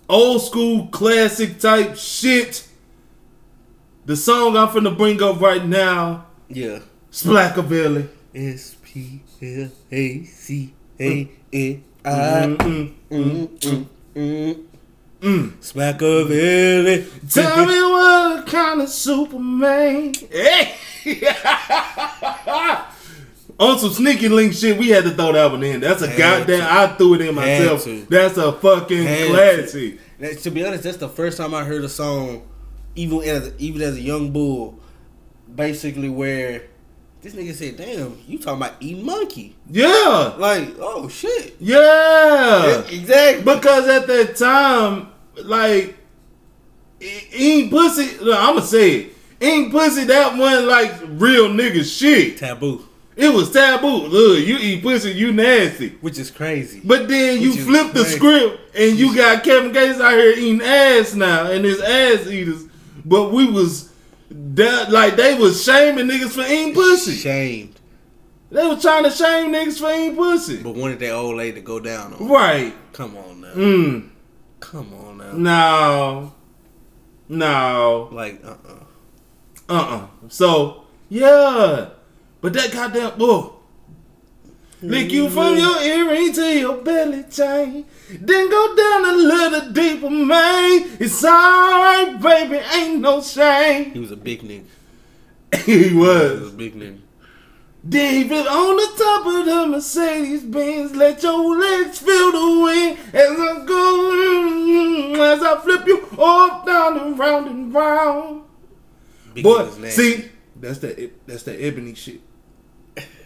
old 0.08 0.42
school 0.42 0.88
classic 0.88 1.60
type 1.60 1.96
shit. 1.96 2.68
The 4.06 4.16
song 4.16 4.56
I'm 4.56 4.68
finna 4.68 4.96
bring 4.96 5.22
up 5.22 5.42
right 5.42 5.66
now, 5.66 6.28
yeah. 6.48 6.80
Splackavelli. 7.12 8.08
S 8.34 8.76
P 8.84 9.22
L 9.42 9.72
A 9.92 10.24
C 10.24 10.74
A 11.00 11.30
N 11.52 11.84
I. 12.04 12.10
Mm-mm. 13.10 13.88
Mm, 14.16 14.66
mm. 15.22 15.64
Smack 15.64 16.02
of 16.02 16.32
it. 16.32 17.30
Tell 17.30 17.66
me 17.66 17.82
what 17.82 18.48
kind 18.48 18.82
of 18.82 18.90
Superman. 18.90 20.14
Hey! 20.30 20.76
On 23.58 23.80
some 23.80 23.90
sneaky 23.92 24.28
link 24.28 24.54
shit, 24.54 24.78
we 24.78 24.90
had 24.90 25.06
to 25.06 25.12
throw 25.12 25.32
that 25.32 25.50
one 25.50 25.64
in. 25.64 25.80
That's 25.80 26.02
a 26.02 26.08
Had 26.10 26.18
goddamn. 26.18 26.60
to. 26.60 26.72
I 26.74 26.88
threw 26.98 27.14
it 27.14 27.22
in 27.22 27.36
myself. 27.36 27.86
That's 28.10 28.38
a 28.38 28.52
fucking 28.52 29.04
Had 29.04 29.28
to. 29.28 29.34
classic. 29.34 30.00
That- 30.20 30.40
To 30.40 30.52
be 30.52 30.66
honest, 30.66 30.84
that's 30.84 30.98
the 30.98 31.08
first 31.10 31.38
time 31.38 31.54
I 31.54 31.64
heard 31.64 31.84
a 31.86 31.90
song, 31.90 32.42
even 32.96 33.22
as 33.24 33.52
even 33.58 33.82
as 33.82 33.96
a 33.96 34.02
young 34.02 34.32
bull, 34.32 34.80
basically 35.54 36.10
where 36.10 36.64
this 37.22 37.34
nigga 37.34 37.54
said, 37.54 37.78
"Damn, 37.78 38.18
you 38.28 38.38
talking 38.40 38.62
about 38.62 38.74
eating 38.82 39.06
monkey?" 39.06 39.56
Yeah, 39.72 40.34
Like, 40.38 40.76
oh 40.80 41.08
shit, 41.08 41.56
yeah. 41.60 42.82
exactly. 42.90 43.44
Because 43.54 43.88
at 43.88 44.06
that 44.08 44.36
time, 44.36 45.08
like, 45.44 45.96
e- 47.02 47.08
eating 47.34 47.70
pussy. 47.70 48.18
Look, 48.22 48.38
I'ma 48.38 48.60
say 48.62 48.92
it. 48.92 49.12
Ain't 49.42 49.72
pussy, 49.72 50.04
that 50.06 50.38
one 50.38 50.68
like 50.68 50.94
real 51.08 51.48
nigga 51.50 51.84
shit. 51.84 52.38
taboo, 52.38 52.86
It 53.16 53.34
was 53.34 53.50
taboo. 53.52 54.08
Look, 54.08 54.40
you 54.46 54.58
eat 54.58 54.84
pussy, 54.84 55.12
you 55.12 55.32
nasty. 55.32 55.90
which 56.02 56.18
is 56.20 56.30
crazy. 56.30 56.82
But 56.84 57.08
then 57.08 57.42
you 57.42 57.52
Which 57.52 57.60
is 57.60 57.66
flip 57.66 57.94
the 57.94 58.04
script 58.04 58.76
and 58.76 58.98
you 58.98 59.16
got 59.16 59.44
Kevin 59.44 59.72
Gates 59.72 60.00
out 60.02 60.14
here 60.14 60.32
eating 60.32 60.62
ass 60.62 61.14
now 61.16 61.50
and 61.50 61.64
his 61.64 61.80
ass 61.82 62.28
eaters. 62.28 62.66
But 63.06 63.32
we 63.32 63.50
was 63.50 63.92
that 64.30 64.92
like 64.92 65.16
they 65.16 65.38
was 65.38 65.64
shaming 65.64 66.08
niggas 66.08 66.32
for 66.32 66.42
eating 66.42 66.74
pussy. 66.74 67.14
Shamed, 67.14 67.80
They 68.52 68.68
was 68.68 68.82
trying 68.82 69.04
to 69.06 69.12
shame 69.12 69.54
niggas 69.54 69.80
for 69.80 69.90
eating 69.94 70.16
pussy. 70.18 70.62
but 70.62 70.76
wanted 70.76 71.00
that 71.00 71.12
old 71.12 71.38
lady 71.38 71.54
to 71.54 71.62
go 71.62 71.80
down 71.80 72.14
on. 72.16 72.28
Right. 72.28 72.74
Come 72.92 73.16
on 73.16 73.42
now, 73.42 73.54
Mm. 73.54 74.10
come 74.60 74.94
on 74.94 75.18
now. 75.20 75.32
No. 75.34 76.34
No. 77.30 78.10
Like, 78.12 78.44
uh, 78.44 78.56
uh 79.70 79.74
Uh-uh. 79.74 80.08
So, 80.28 80.84
yeah. 81.10 81.90
But 82.46 82.54
that 82.54 82.72
goddamn 82.72 83.14
oh. 83.22 83.56
Lick 84.84 85.12
you 85.12 85.32
from 85.32 85.58
your 85.58 85.82
earring 85.82 86.32
to 86.34 86.44
your 86.60 86.78
belly 86.78 87.24
chain. 87.24 87.86
Then 88.22 88.52
go 88.52 88.76
down 88.76 89.04
a 89.04 89.14
little 89.18 89.72
deeper, 89.72 90.12
man. 90.12 90.88
It's 91.00 91.26
alright, 91.26 92.22
baby, 92.22 92.58
ain't 92.58 93.02
no 93.02 93.24
shame. 93.24 93.94
he 93.94 94.00
was 94.00 94.12
a 94.12 94.16
big 94.16 94.44
nigga. 94.44 94.66
he 95.66 95.90
He 95.90 95.96
was 95.96 96.40
was. 96.42 96.54
a 96.54 96.56
big 96.56 96.76
nigga. 96.76 97.00
Then 97.84 98.14
he 98.14 98.28
flip 98.30 98.46
on 98.46 98.76
the 98.76 98.94
top 98.96 99.26
of 99.26 99.46
the 99.48 99.66
Mercedes 99.66 100.44
Benz. 100.44 100.96
Let 100.96 101.24
your 101.24 101.58
legs 101.58 101.98
feel 101.98 102.32
the 102.32 102.62
wind 102.62 103.00
as 103.12 103.32
I 103.32 103.66
go, 103.66 104.12
mm, 104.14 105.18
as 105.18 105.42
I 105.42 105.58
flip 105.64 105.88
you 105.88 106.08
up, 106.22 106.64
down, 106.64 107.00
and 107.00 107.18
round 107.18 107.48
and 107.48 107.74
round. 107.74 108.44
Big 109.34 109.44
Boy, 109.44 109.68
see, 109.90 110.30
that's 110.56 110.78
that 110.78 111.12
that's 111.26 111.42
that 111.42 111.60
ebony 111.60 111.96
shit. 111.96 112.22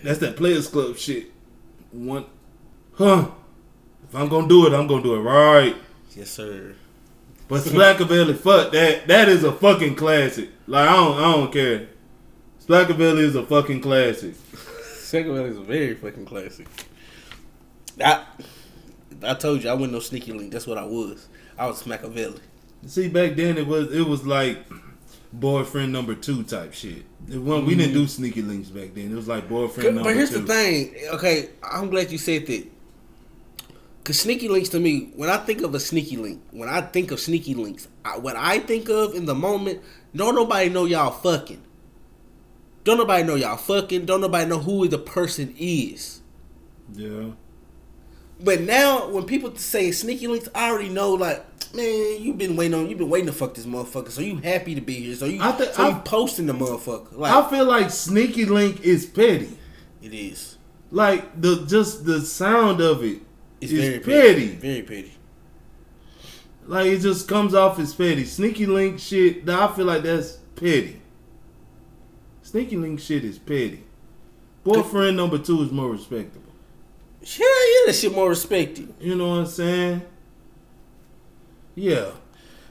That's 0.04 0.20
that 0.20 0.36
Players 0.38 0.68
Club 0.68 0.98
shit. 0.98 1.32
One, 1.92 2.26
huh? 2.94 3.30
If 4.08 4.16
I'm 4.16 4.28
gonna 4.28 4.48
do 4.48 4.68
it, 4.68 4.74
I'm 4.74 4.88
gonna 4.88 5.04
do 5.04 5.16
it 5.16 5.20
right. 5.20 5.76
yes 6.16 6.32
sir. 6.32 6.76
But 7.48 7.62
Splackavelli, 7.62 8.38
fuck 8.38 8.72
that. 8.72 9.08
That 9.08 9.28
is 9.28 9.44
a 9.44 9.52
fucking 9.52 9.96
classic. 9.96 10.50
Like 10.68 10.88
I 10.88 10.94
don't, 10.94 11.18
I 11.18 11.32
don't 11.34 11.52
care. 11.52 11.88
Splackavelli 12.66 13.20
is 13.20 13.36
a 13.36 13.44
fucking 13.44 13.82
classic. 13.82 14.36
Second 14.96 15.32
one 15.32 15.42
is 15.42 15.58
a 15.58 15.62
very 15.62 15.96
fucking 15.96 16.26
classic. 16.26 16.68
I, 18.04 18.24
I 19.24 19.34
told 19.34 19.64
you 19.64 19.70
I 19.70 19.74
wasn't 19.74 19.94
no 19.94 20.00
sneaky 20.00 20.32
link. 20.32 20.52
That's 20.52 20.68
what 20.68 20.78
I 20.78 20.86
was. 20.86 21.28
I 21.58 21.68
was 21.68 21.86
Machiavelli. 21.86 22.40
See, 22.86 23.10
back 23.10 23.36
then 23.36 23.58
it 23.58 23.68
was 23.68 23.92
it 23.92 24.06
was 24.08 24.26
like 24.26 24.60
boyfriend 25.34 25.94
number 25.94 26.16
two 26.16 26.44
type 26.44 26.74
shit. 26.74 27.06
It 27.30 27.38
wasn't- 27.38 27.68
we 27.68 27.76
didn't 27.76 27.94
do 27.94 28.00
mm-hmm. 28.02 28.08
sneaky 28.08 28.42
links 28.42 28.70
back 28.70 28.94
then. 28.94 29.12
It 29.12 29.16
was 29.16 29.28
like 29.28 29.48
boyfriend 29.48 29.96
number 29.96 30.10
But 30.10 30.16
here's 30.16 30.32
two. 30.32 30.40
the 30.40 30.54
thing. 30.54 30.96
Okay, 31.14 31.50
I'm 31.64 31.90
glad 31.90 32.12
you 32.12 32.18
said 32.18 32.48
that. 32.48 32.68
Cause 34.04 34.20
sneaky 34.20 34.48
links 34.48 34.70
to 34.70 34.80
me, 34.80 35.12
when 35.16 35.30
I 35.30 35.38
think 35.38 35.62
of 35.62 35.76
a 35.76 35.80
sneaky 35.80 36.18
link, 36.18 36.42
when 36.50 36.68
I 36.68 36.82
think 36.82 37.12
of 37.12 37.20
sneaky 37.20 37.54
links, 37.54 37.88
I, 38.04 38.18
what 38.18 38.36
I 38.36 38.58
think 38.58 38.90
of 38.90 39.14
in 39.14 39.26
the 39.26 39.36
moment, 39.36 39.84
don't 40.16 40.34
nobody 40.34 40.70
know 40.70 40.86
y'all 40.86 41.12
fucking. 41.12 41.62
Don't 42.84 42.98
nobody 42.98 43.24
know 43.24 43.36
y'all 43.36 43.58
fucking. 43.58 44.06
Don't 44.06 44.22
nobody 44.22 44.50
know 44.50 44.58
who 44.58 44.88
the 44.88 44.98
person 44.98 45.54
is. 45.60 46.22
Yeah. 46.94 47.32
But 48.42 48.62
now, 48.62 49.10
when 49.10 49.26
people 49.26 49.56
say 49.58 49.92
sneaky 49.92 50.28
links, 50.28 50.50
I 50.56 50.72
already 50.72 50.90
know. 50.90 51.14
Like, 51.14 51.46
man, 51.74 52.22
you've 52.22 52.38
been 52.38 52.56
waiting 52.56 52.74
on, 52.74 52.90
you've 52.90 52.98
been 53.00 53.10
waiting 53.10 53.28
to 53.28 53.34
fuck 53.34 53.54
this 53.54 53.66
motherfucker. 53.66 54.10
So 54.12 54.22
you 54.22 54.38
happy 54.38 54.76
to 54.76 54.82
be 54.82 54.96
here. 54.96 55.16
So 55.16 55.26
you, 55.26 55.42
I 55.42 55.52
thi- 55.52 55.72
so 55.74 55.88
you 55.88 55.96
posting 56.06 56.46
the 56.46 56.54
motherfucker. 56.54 57.18
Like 57.18 57.32
I 57.34 57.50
feel 57.50 57.66
like 57.66 57.90
sneaky 57.92 58.46
link 58.46 58.82
is 58.82 59.06
petty. 59.06 59.58
it 60.02 60.14
is. 60.14 60.58
Like 60.92 61.40
the 61.40 61.66
just 61.68 62.06
the 62.06 62.22
sound 62.22 62.82
of 62.82 63.04
it 63.04 63.22
It's 63.62 63.72
is 63.72 63.80
very 63.88 64.00
petty. 64.00 64.48
Very 64.56 64.82
petty. 64.82 65.14
Like 66.66 66.88
it 66.88 67.00
just 67.00 67.28
comes 67.28 67.54
off 67.54 67.80
as 67.80 67.94
petty. 67.94 68.26
Sneaky 68.26 68.66
link 68.66 69.00
shit, 69.00 69.48
I 69.48 69.68
feel 69.74 69.86
like 69.86 70.04
that's 70.04 70.38
petty. 70.56 71.02
Sneaky 72.42 72.78
link 72.78 73.00
shit 73.00 73.24
is 73.24 73.38
petty. 73.38 73.84
Boyfriend 74.64 75.16
number 75.18 75.38
two 75.38 75.62
is 75.64 75.72
more 75.72 75.90
respectable. 75.90 76.52
Yeah, 77.22 77.38
yeah, 77.46 77.86
that 77.88 77.96
shit 77.96 78.14
more 78.14 78.30
respected. 78.30 78.94
You 79.00 79.16
know 79.16 79.30
what 79.30 79.40
I'm 79.40 79.46
saying? 79.46 80.02
Yeah. 81.80 82.12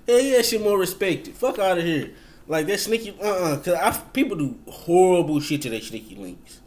Yeah, 0.06 0.18
yeah, 0.18 0.42
shit 0.42 0.62
more 0.62 0.78
respected. 0.78 1.34
Fuck 1.34 1.58
out 1.58 1.78
of 1.78 1.84
here. 1.84 2.10
Like 2.46 2.66
that 2.66 2.80
sneaky, 2.80 3.14
uh, 3.20 3.24
uh 3.24 3.56
cause 3.58 3.74
I, 3.74 3.90
people 4.12 4.36
do 4.36 4.58
horrible 4.68 5.40
shit 5.40 5.62
to 5.62 5.70
their 5.70 5.82
sneaky 5.82 6.14
links, 6.14 6.60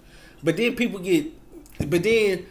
but 0.43 0.55
then 0.57 0.75
people 0.75 0.99
get 0.99 1.25
but 1.89 2.03
then 2.03 2.45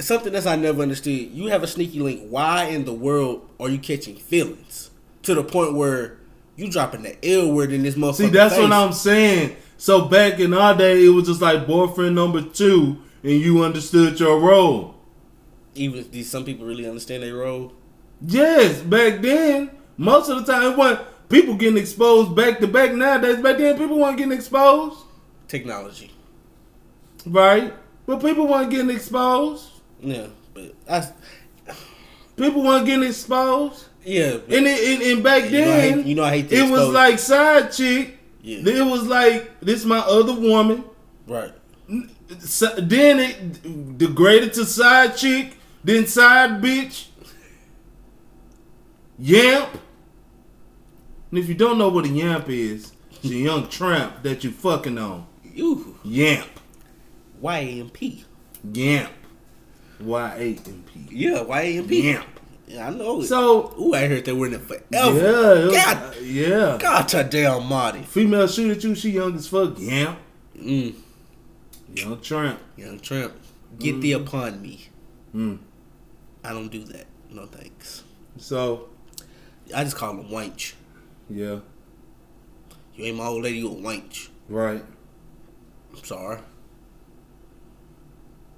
something 0.00 0.32
that's 0.32 0.46
I 0.46 0.56
never 0.56 0.82
understood. 0.82 1.30
You 1.30 1.46
have 1.46 1.62
a 1.62 1.68
sneaky 1.68 2.00
link. 2.00 2.28
Why 2.28 2.64
in 2.64 2.84
the 2.84 2.92
world 2.92 3.48
are 3.60 3.68
you 3.68 3.78
catching 3.78 4.16
feelings 4.16 4.90
to 5.22 5.34
the 5.34 5.44
point 5.44 5.74
where 5.74 6.18
you 6.56 6.68
dropping 6.68 7.02
the 7.02 7.16
L 7.24 7.52
word 7.52 7.72
in 7.72 7.84
this 7.84 7.94
motherfucker? 7.94 8.14
See, 8.16 8.26
that's 8.28 8.54
face? 8.54 8.62
what 8.62 8.72
I'm 8.72 8.92
saying. 8.92 9.56
So 9.76 10.06
back 10.06 10.40
in 10.40 10.52
our 10.52 10.76
day, 10.76 11.04
it 11.04 11.10
was 11.10 11.26
just 11.26 11.40
like 11.40 11.68
boyfriend 11.68 12.16
number 12.16 12.42
two, 12.42 13.00
and 13.22 13.32
you 13.32 13.62
understood 13.62 14.18
your 14.18 14.40
role. 14.40 14.96
Even 15.76 16.10
these 16.10 16.28
some 16.28 16.44
people 16.44 16.66
really 16.66 16.88
understand 16.88 17.22
their 17.22 17.36
role. 17.36 17.72
Yes, 18.20 18.80
back 18.80 19.20
then, 19.20 19.70
most 19.96 20.28
of 20.30 20.44
the 20.44 20.52
time, 20.52 20.72
it 20.72 20.76
wasn't 20.78 21.06
people 21.28 21.54
getting 21.54 21.78
exposed 21.78 22.34
back 22.34 22.58
to 22.60 22.66
back. 22.66 22.92
Nowadays, 22.92 23.38
back 23.42 23.58
then, 23.58 23.76
people 23.76 23.98
weren't 23.98 24.16
getting 24.16 24.32
exposed, 24.32 24.98
Technology. 25.48 26.12
right? 27.26 27.72
But 28.06 28.20
people 28.22 28.46
weren't 28.46 28.70
getting 28.70 28.90
exposed. 28.90 29.68
Yeah, 30.00 30.26
but 30.54 30.74
I. 30.88 31.08
People 32.36 32.62
weren't 32.64 32.84
getting 32.86 33.08
exposed. 33.08 33.86
Yeah, 34.04 34.34
And, 34.48 34.66
it, 34.68 35.00
and, 35.00 35.02
and 35.02 35.24
back 35.24 35.50
You 35.50 35.62
know 35.62 35.72
hate- 35.72 35.90
then, 35.96 36.06
you 36.06 36.14
know 36.14 36.22
I 36.22 36.30
hate 36.42 36.52
it 36.52 36.70
was 36.70 36.88
like 36.90 37.18
side 37.18 37.72
chick. 37.72 38.18
Yeah. 38.42 38.58
It 38.64 38.86
was 38.86 39.04
like 39.08 39.58
this 39.60 39.84
my 39.84 39.98
other 39.98 40.34
woman. 40.34 40.84
right. 41.26 41.50
So, 42.40 42.66
then 42.76 43.18
it 43.20 43.98
degraded 43.98 44.52
to 44.54 44.64
side 44.66 45.16
chick, 45.16 45.56
then 45.82 46.06
side 46.06 46.60
bitch, 46.62 47.06
yamp. 49.18 49.70
And 51.30 51.38
if 51.38 51.48
you 51.48 51.54
don't 51.54 51.78
know 51.78 51.88
what 51.88 52.04
a 52.04 52.08
yamp 52.08 52.48
is, 52.48 52.92
it's 53.10 53.24
a 53.24 53.28
young 53.28 53.68
tramp 53.68 54.22
that 54.22 54.44
you 54.44 54.50
fucking 54.50 54.98
on. 54.98 55.26
Ooh, 55.58 55.96
Yamp, 56.04 56.48
YAMP. 57.42 58.24
yamp, 58.72 59.12
Y 60.00 60.34
A 60.36 60.68
M 60.68 60.84
P. 60.92 61.06
Yeah, 61.10 61.44
YAMP. 61.44 61.90
Yamp. 61.90 62.26
Yeah, 62.68 62.88
I 62.88 62.90
know 62.90 63.20
it. 63.22 63.26
So 63.26 63.74
Ooh, 63.80 63.94
I 63.94 64.06
heard 64.06 64.24
they 64.24 64.32
were 64.32 64.46
in 64.48 64.54
it 64.54 64.60
forever. 64.60 64.84
yeah, 64.90 65.70
God, 65.72 66.16
yeah. 66.22 66.76
God, 66.80 67.30
damn, 67.30 67.64
Marty. 67.66 68.02
Female 68.02 68.46
shoot 68.48 68.76
at 68.76 68.84
you, 68.84 68.94
she 68.94 69.10
young 69.10 69.34
as 69.36 69.48
fuck. 69.48 69.78
Yamp, 69.78 70.18
Mm, 70.58 70.94
young 71.94 72.20
tramp. 72.20 72.58
young 72.76 72.98
tramp, 73.00 73.32
get 73.78 74.00
thee 74.00 74.12
upon 74.12 74.60
me. 74.62 74.88
Mm. 75.34 75.58
I 76.44 76.50
don't 76.52 76.68
do 76.68 76.82
that. 76.84 77.06
No 77.30 77.46
thanks. 77.46 78.02
So 78.38 78.88
I 79.74 79.84
just 79.84 79.96
call 79.96 80.10
him 80.10 80.28
wench. 80.28 80.74
yeah, 81.28 81.58
You 82.94 83.04
ain't 83.04 83.16
my 83.16 83.26
old 83.26 83.42
lady, 83.42 83.58
you 83.58 83.68
a 83.70 83.74
wench. 83.74 84.28
right. 84.48 84.84
I'm 85.96 86.04
sorry. 86.04 86.40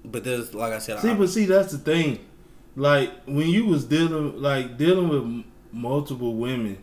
But 0.05 0.25
there's, 0.25 0.55
like 0.55 0.73
I 0.73 0.79
said, 0.79 1.01
See, 1.01 1.11
I, 1.11 1.15
but 1.15 1.29
see, 1.29 1.45
that's 1.45 1.73
the 1.73 1.79
thing. 1.79 2.25
Like 2.77 3.13
when 3.27 3.49
you 3.49 3.67
was 3.67 3.85
dealing, 3.85 4.41
like 4.41 4.77
dealing 4.77 5.09
with 5.09 5.45
multiple 5.73 6.35
women, 6.37 6.79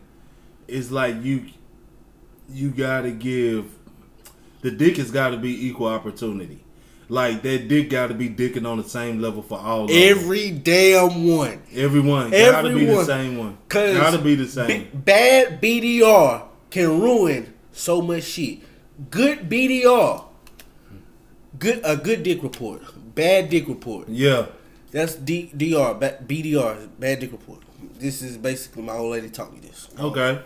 it's 0.68 0.90
like 0.90 1.22
you, 1.22 1.46
you 2.48 2.70
gotta 2.70 3.10
give. 3.10 3.66
The 4.62 4.70
dick 4.70 4.96
has 4.96 5.10
got 5.10 5.30
to 5.30 5.36
be 5.36 5.66
equal 5.66 5.86
opportunity. 5.88 6.64
Like 7.08 7.42
that 7.42 7.68
dick 7.68 7.90
got 7.90 8.08
to 8.08 8.14
be 8.14 8.28
dicking 8.28 8.66
on 8.68 8.78
the 8.78 8.88
same 8.88 9.20
level 9.20 9.42
for 9.42 9.58
all. 9.58 9.84
of 9.84 9.88
them. 9.88 9.96
every 9.96 10.50
damn 10.50 11.28
one. 11.28 11.62
everyone 11.72 12.30
gotta 12.30 12.74
be 12.74 12.84
the 12.84 13.04
same 13.04 13.38
one. 13.38 13.58
Cause 13.68 13.96
Gotta 13.96 14.18
be 14.18 14.34
the 14.34 14.46
same. 14.48 14.66
B- 14.84 14.90
bad 14.92 15.60
BDR 15.62 16.42
can 16.70 17.00
ruin 17.00 17.54
so 17.72 18.02
much 18.02 18.24
shit. 18.24 18.58
Good 19.10 19.48
BDR, 19.48 20.24
good 21.58 21.80
a 21.84 21.96
good 21.96 22.22
dick 22.22 22.42
report. 22.42 22.82
Bad 23.14 23.50
dick 23.50 23.68
report. 23.68 24.08
yeah, 24.08 24.46
That's 24.90 25.14
D, 25.14 25.50
DR. 25.56 25.94
BDR. 25.98 26.88
Bad 26.98 27.20
dick 27.20 27.32
report. 27.32 27.60
This 27.98 28.20
is 28.22 28.36
basically 28.36 28.82
my 28.82 28.94
old 28.94 29.12
lady 29.12 29.30
taught 29.30 29.52
me 29.52 29.60
this. 29.60 29.88
okay, 29.98 30.40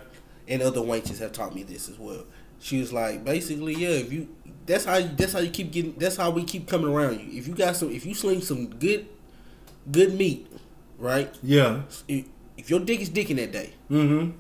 and 0.47 0.63
other 0.63 0.81
wenches 0.81 1.19
have 1.21 1.33
taught 1.33 1.55
me 1.55 1.63
this 1.63 1.89
as 1.89 1.99
well. 1.99 2.25
She 2.59 2.79
was 2.79 2.93
like, 2.93 3.25
basically, 3.25 3.75
yeah, 3.75 3.89
if 3.91 4.13
you 4.13 4.29
that's 4.71 4.85
how 4.85 4.97
you, 4.97 5.11
that's 5.17 5.33
how 5.33 5.41
you 5.41 5.51
keep 5.51 5.73
getting 5.73 5.95
that's 5.99 6.17
how 6.17 6.31
we 6.31 6.45
keep 6.45 6.69
coming 6.69 6.89
around 6.93 7.21
you. 7.21 7.39
If 7.39 7.49
you 7.49 7.55
got 7.55 7.77
some 7.77 7.91
if 7.91 8.07
you 8.07 8.15
sling 8.15 8.41
some 8.41 8.67
good 8.69 9.07
good 9.91 10.15
meat, 10.17 10.47
right? 10.99 11.35
yeah, 11.43 11.83
If, 12.09 12.27
if 12.57 12.71
your 12.71 12.81
dick 12.81 13.01
is 13.01 13.11
dicking 13.11 13.37
that 13.37 13.53
day, 13.53 13.73
mm-hmm, 13.91 14.31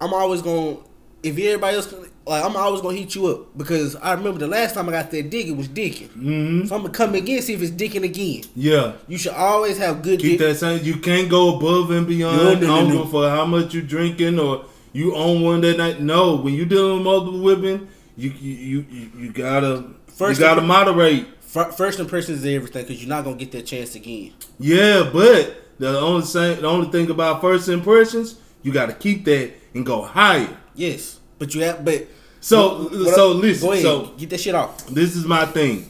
I'm 0.00 0.14
always 0.14 0.42
gonna 0.42 0.78
if 1.22 1.36
everybody 1.38 1.76
else 1.76 1.92
like 2.26 2.44
I'm 2.44 2.56
always 2.56 2.80
gonna 2.80 2.96
hit 2.96 3.14
you 3.14 3.26
up 3.26 3.56
because 3.58 3.94
I 3.96 4.12
remember 4.14 4.38
the 4.38 4.48
last 4.48 4.74
time 4.74 4.88
I 4.88 4.92
got 4.92 5.10
that 5.10 5.30
dick 5.30 5.46
it 5.46 5.56
was 5.56 5.68
dicking. 5.68 6.08
mm-hmm, 6.08 6.66
So 6.66 6.74
I'm 6.76 6.82
gonna 6.82 6.92
come 6.94 7.14
again 7.14 7.42
see 7.42 7.54
if 7.54 7.62
it's 7.62 7.70
dicking 7.72 8.04
again. 8.04 8.44
yeah. 8.54 8.92
You 9.08 9.18
should 9.18 9.32
always 9.34 9.78
have 9.78 10.02
good 10.02 10.20
Keep 10.20 10.38
dick. 10.38 10.48
that 10.48 10.54
same. 10.56 10.84
You 10.84 10.96
can't 10.96 11.28
go 11.30 11.56
above 11.56 11.90
and 11.90 12.06
beyond. 12.06 12.36
No, 12.38 12.54
no, 12.54 12.88
no, 12.88 12.94
no. 12.94 13.06
for 13.06 13.28
how 13.28 13.44
much 13.44 13.74
you 13.74 13.82
drinking 13.82 14.38
or 14.38 14.64
you 14.92 15.14
own 15.14 15.42
one 15.42 15.60
that 15.60 15.76
night. 15.76 16.00
No, 16.00 16.36
when 16.36 16.54
you 16.54 16.64
dealing 16.64 16.94
with 16.98 17.04
multiple 17.04 17.40
women, 17.40 17.88
you 18.20 18.30
you 18.30 18.86
you, 18.90 19.10
you, 19.18 19.32
gotta 19.32 19.84
First 20.08 20.40
you 20.40 20.46
gotta 20.46 20.60
moderate. 20.60 21.26
First 21.42 21.98
impressions 21.98 22.44
is 22.44 22.54
everything 22.54 22.84
because 22.86 23.00
you're 23.02 23.08
not 23.08 23.24
gonna 23.24 23.36
get 23.36 23.50
that 23.52 23.66
chance 23.66 23.94
again. 23.94 24.32
Yeah, 24.58 25.08
but 25.12 25.56
the 25.78 25.98
only 25.98 26.26
same, 26.26 26.60
the 26.60 26.66
only 26.68 26.90
thing 26.90 27.08
about 27.10 27.40
first 27.40 27.68
impressions, 27.68 28.36
you 28.62 28.72
gotta 28.72 28.92
keep 28.92 29.24
that 29.24 29.52
and 29.74 29.84
go 29.86 30.02
higher. 30.02 30.56
Yes, 30.74 31.18
but 31.38 31.54
you 31.54 31.62
have 31.62 31.84
but 31.84 32.06
So 32.40 32.84
What- 32.84 33.14
so 33.14 33.32
listen. 33.32 33.70
Ahead, 33.70 33.82
So 33.82 34.12
get 34.18 34.30
that 34.30 34.40
shit 34.40 34.54
off. 34.54 34.86
this 34.88 35.16
is 35.16 35.24
my 35.24 35.46
thing. 35.46 35.88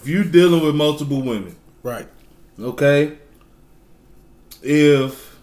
If 0.00 0.06
you 0.08 0.24
dealing 0.24 0.62
with 0.64 0.74
multiple 0.74 1.22
women, 1.22 1.56
Right. 1.82 2.08
Okay. 2.60 3.12
If 4.62 5.36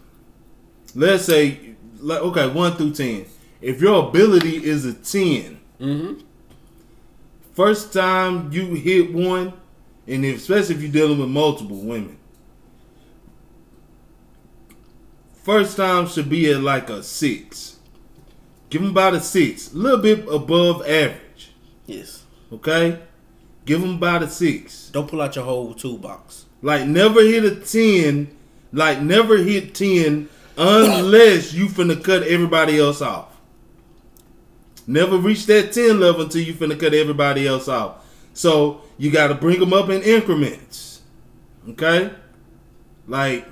let's 0.96 1.26
say, 1.26 1.76
like, 2.00 2.20
okay, 2.22 2.48
one 2.50 2.76
through 2.76 2.92
ten. 2.94 3.26
If 3.62 3.82
your 3.82 4.10
ability 4.10 4.58
is 4.64 4.86
a 4.86 4.94
10 4.94 5.58
Mm-hmm. 5.84 6.22
first 7.56 7.92
time 7.92 8.50
you 8.54 8.76
hit 8.76 9.14
one, 9.14 9.52
and 10.08 10.24
if, 10.24 10.38
especially 10.38 10.76
if 10.76 10.82
you're 10.82 10.92
dealing 10.94 11.20
with 11.20 11.28
multiple 11.28 11.76
women, 11.76 12.18
first 15.44 15.76
time 15.76 16.08
should 16.08 16.30
be 16.30 16.50
at 16.50 16.62
like 16.62 16.90
a 16.90 17.04
six. 17.04 17.80
Give 18.70 18.82
them 18.82 18.92
about 18.92 19.14
a 19.14 19.20
six, 19.20 19.74
a 19.74 19.78
little 19.78 20.00
bit 20.00 20.26
above 20.30 20.88
average. 20.88 21.52
Yes. 21.86 22.24
Okay, 22.52 23.00
give 23.66 23.82
them 23.82 23.96
about 23.96 24.24
a 24.24 24.30
six. 24.30 24.90
Don't 24.94 25.10
pull 25.10 25.22
out 25.22 25.36
your 25.36 25.44
whole 25.44 25.74
toolbox. 25.74 26.46
Like 26.62 26.88
never 26.88 27.22
hit 27.22 27.44
a 27.44 27.56
ten. 27.58 28.34
Like 28.72 29.02
never 29.02 29.36
hit 29.36 29.76
ten 29.76 30.30
unless 30.58 31.52
you 31.54 31.68
finna 31.68 32.02
cut 32.02 32.24
everybody 32.24 32.80
else 32.80 33.02
off. 33.02 33.33
Never 34.86 35.18
reach 35.18 35.46
that 35.46 35.72
ten 35.72 36.00
level 36.00 36.24
until 36.24 36.42
you 36.42 36.54
finna 36.54 36.80
cut 36.80 36.94
everybody 36.94 37.48
else 37.48 37.68
off. 37.68 38.06
So 38.34 38.82
you 38.98 39.12
got 39.12 39.28
to 39.28 39.36
bring 39.36 39.60
them 39.60 39.74
up 39.74 39.90
in 39.90 40.02
increments. 40.02 41.02
Okay, 41.70 42.12
like 43.08 43.48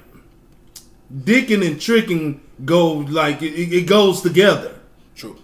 dicking 1.14 1.66
and 1.66 1.80
tricking 1.80 2.42
go 2.66 2.94
like 2.94 3.42
it, 3.42 3.54
it 3.54 3.88
goes 3.88 4.22
together. 4.22 4.76
True. 5.16 5.38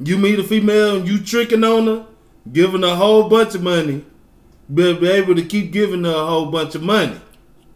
You 0.00 0.18
meet 0.18 0.38
a 0.38 0.44
female 0.44 0.96
and 0.96 1.08
you 1.08 1.18
tricking 1.20 1.62
on 1.62 1.86
her, 1.86 2.06
giving 2.52 2.82
her 2.82 2.88
a 2.88 2.96
whole 2.96 3.28
bunch 3.28 3.54
of 3.54 3.62
money, 3.62 4.04
but 4.68 5.00
be 5.00 5.08
able 5.08 5.36
to 5.36 5.44
keep 5.44 5.70
giving 5.70 6.04
her 6.04 6.10
a 6.10 6.26
whole 6.26 6.46
bunch 6.46 6.74
of 6.74 6.82
money. 6.82 7.20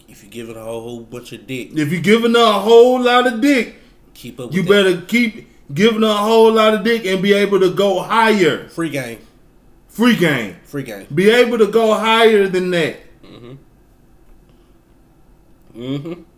If 0.09 0.25
you 0.25 0.31
give 0.31 0.49
it 0.49 0.57
a 0.57 0.63
whole, 0.63 0.81
whole 0.83 1.01
bunch 1.03 1.33
of 1.33 1.47
dick, 1.47 1.71
If 1.75 1.93
you're 1.93 2.01
giving 2.01 2.35
her 2.35 2.41
a 2.41 2.53
whole 2.61 3.01
lot 3.01 3.27
of 3.27 3.41
dick, 3.41 3.77
keep 4.15 4.41
up 4.41 4.53
you 4.53 4.63
that. 4.63 4.69
better 4.69 5.01
keep 5.03 5.49
giving 5.73 6.03
a 6.03 6.15
whole 6.15 6.53
lot 6.53 6.75
of 6.75 6.85
dick 6.85 7.05
and 7.07 7.23
be 7.23 7.33
able 7.33 7.61
to 7.61 7.73
go 7.75 8.01
higher. 8.03 8.69
Free 8.69 8.91
game. 8.91 9.19
Free 9.89 10.17
game. 10.17 10.57
Free 10.65 10.83
game. 10.85 11.07
Be 11.15 11.31
able 11.31 11.59
to 11.59 11.67
go 11.67 11.95
higher 11.95 12.47
than 12.49 12.71
that. 12.71 12.97
Mm-hmm. 13.25 13.55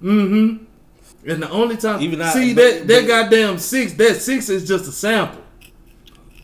Mm-hmm. 0.03 0.65
And 1.31 1.43
the 1.43 1.51
only 1.51 1.77
time 1.77 2.01
Even 2.03 2.21
I- 2.23 2.33
see 2.33 2.55
but- 2.55 2.63
that 2.63 2.89
that 2.89 3.01
but- 3.03 3.09
goddamn 3.09 3.59
six, 3.59 3.93
that 3.95 4.17
six 4.17 4.49
is 4.49 4.67
just 4.67 4.89
a 4.89 4.93
sample. 4.93 5.43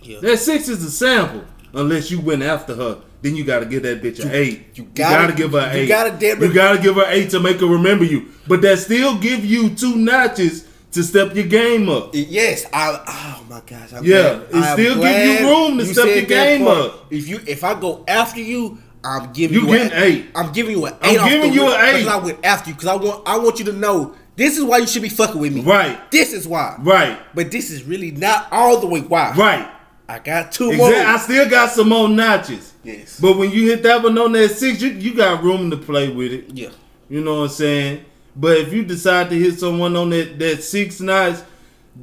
Yeah. 0.03 0.21
That 0.21 0.39
six 0.39 0.69
is 0.69 0.85
a 0.85 0.91
sample. 0.91 1.45
Unless 1.75 2.11
you 2.11 2.21
went 2.21 2.43
after 2.43 2.75
her, 2.75 2.99
then 3.23 3.35
you 3.37 3.45
gotta 3.45 3.67
give 3.67 3.83
that 3.83 4.03
bitch 4.03 4.21
an 4.23 4.31
eight. 4.33 4.67
you 4.75 4.85
gotta- 4.95 5.33
give 5.33 5.53
her 5.53 5.59
an 5.59 5.77
you 5.77 5.83
eight. 5.83 5.89
gotta 5.89 6.47
you 6.47 6.53
gotta 6.53 6.79
give 6.81 6.95
her 6.97 7.07
eight 7.09 7.31
to 7.31 7.41
make 7.41 7.61
her 7.61 7.67
remember 7.67 8.05
you. 8.05 8.27
But 8.47 8.63
that 8.63 8.79
still 8.79 9.19
give 9.19 9.45
you 9.45 9.71
two 9.71 9.97
notches 9.97 10.67
to 10.97 11.03
step 11.05 11.35
your 11.35 11.47
game 11.47 11.89
up. 11.89 12.11
Yes, 12.13 12.67
I. 12.73 13.01
Oh 13.07 13.45
my 13.49 13.61
gosh. 13.67 13.93
I'm 13.93 14.05
Yeah, 14.05 14.23
glad- 14.23 14.43
it 14.43 14.55
I'm 14.57 14.73
still 14.79 15.01
give 15.03 15.41
you 15.41 15.49
room 15.49 15.79
to 15.79 15.85
you 15.85 15.93
step 15.93 16.07
your 16.07 16.23
game 16.23 16.65
part. 16.65 16.79
up. 16.79 17.07
If 17.13 17.29
you, 17.29 17.41
if 17.47 17.63
I 17.65 17.79
go 17.81 18.05
after 18.09 18.41
you, 18.41 18.79
I'm 19.05 19.33
giving 19.33 19.55
You 19.61 19.67
you, 19.69 19.73
getting 19.79 19.93
a, 19.99 20.03
eight. 20.05 20.27
I'm 20.35 20.53
giving 20.53 20.73
you 20.77 20.85
an 20.87 20.95
I'm 21.01 21.11
eight. 21.15 21.19
off 21.19 21.29
giving 21.29 21.53
you 21.53 21.67
an 21.73 21.81
eight. 21.85 21.99
because 22.01 22.07
I 22.09 22.17
went 22.25 22.45
after 22.45 22.71
you 22.71 22.75
because 22.75 22.89
I 22.89 22.95
want, 22.97 23.23
I 23.29 23.39
want 23.39 23.59
you 23.61 23.65
to 23.67 23.73
know 23.73 24.15
this 24.35 24.59
is 24.59 24.65
why 24.65 24.79
you 24.79 24.87
should 24.87 25.03
be 25.03 25.09
fucking 25.09 25.41
with 25.41 25.55
me. 25.55 25.63
Right. 25.63 26.11
This 26.11 26.33
is 26.33 26.47
why. 26.49 26.77
Right. 26.81 27.19
But 27.35 27.51
this 27.53 27.71
is 27.71 27.85
really 27.85 28.11
not 28.11 28.49
all 28.51 28.81
the 28.81 28.87
way 28.89 29.01
why. 29.01 29.33
Right. 29.37 29.71
I 30.09 30.19
got 30.19 30.53
two 30.53 30.77
more. 30.77 30.93
I 30.93 31.17
still 31.19 31.49
got 31.49 31.71
some 31.71 31.89
more 31.89 32.09
notches. 32.09 32.73
Yes. 32.85 33.19
But 33.21 33.37
when 33.39 33.51
you 33.51 33.69
hit 33.71 33.83
that 33.85 34.03
one 34.03 34.17
on 34.19 34.33
that 34.33 34.51
six, 34.51 34.81
you, 34.83 34.91
you 34.91 35.15
got 35.15 35.43
room 35.43 35.71
to 35.71 35.77
play 35.77 36.09
with 36.11 36.33
it. 36.33 36.45
yeah. 36.53 36.69
You 37.09 37.21
know 37.23 37.37
what 37.41 37.43
I'm 37.45 37.49
saying? 37.51 38.05
But 38.37 38.59
if 38.59 38.73
you 38.73 38.85
decide 38.85 39.31
to 39.31 39.39
hit 39.39 39.59
someone 39.59 39.97
on 39.97 40.11
that, 40.11 40.39
that 40.39 40.63
six 40.63 41.01
nights, 41.01 41.43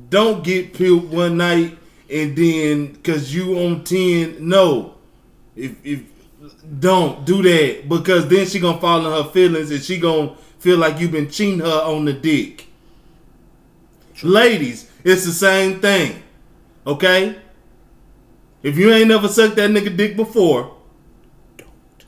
don't 0.09 0.43
get 0.43 0.73
peeled 0.73 1.11
one 1.11 1.37
night 1.37 1.77
and 2.09 2.35
then 2.35 2.95
cause 3.03 3.33
you 3.33 3.57
on 3.59 3.83
ten. 3.83 4.47
No. 4.49 4.95
If 5.55 5.75
if 5.85 6.01
don't 6.79 7.25
do 7.25 7.41
that 7.43 7.87
because 7.87 8.27
then 8.27 8.47
she 8.47 8.59
gonna 8.59 8.81
fall 8.81 9.05
in 9.05 9.11
her 9.11 9.29
feelings 9.29 9.71
and 9.71 9.81
she 9.81 9.99
gonna 9.99 10.35
feel 10.59 10.77
like 10.77 10.99
you've 10.99 11.11
been 11.11 11.29
cheating 11.29 11.59
her 11.59 11.81
on 11.83 12.05
the 12.05 12.13
dick. 12.13 12.67
Ladies, 14.23 14.89
it's 15.03 15.25
the 15.25 15.31
same 15.31 15.79
thing. 15.79 16.23
Okay? 16.87 17.35
If 18.61 18.77
you 18.77 18.91
ain't 18.91 19.09
never 19.09 19.27
sucked 19.27 19.57
that 19.57 19.69
nigga 19.69 19.95
dick 19.95 20.15
before, 20.15 20.75
don't. 21.57 22.05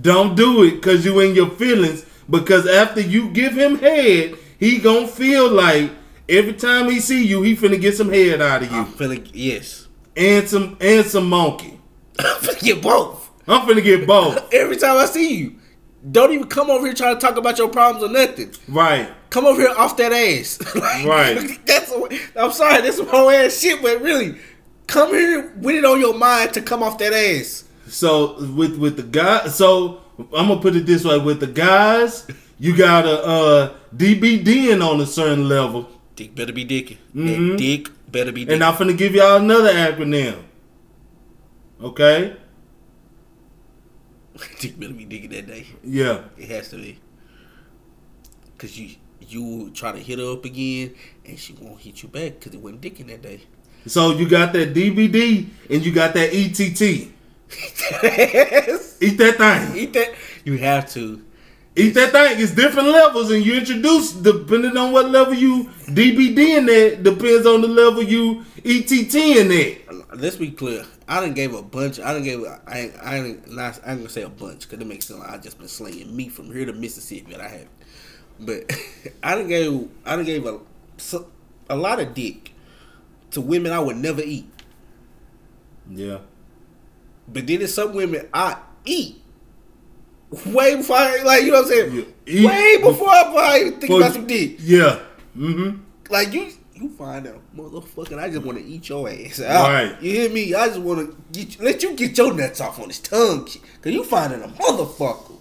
don't 0.00 0.34
do 0.34 0.64
it 0.64 0.72
because 0.72 1.04
you 1.04 1.18
in 1.20 1.34
your 1.34 1.50
feelings. 1.50 2.04
Because 2.28 2.66
after 2.66 3.00
you 3.00 3.30
give 3.30 3.54
him 3.54 3.78
head, 3.78 4.36
he 4.58 4.78
gonna 4.78 5.08
feel 5.08 5.50
like 5.50 5.90
every 6.28 6.54
time 6.54 6.90
he 6.90 7.00
see 7.00 7.24
you, 7.26 7.42
he 7.42 7.56
finna 7.56 7.80
get 7.80 7.96
some 7.96 8.10
head 8.10 8.40
out 8.40 8.62
of 8.62 8.70
you 8.70 8.78
I'm 8.78 8.86
feeling 8.86 9.28
yes. 9.32 9.88
and 10.16 10.48
some 10.48 10.76
and 10.80 11.04
some 11.06 11.28
monkey. 11.28 11.78
I'm 12.18 12.36
finna 12.40 12.62
get 12.62 12.82
both. 12.82 13.30
I'm 13.46 13.66
finna 13.68 13.82
get 13.82 14.06
both. 14.06 14.52
Every 14.54 14.76
time 14.76 14.96
I 14.96 15.04
see 15.06 15.36
you. 15.36 15.56
Don't 16.10 16.32
even 16.32 16.46
come 16.48 16.70
over 16.70 16.84
here 16.84 16.94
trying 16.94 17.14
to 17.14 17.20
talk 17.20 17.36
about 17.36 17.56
your 17.58 17.68
problems 17.68 18.04
or 18.04 18.12
nothing. 18.12 18.52
right. 18.68 19.10
Come 19.30 19.46
over 19.46 19.60
here 19.60 19.74
off 19.76 19.96
that 19.96 20.12
ass. 20.12 20.60
Like, 20.74 21.06
Right. 21.06 21.66
That's 21.66 21.92
I'm 22.36 22.52
sorry, 22.52 22.82
that's 22.82 22.98
some 22.98 23.08
whole 23.08 23.30
ass 23.30 23.58
shit, 23.58 23.82
but 23.82 24.00
really, 24.00 24.38
come 24.86 25.10
here 25.10 25.52
with 25.56 25.76
it 25.76 25.84
on 25.84 25.98
your 26.00 26.14
mind 26.14 26.52
to 26.54 26.62
come 26.62 26.82
off 26.82 26.98
that 26.98 27.12
ass. 27.12 27.64
So 27.88 28.36
with 28.54 28.76
with 28.78 28.96
the 28.96 29.02
guy, 29.02 29.48
so 29.48 30.03
I'm 30.18 30.48
gonna 30.48 30.60
put 30.60 30.76
it 30.76 30.86
this 30.86 31.04
way: 31.04 31.18
with 31.18 31.40
the 31.40 31.46
guys, 31.46 32.26
you 32.58 32.76
gotta 32.76 33.22
uh 33.24 33.74
DBDing 33.96 34.86
on 34.86 35.00
a 35.00 35.06
certain 35.06 35.48
level, 35.48 35.88
Dick 36.16 36.34
better 36.34 36.52
be 36.52 36.64
dicking. 36.64 36.98
Mhm. 37.14 37.56
Dick 37.56 37.90
better 38.10 38.30
be 38.32 38.46
dicking. 38.46 38.54
and 38.54 38.64
I'm 38.64 38.74
finna 38.74 38.96
give 38.96 39.14
y'all 39.14 39.36
another 39.36 39.72
acronym. 39.72 40.42
Okay? 41.82 42.36
dick 44.60 44.78
better 44.78 44.92
be 44.92 45.04
dicking 45.06 45.30
that 45.30 45.46
day. 45.46 45.66
Yeah. 45.82 46.22
It 46.38 46.48
has 46.50 46.68
to 46.70 46.76
be. 46.76 46.98
Cause 48.58 48.76
you 48.78 48.96
you 49.26 49.70
try 49.74 49.90
to 49.90 49.98
hit 49.98 50.18
her 50.18 50.32
up 50.32 50.44
again 50.44 50.94
and 51.24 51.38
she 51.38 51.54
won't 51.54 51.80
hit 51.80 52.02
you 52.02 52.08
back 52.08 52.38
because 52.38 52.54
it 52.54 52.60
wasn't 52.60 52.82
dicking 52.82 53.08
that 53.08 53.22
day. 53.22 53.40
So 53.86 54.12
you 54.12 54.28
got 54.28 54.52
that 54.52 54.74
DBD 54.74 55.48
and 55.70 55.84
you 55.84 55.92
got 55.92 56.14
that 56.14 56.30
ETT. 56.32 57.08
Eat 59.00 59.18
that 59.18 59.36
thing. 59.38 59.76
Eat 59.76 59.92
that. 59.92 60.14
You 60.44 60.58
have 60.58 60.90
to. 60.92 61.22
Eat 61.76 61.90
that 61.94 62.12
thing. 62.12 62.40
It's 62.40 62.54
different 62.54 62.88
levels, 62.88 63.30
and 63.30 63.44
you 63.44 63.54
introduce 63.54 64.12
depending 64.12 64.76
on 64.76 64.92
what 64.92 65.10
level 65.10 65.34
you 65.34 65.64
DBD 65.86 66.58
in 66.58 66.66
that 66.66 67.02
depends 67.02 67.46
on 67.46 67.62
the 67.62 67.68
level 67.68 68.02
you 68.02 68.44
ETT 68.64 69.14
in 69.14 69.48
that. 69.48 70.06
Let's 70.14 70.36
be 70.36 70.50
clear. 70.52 70.84
I 71.08 71.20
didn't 71.20 71.34
gave 71.34 71.52
a 71.52 71.62
bunch. 71.62 71.98
I 71.98 72.12
done 72.12 72.22
gave. 72.22 72.44
I 72.66 72.78
ain't. 72.78 72.94
I 73.02 73.16
ain't. 73.16 73.50
Not, 73.50 73.80
I 73.84 73.90
ain't 73.90 74.00
gonna 74.00 74.08
say 74.08 74.22
a 74.22 74.28
bunch 74.28 74.68
because 74.68 74.80
it 74.80 74.86
makes 74.86 75.06
sound 75.06 75.20
like 75.20 75.30
I 75.30 75.38
just 75.38 75.58
been 75.58 75.68
slinging 75.68 76.14
meat 76.14 76.32
from 76.32 76.52
here 76.52 76.64
to 76.64 76.72
Mississippi. 76.72 77.34
And 77.34 77.42
I 77.42 77.48
have, 77.48 77.68
but 78.40 78.70
I 79.22 79.34
done 79.34 79.48
gave. 79.48 79.88
I 80.06 80.16
done 80.16 80.24
gave 80.24 80.46
a 80.46 80.60
a 81.68 81.76
lot 81.76 82.00
of 82.00 82.14
dick 82.14 82.52
to 83.32 83.40
women 83.40 83.72
I 83.72 83.80
would 83.80 83.96
never 83.96 84.22
eat. 84.22 84.48
Yeah. 85.90 86.18
But 87.28 87.46
then 87.46 87.58
there's 87.60 87.74
some 87.74 87.94
women 87.94 88.28
I 88.32 88.56
eat 88.84 89.22
way 90.46 90.76
before 90.76 90.96
I 90.96 91.22
like 91.22 91.44
you 91.44 91.52
know 91.52 91.62
what 91.62 91.72
I'm 91.72 91.90
saying. 91.90 92.46
Way 92.46 92.76
before 92.82 93.08
I, 93.08 93.60
even 93.66 93.80
think 93.80 93.92
about 93.92 94.12
some 94.12 94.26
dick. 94.26 94.56
Yeah. 94.60 95.00
Mm-hmm. 95.36 95.80
Like 96.10 96.32
you, 96.32 96.50
you 96.74 96.90
find 96.90 97.26
out, 97.26 97.40
motherfucker. 97.56 98.18
I 98.18 98.30
just 98.30 98.44
want 98.44 98.58
to 98.58 98.64
eat 98.64 98.88
your 98.88 99.08
ass. 99.08 99.40
out. 99.40 99.68
Right. 99.68 100.02
You 100.02 100.10
hear 100.12 100.30
me? 100.30 100.54
I 100.54 100.68
just 100.68 100.80
want 100.80 101.00
to 101.00 101.16
get 101.32 101.58
you, 101.58 101.64
let 101.64 101.82
you 101.82 101.94
get 101.94 102.16
your 102.16 102.32
nuts 102.34 102.60
off 102.60 102.78
on 102.78 102.88
his 102.88 103.00
tongue, 103.00 103.44
cause 103.46 103.92
you 103.92 104.04
finding 104.04 104.42
a 104.42 104.48
motherfucker. 104.48 105.38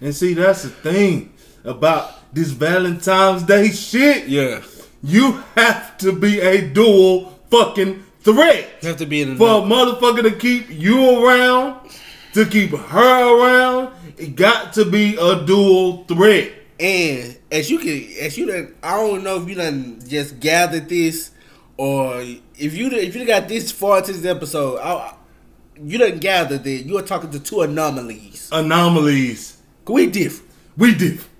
And 0.00 0.14
see, 0.14 0.34
that's 0.34 0.64
the 0.64 0.70
thing 0.70 1.32
about 1.64 2.34
this 2.34 2.50
Valentine's 2.50 3.44
Day 3.44 3.70
shit. 3.70 4.26
Yeah, 4.28 4.62
You 5.02 5.42
have 5.54 5.96
to 5.98 6.12
be 6.12 6.40
a 6.40 6.60
dual 6.66 7.38
fucking 7.50 8.04
threat 8.24 8.68
you 8.82 8.88
have 8.88 8.96
to 8.98 9.06
be 9.06 9.22
in. 9.22 9.36
for 9.36 9.46
a 9.48 9.60
motherfucker 9.62 10.22
to 10.22 10.32
keep 10.32 10.68
you 10.70 11.24
around, 11.26 11.88
to 12.32 12.46
keep 12.46 12.70
her 12.70 13.38
around. 13.38 13.94
It 14.16 14.34
got 14.36 14.72
to 14.74 14.84
be 14.84 15.16
a 15.16 15.44
dual 15.44 16.04
threat. 16.04 16.52
And 16.80 17.36
as 17.52 17.70
you 17.70 17.78
can, 17.78 18.24
as 18.24 18.36
you 18.36 18.46
done, 18.46 18.74
I 18.82 18.96
don't 18.96 19.22
know 19.22 19.40
if 19.40 19.48
you 19.48 19.54
done 19.54 20.00
just 20.06 20.40
gathered 20.40 20.88
this, 20.88 21.30
or 21.76 22.20
if 22.56 22.74
you 22.74 22.90
done- 22.90 22.98
if 23.00 23.14
you 23.14 23.24
got 23.24 23.46
this 23.48 23.70
far 23.70 23.98
into 23.98 24.12
this 24.12 24.24
episode, 24.24 24.78
I, 24.80 25.14
you 25.80 25.98
done 25.98 26.18
gathered 26.18 26.64
that 26.64 26.70
you 26.70 26.96
are 26.98 27.02
talking 27.02 27.30
to 27.30 27.40
two 27.40 27.60
anomalies. 27.62 28.48
Anomalies. 28.52 29.58
We 29.86 30.06
different. 30.06 30.50
We 30.76 30.94
different. 30.94 31.30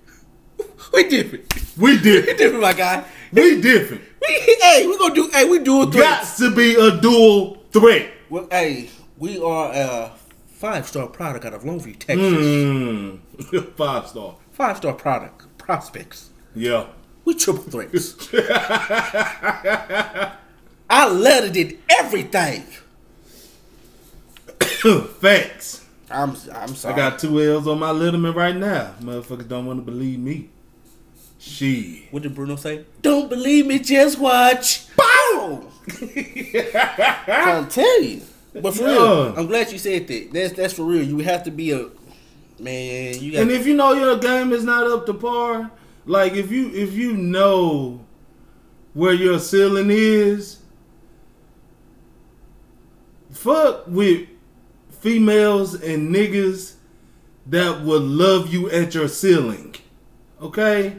We 0.92 1.08
different. 1.08 1.52
We 1.76 1.92
We 1.96 1.98
different. 2.00 2.38
different, 2.38 2.62
my 2.62 2.72
guy. 2.72 3.04
We 3.34 3.60
different. 3.60 4.02
We, 4.20 4.56
hey, 4.62 4.86
we 4.86 4.96
gonna 4.98 5.14
do. 5.14 5.28
Hey, 5.32 5.44
we 5.48 5.58
do 5.58 5.82
a 5.82 5.86
Got 5.86 6.24
threat. 6.26 6.50
to 6.50 6.54
be 6.54 6.74
a 6.76 7.00
dual 7.00 7.62
threat. 7.72 8.10
Well, 8.30 8.46
hey, 8.50 8.88
we 9.18 9.38
are 9.42 9.72
a 9.72 10.12
five 10.48 10.86
star 10.88 11.06
product 11.08 11.44
out 11.44 11.52
of 11.54 11.62
Longview, 11.62 11.98
Texas. 11.98 12.20
Mm. 13.36 13.72
Five 13.76 14.06
star. 14.08 14.36
Five 14.52 14.76
star 14.78 14.92
product 14.94 15.58
prospects. 15.58 16.30
Yeah. 16.54 16.86
We 17.24 17.34
triple 17.34 17.64
threats. 17.64 18.14
I 20.88 21.08
lettered 21.10 21.56
in 21.56 21.78
everything. 21.88 22.62
Facts. 25.20 25.84
I'm 26.10 26.36
I'm 26.54 26.74
sorry. 26.76 26.94
I 26.94 26.96
got 26.96 27.18
two 27.18 27.40
L's 27.42 27.66
on 27.66 27.78
my 27.80 27.90
letterman 27.90 28.34
right 28.34 28.54
now. 28.54 28.94
Motherfuckers 29.00 29.48
don't 29.48 29.66
want 29.66 29.78
to 29.80 29.84
believe 29.84 30.18
me. 30.20 30.50
She. 31.46 32.08
What 32.10 32.22
did 32.22 32.34
Bruno 32.34 32.56
say? 32.56 32.86
Don't 33.02 33.28
believe 33.28 33.66
me, 33.66 33.78
just 33.78 34.18
watch. 34.18 34.86
Boom! 34.96 35.68
I'm 37.28 37.68
telling 37.68 38.10
you. 38.10 38.22
But 38.54 38.74
for 38.74 38.84
real, 38.84 39.36
I'm 39.36 39.46
glad 39.46 39.70
you 39.70 39.78
said 39.78 40.06
that. 40.08 40.32
That's 40.32 40.54
that's 40.54 40.72
for 40.72 40.84
real. 40.84 41.02
You 41.02 41.18
have 41.18 41.42
to 41.44 41.50
be 41.50 41.72
a 41.72 41.90
man. 42.58 43.20
You 43.20 43.32
got 43.32 43.42
And 43.42 43.50
if 43.50 43.66
you 43.66 43.74
know 43.74 43.92
your 43.92 44.16
game 44.16 44.52
is 44.52 44.64
not 44.64 44.86
up 44.86 45.04
to 45.04 45.12
par, 45.12 45.70
like 46.06 46.32
if 46.32 46.50
you 46.50 46.70
if 46.72 46.94
you 46.94 47.12
know 47.12 48.00
where 48.94 49.12
your 49.12 49.38
ceiling 49.38 49.88
is, 49.90 50.60
fuck 53.30 53.86
with 53.86 54.28
females 54.88 55.74
and 55.74 56.14
niggas 56.14 56.76
that 57.46 57.82
would 57.82 58.02
love 58.02 58.50
you 58.50 58.70
at 58.70 58.94
your 58.94 59.08
ceiling. 59.08 59.74
Okay? 60.40 60.96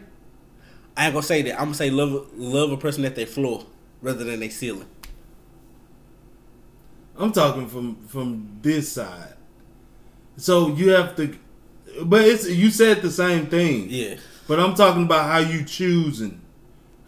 I 0.98 1.06
ain't 1.06 1.14
gonna 1.14 1.26
say 1.26 1.42
that. 1.44 1.54
I'm 1.54 1.66
gonna 1.66 1.76
say 1.76 1.90
love 1.90 2.30
love 2.36 2.72
a 2.72 2.78
person 2.78 3.06
at 3.06 3.16
their 3.16 3.26
floor 3.26 3.66
rather 4.02 4.24
than 4.24 4.40
their 4.40 4.50
ceiling. 4.50 4.88
I'm 7.18 7.32
talking 7.32 7.68
from 7.68 8.08
from 8.08 8.60
this 8.62 8.92
side. 8.92 9.34
So 10.38 10.70
you 10.70 10.90
have 10.92 11.16
to 11.18 11.38
but 12.04 12.22
it's 12.26 12.50
you 12.50 12.70
said 12.70 13.02
the 13.02 13.12
same 13.12 13.48
thing. 13.48 13.88
Yeah. 13.90 14.16
But 14.48 14.60
I'm 14.60 14.76
talking 14.76 15.04
about 15.04 15.26
how 15.26 15.40
you 15.40 15.64
choosing. 15.64 16.42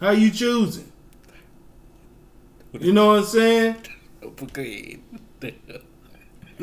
How 0.00 0.10
you 0.10 0.30
choosing. 0.30 0.90
You 2.72 2.92
know 2.92 3.08
what 3.08 3.18
I'm 3.20 3.24
saying? 3.24 3.76
Go. 4.52 4.66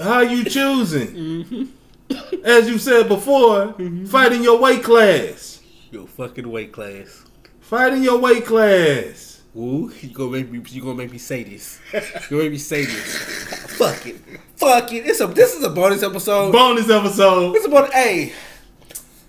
How 0.01 0.21
you 0.21 0.43
choosing? 0.43 1.07
Mm-hmm. 1.07 2.45
As 2.45 2.69
you 2.69 2.77
said 2.77 3.07
before, 3.07 3.67
mm-hmm. 3.73 4.05
fighting 4.05 4.43
your 4.43 4.59
weight 4.59 4.83
class. 4.83 5.54
Your 5.95 6.07
fucking 6.07 6.51
weight 6.51 6.73
class. 6.73 7.23
Fighting 7.61 8.03
your 8.03 8.19
weight 8.19 8.45
class. 8.45 9.41
Ooh, 9.55 9.89
you 10.01 10.09
gonna 10.09 10.29
make 10.29 10.51
me 10.51 10.61
you 10.67 10.81
gonna 10.81 10.95
make 10.95 11.09
me 11.09 11.17
say 11.17 11.41
this. 11.43 11.79
You 11.93 12.01
gonna 12.31 12.43
make 12.43 12.51
me 12.51 12.57
say 12.57 12.83
this. 12.83 13.77
Fuck 13.77 14.05
it. 14.05 14.17
Fuck 14.57 14.91
it. 14.91 15.05
It's 15.05 15.21
a 15.21 15.27
this 15.27 15.55
is 15.55 15.63
a 15.63 15.69
bonus 15.69 16.03
episode. 16.03 16.51
Bonus 16.51 16.89
episode. 16.89 17.55
it's 17.55 17.65
a 17.65 17.69
bonus 17.69 17.93
hey. 17.93 18.33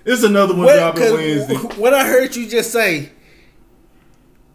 It's 0.04 0.24
another 0.24 0.54
one 0.56 0.64
What, 0.64 0.74
dropping 0.74 1.12
Wednesday. 1.14 1.54
what 1.80 1.94
I 1.94 2.04
heard 2.04 2.34
you 2.34 2.48
just 2.48 2.72
say, 2.72 3.12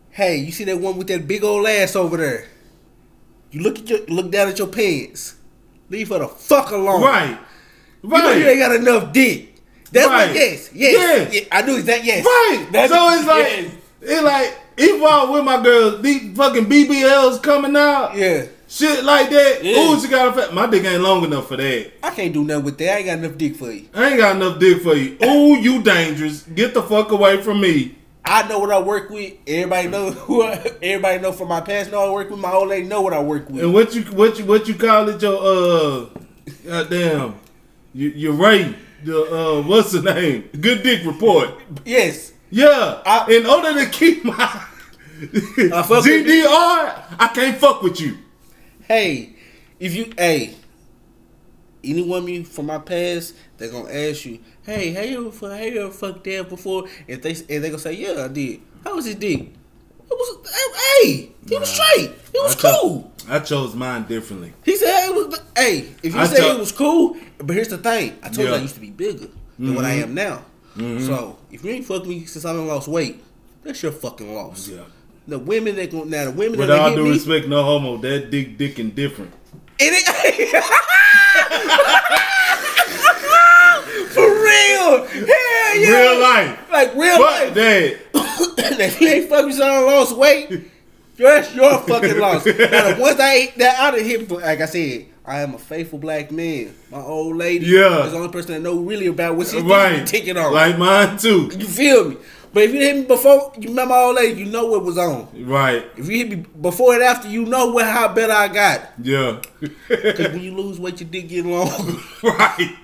hey, 0.10 0.36
you 0.36 0.52
see 0.52 0.66
that 0.66 0.80
one 0.80 0.98
with 0.98 1.08
that 1.08 1.26
big 1.30 1.46
old 1.46 1.66
ass 1.66 1.96
over 1.96 2.18
there? 2.18 2.50
You 3.52 3.62
look 3.62 3.80
at 3.80 3.90
your 3.90 4.06
look 4.08 4.30
down 4.32 4.50
at 4.50 4.60
your 4.60 4.68
pants. 4.68 5.36
Leave 5.90 6.10
her 6.10 6.20
the 6.20 6.28
fuck 6.28 6.72
alone. 6.72 7.04
Right. 7.04 7.40
You 8.04 8.10
know 8.10 8.32
you 8.34 8.50
ain't 8.50 8.60
got 8.60 8.76
enough 8.76 9.14
dick. 9.14 9.51
That's 9.92 10.08
Right. 10.08 10.28
what 10.28 10.36
yes, 10.36 10.70
yes. 10.74 10.94
Yes. 10.94 11.34
Yeah, 11.34 11.42
I 11.52 11.62
do 11.64 11.76
exactly 11.78 12.08
yes. 12.08 12.26
Right. 12.26 12.66
That's- 12.72 12.90
so 12.90 13.10
it's 13.18 13.28
like 13.28 13.46
yes. 13.46 13.72
it's 14.02 14.22
like 14.24 14.58
even 14.78 15.02
while 15.02 15.32
with 15.34 15.44
my 15.44 15.62
girl, 15.62 15.98
these 15.98 16.36
fucking 16.36 16.66
BBLs 16.68 17.42
coming 17.44 17.76
out. 17.76 18.16
Yeah. 18.16 18.46
shit 18.68 19.04
like 19.04 19.30
that. 19.30 19.60
Yeah. 19.64 19.78
Ooh, 19.92 20.00
she 20.00 20.08
got 20.08 20.30
a 20.30 20.42
fat. 20.42 20.54
My 20.54 20.66
dick 20.66 20.86
ain't 20.86 21.02
long 21.04 21.24
enough 21.26 21.50
for 21.50 21.58
that. 21.58 21.92
I 22.02 22.10
can't 22.12 22.34
do 22.34 22.44
nothing 22.46 22.64
with 22.66 22.78
that. 22.78 22.94
I 22.94 22.98
ain't 23.00 23.06
got 23.06 23.18
enough 23.20 23.38
dick 23.38 23.58
for 23.58 23.70
you. 23.72 23.88
I 23.94 24.08
ain't 24.10 24.18
got 24.18 24.38
enough 24.38 24.60
dick 24.60 24.82
for 24.82 24.96
you. 24.96 25.18
Ooh, 25.24 25.58
you 25.60 25.84
dangerous. 25.84 26.44
Get 26.44 26.74
the 26.74 26.82
fuck 26.82 27.12
away 27.12 27.42
from 27.42 27.60
me. 27.62 27.96
I 28.24 28.48
know 28.48 28.60
what 28.60 28.72
I 28.72 28.80
work 28.80 29.10
with. 29.10 29.34
Everybody 29.46 29.90
know 29.90 30.12
who. 30.26 30.44
I, 30.44 30.54
everybody 30.82 31.20
know 31.20 31.34
from 31.34 31.50
my 31.50 31.60
past. 31.60 31.92
Know 31.92 32.10
I 32.10 32.14
work 32.14 32.30
with. 32.30 32.40
My 32.40 32.54
old 32.54 32.70
lady 32.70 32.88
know 32.88 33.02
what 33.02 33.14
I 33.14 33.20
work 33.22 33.50
with. 33.50 33.62
And 33.64 33.74
what 33.74 33.94
you 33.94 34.04
what 34.04 34.40
you 34.40 34.46
what 34.46 34.68
you 34.70 34.76
call 34.76 35.10
it? 35.10 35.22
Your 35.22 35.38
uh, 35.44 36.06
goddamn, 36.66 37.36
you 37.94 38.10
you 38.10 38.32
Ray. 38.32 38.74
The 39.04 39.22
uh, 39.24 39.62
what's 39.64 39.92
the 39.92 40.02
name? 40.02 40.50
Good 40.60 40.84
dick 40.84 41.06
report. 41.06 41.50
yes, 41.86 42.34
Yeah. 42.50 43.02
I- 43.06 43.32
In 43.34 43.46
order 43.46 43.74
to 43.84 43.90
keep 43.90 44.24
my 44.24 44.34
I 44.36 45.84
fuck 45.84 46.04
GDR, 46.04 47.04
I 47.20 47.32
can't 47.34 47.58
fuck 47.58 47.82
with 47.84 48.00
you. 48.02 48.18
hey, 48.88 49.36
if 49.80 49.94
you 49.96 50.12
hey, 50.18 50.56
any 51.84 52.04
woman 52.04 52.44
from 52.44 52.68
my 52.68 52.78
past, 52.80 53.36
they're 53.58 53.72
gonna 53.72 53.92
ask 53.92 54.26
you, 54.26 54.40
hey, 54.64 54.94
how 54.94 55.02
you 55.02 55.28
ever 55.28 55.50
how 55.58 55.64
you 55.64 55.82
ever 55.82 55.92
fucked 55.92 56.24
that 56.26 56.50
before? 56.50 56.88
If 57.08 57.22
they 57.22 57.32
and 57.32 57.64
they 57.64 57.70
gonna 57.70 57.80
say, 57.80 57.94
yeah, 57.94 58.26
I 58.26 58.28
did. 58.28 58.62
How 58.84 58.96
was 58.96 59.06
his 59.06 59.16
dick? 59.16 59.54
It 60.12 60.18
was 60.18 60.50
hey, 61.04 61.32
he 61.48 61.58
was 61.58 61.70
Nah. 61.70 61.76
straight. 61.86 62.12
It 62.34 62.44
was 62.44 62.56
I 62.56 62.60
cho- 62.62 62.78
cool. 62.82 63.12
I 63.30 63.40
chose 63.40 63.76
mine 63.76 64.04
differently. 64.08 64.54
He 64.66 64.76
said 64.76 64.88
hey, 64.94 65.08
it 65.08 65.16
was 65.16 65.40
hey. 65.58 65.78
If 66.04 66.14
you 66.14 66.20
I 66.20 66.26
say 66.28 66.38
tell- 66.38 66.56
it 66.56 66.60
was 66.60 66.72
cool, 66.72 67.18
but 67.38 67.56
here's 67.56 67.68
the 67.70 67.78
thing. 67.78 68.18
I 68.22 68.26
told 68.28 68.38
you 68.38 68.44
Yeah. 68.46 68.50
Mm-hmm. 68.50 68.60
I 68.60 68.62
used 68.62 68.76
to 68.76 68.82
be 68.82 68.90
bigger 68.90 69.28
than 69.58 69.76
what 69.76 69.86
I 69.86 69.94
am 69.94 70.14
now. 70.14 70.44
So 70.78 71.38
if 71.52 71.64
you 71.64 71.72
ain't 71.72 71.86
fucked 71.86 72.06
me 72.08 72.26
since 72.26 72.46
I 72.46 72.54
done 72.54 72.68
lost 72.68 72.88
weight, 72.88 73.22
that's 73.64 73.82
your 73.84 73.92
fucking 73.92 74.34
loss. 74.34 74.68
Yeah. 74.70 74.80
The 75.28 75.38
women 75.40 75.76
that 75.76 75.92
go 75.92 76.04
now 76.04 76.26
the 76.26 76.32
women 76.32 76.58
With 76.60 76.68
that 76.70 76.80
all 76.80 76.96
due 76.96 77.10
respect, 77.12 77.48
no 77.48 77.64
homo. 77.64 77.98
That 77.98 78.32
dick, 78.32 78.58
dick, 78.58 78.80
and 78.80 78.94
different. 78.96 79.32
It 79.80 79.94
ain't 79.94 80.66
for 84.12 84.28
real. 84.28 85.08
Hell 85.72 85.82
yeah. 85.82 86.02
Real 86.12 86.22
life. 86.22 86.72
Like 86.72 86.96
real 86.96 87.18
Fuck 87.18 87.32
life. 87.32 87.54
that. 87.54 87.98
if 88.80 89.02
you 89.02 89.08
ain't 89.08 89.30
fucking 89.30 89.52
so 89.54 89.64
I 89.66 89.80
lost 89.80 90.16
weight, 90.18 90.72
that's 91.18 91.54
your 91.56 91.80
fucking 91.80 92.18
loss. 92.20 92.46
Now 92.46 93.00
ones 93.00 93.20
I 93.20 93.34
ain't 93.36 93.58
that 93.58 93.80
I 93.80 93.92
done 93.92 94.04
hit, 94.06 94.32
like 94.32 94.62
I 94.62 94.66
said, 94.66 95.06
I 95.26 95.42
am 95.42 95.54
a 95.54 95.60
faithful 95.60 96.00
black 96.00 96.32
man. 96.32 96.74
My 96.90 97.00
old 97.02 97.36
lady 97.38 97.66
Yeah. 97.68 98.06
is 98.06 98.12
the 98.12 98.18
only 98.18 98.30
person 98.32 98.54
that 98.54 98.62
know 98.62 98.80
really 98.80 99.08
about 99.08 99.36
what 99.36 99.48
she's 99.48 99.62
Right. 99.62 100.06
taking 100.06 100.38
on. 100.38 100.52
Like 100.54 100.78
mine 100.78 101.18
too. 101.18 101.52
you 101.58 101.68
feel 101.68 102.10
me? 102.10 102.18
But 102.54 102.64
if 102.64 102.74
you 102.74 102.82
hit 102.82 102.98
me 102.98 103.04
before, 103.04 103.54
you 103.58 103.70
remember 103.70 103.94
my 103.94 104.00
old 104.02 104.16
lady, 104.18 104.42
you 104.42 104.46
know 104.48 104.66
what 104.66 104.84
was 104.84 104.98
on. 104.98 105.28
Right. 105.46 105.86
If 105.96 106.10
you 106.10 106.18
hit 106.18 106.30
me 106.32 106.36
before 106.60 106.96
and 106.96 107.04
after, 107.04 107.30
you 107.30 107.46
know 107.46 107.68
what 107.72 107.86
how 107.86 108.10
better 108.14 108.34
I 108.34 108.48
got. 108.50 108.90
Yeah. 109.02 109.38
Cause 109.88 110.18
when 110.34 110.42
you 110.42 110.54
lose 110.54 110.78
weight, 110.80 111.00
your 111.00 111.10
dick 111.10 111.30
get 111.30 111.46
longer. 111.46 111.94
right. 112.24 112.76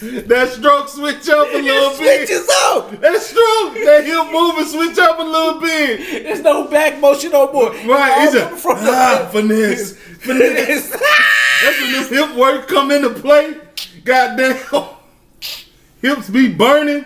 That 0.00 0.48
stroke 0.52 0.88
switch 0.88 1.28
up 1.28 1.48
a 1.52 1.56
little 1.58 1.90
It 1.92 1.98
bit. 1.98 2.28
switches 2.28 2.48
up. 2.66 2.90
That 3.00 3.20
stroke, 3.20 3.74
that 3.84 4.02
hip 4.04 4.32
movement 4.32 4.68
switch 4.68 4.98
up 4.98 5.18
a 5.18 5.22
little 5.22 5.60
bit. 5.60 6.24
There's 6.24 6.40
no 6.40 6.66
back 6.68 6.98
motion 7.00 7.32
no 7.32 7.52
more. 7.52 7.70
Right. 7.70 8.24
It's 8.26 8.34
It's 8.34 8.52
a 8.52 8.56
from 8.56 8.84
the 8.84 8.90
ah, 8.92 9.28
finesse. 9.32 9.96
Finesse. 9.96 10.90
That's 11.62 11.80
when 11.80 11.92
this 11.92 12.08
hip 12.10 12.34
work 12.36 12.66
come 12.68 12.90
into 12.90 13.10
play. 13.10 13.54
Goddamn. 14.04 14.56
Hips 16.00 16.30
be 16.30 16.52
burning. 16.52 17.04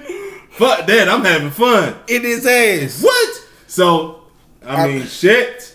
Fuck 0.51 0.87
that. 0.87 1.09
I'm 1.09 1.25
having 1.25 1.51
fun. 1.51 1.97
in 2.09 2.23
his 2.23 2.47
ass. 2.47 3.03
What? 3.03 3.49
So, 3.67 4.23
I 4.65 4.85
I- 4.85 4.87
mean, 4.89 5.07
shit. 5.07 5.73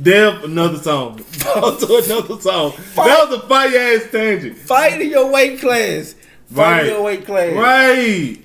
Dev, 0.00 0.44
another 0.44 0.78
song. 0.78 1.20
On 1.56 1.78
to 1.78 1.96
another 2.04 2.40
song. 2.40 2.72
That 2.96 3.28
was 3.28 3.38
a 3.38 3.46
fire 3.46 3.68
ass 3.76 4.10
tangent. 4.10 4.56
Fight 4.56 5.00
in 5.00 5.10
your 5.10 5.30
weight 5.30 5.60
class. 5.60 6.14
Right. 6.50 6.84
in 6.86 6.92
your 6.92 7.02
weight 7.02 7.24
class. 7.26 7.54
Right. 7.54 8.38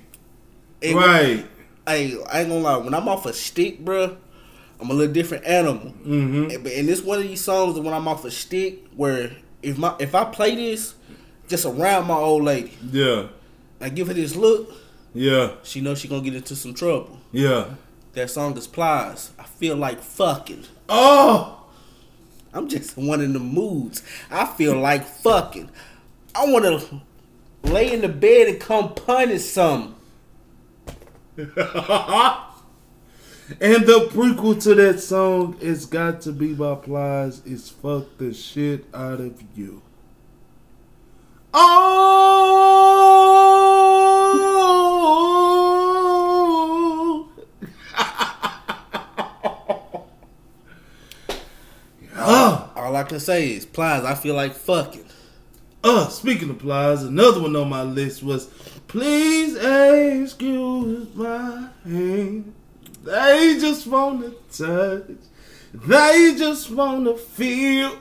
And 0.82 0.96
Right. 0.96 1.46
Hey, 1.88 2.18
I 2.32 2.40
ain't 2.42 2.50
gonna 2.50 2.56
lie. 2.62 2.78
When 2.78 2.94
I'm 2.94 3.08
off 3.08 3.26
a 3.26 3.34
stick, 3.34 3.84
bruh, 3.84 4.16
I'm 4.80 4.90
a 4.90 4.94
little 4.94 5.14
different 5.14 5.46
animal. 5.46 5.94
Mm-hmm. 6.06 6.52
And- 6.52 6.68
in 6.68 6.86
this 6.88 7.02
one 7.02 7.20
of 7.20 7.28
these 7.28 7.42
songs, 7.44 7.80
when 7.80 7.94
I'm 7.94 8.08
off 8.08 8.26
a 8.26 8.32
stick, 8.32 8.86
where 8.96 9.32
if 9.62 9.78
my 9.78 9.96
if 10.00 10.14
I 10.16 10.26
play 10.26 10.56
this 10.56 10.96
just 11.48 11.66
around 11.66 12.08
my 12.08 12.16
old 12.16 12.44
lady, 12.44 12.74
Yeah. 12.92 13.28
I 13.82 13.90
give 13.90 14.08
her 14.08 14.14
this 14.14 14.36
look, 14.36 14.72
Yeah. 15.14 15.52
she 15.64 15.82
knows 15.82 16.00
she 16.00 16.08
gonna 16.08 16.22
get 16.22 16.36
into 16.36 16.56
some 16.56 16.74
trouble. 16.74 17.20
Yeah. 17.32 17.66
That 18.14 18.30
song 18.30 18.58
is 18.58 18.66
Plies. 18.68 19.32
I 19.38 19.44
feel 19.44 19.76
like 19.76 20.02
fucking. 20.02 20.64
Oh. 20.90 21.62
I'm 22.54 22.70
just 22.70 22.96
one 22.96 23.20
of 23.22 23.34
the 23.34 23.40
moods. 23.40 24.02
I 24.32 24.46
feel 24.46 24.80
like 24.80 25.06
fucking. 25.06 25.70
I 26.34 26.46
want 26.46 26.64
to 26.66 27.02
lay 27.66 27.92
in 27.94 28.02
the 28.02 28.10
bed 28.10 28.48
and 28.48 28.60
come 28.60 28.94
punish 28.94 29.44
some. 29.44 29.96
and 31.38 31.48
the 33.86 34.08
prequel 34.12 34.62
to 34.64 34.74
that 34.76 35.00
song 35.00 35.58
is 35.60 35.86
got 35.86 36.22
to 36.22 36.32
be 36.32 36.54
by 36.54 36.76
Plies 36.76 37.46
is 37.46 37.70
fuck 37.70 38.18
the 38.18 38.34
shit 38.34 38.86
out 38.94 39.20
of 39.20 39.44
you. 39.56 39.82
Oh. 41.54 42.10
oh. 52.16 52.72
All 52.76 52.96
I 52.96 53.04
can 53.04 53.20
say 53.20 53.52
is 53.54 53.66
Plies. 53.66 54.04
I 54.04 54.16
feel 54.16 54.36
like 54.36 54.54
fucking. 54.54 55.06
Uh, 55.88 56.08
speaking 56.08 56.50
of 56.50 56.58
plies, 56.58 57.04
another 57.04 57.40
one 57.40 57.56
on 57.56 57.70
my 57.70 57.84
list 57.84 58.24
was 58.24 58.48
Please 58.88 59.56
excuse 59.56 61.14
my 61.14 61.70
hand. 61.84 62.52
They 63.04 63.58
just 63.62 63.86
wanna 63.86 64.32
touch. 64.52 65.12
They 65.76 66.34
just 66.40 66.72
wanna 66.72 67.16
feel. 67.16 68.00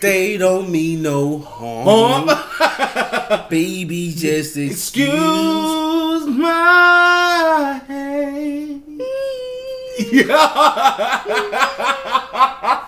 They 0.00 0.36
don't 0.36 0.68
mean 0.68 1.02
no 1.02 1.38
harm. 1.38 2.28
Um, 2.28 3.46
Baby, 3.50 4.12
just 4.16 4.56
excuse. 4.56 5.08
excuse 5.10 6.26
my 6.26 7.80
hand. 7.86 9.02
Yeah. 10.10 10.38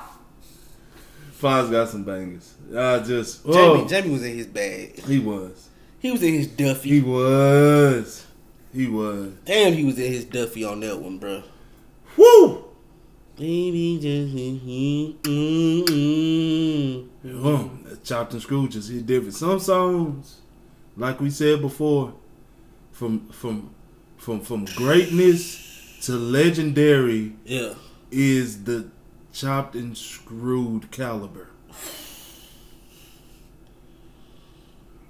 Plies 1.40 1.68
got 1.70 1.88
some 1.88 2.04
bangers. 2.04 2.54
I 2.74 3.00
just. 3.00 3.44
Jamie, 3.44 3.56
Oh, 3.58 3.76
Jamie 3.76 3.88
Jamie 3.88 4.10
was 4.12 4.24
in 4.24 4.34
his 4.36 4.46
bag. 4.46 4.98
he 5.04 5.18
was. 5.18 5.68
He 5.98 6.10
was 6.10 6.22
in 6.22 6.34
his 6.34 6.46
Duffy. 6.48 6.88
He 6.90 7.00
was. 7.02 8.26
He 8.72 8.86
was. 8.86 9.32
Damn, 9.44 9.72
he 9.74 9.84
was 9.84 9.98
in 9.98 10.12
his 10.12 10.24
Duffy 10.24 10.64
on 10.64 10.80
that 10.80 10.98
one, 11.00 11.18
bro. 11.18 11.42
Woo! 12.16 12.64
Baby, 13.36 13.98
just 14.00 14.34
mm-mm. 16.04 17.08
Oh, 17.26 17.70
that 17.84 18.04
chopped 18.04 18.32
and 18.32 18.42
screwed 18.42 18.70
just 18.70 18.90
hit 18.90 19.06
different. 19.06 19.34
Some 19.34 19.58
songs, 19.58 20.40
like 20.96 21.20
we 21.20 21.30
said 21.30 21.60
before, 21.60 22.14
from 22.92 23.28
from 23.30 23.70
from 24.18 24.40
from 24.40 24.64
greatness 24.76 25.98
to 26.02 26.12
legendary 26.12 27.32
Yeah. 27.44 27.74
is 28.10 28.64
the 28.64 28.88
chopped 29.34 29.74
and 29.74 29.96
screwed 29.98 30.90
caliber. 30.90 31.48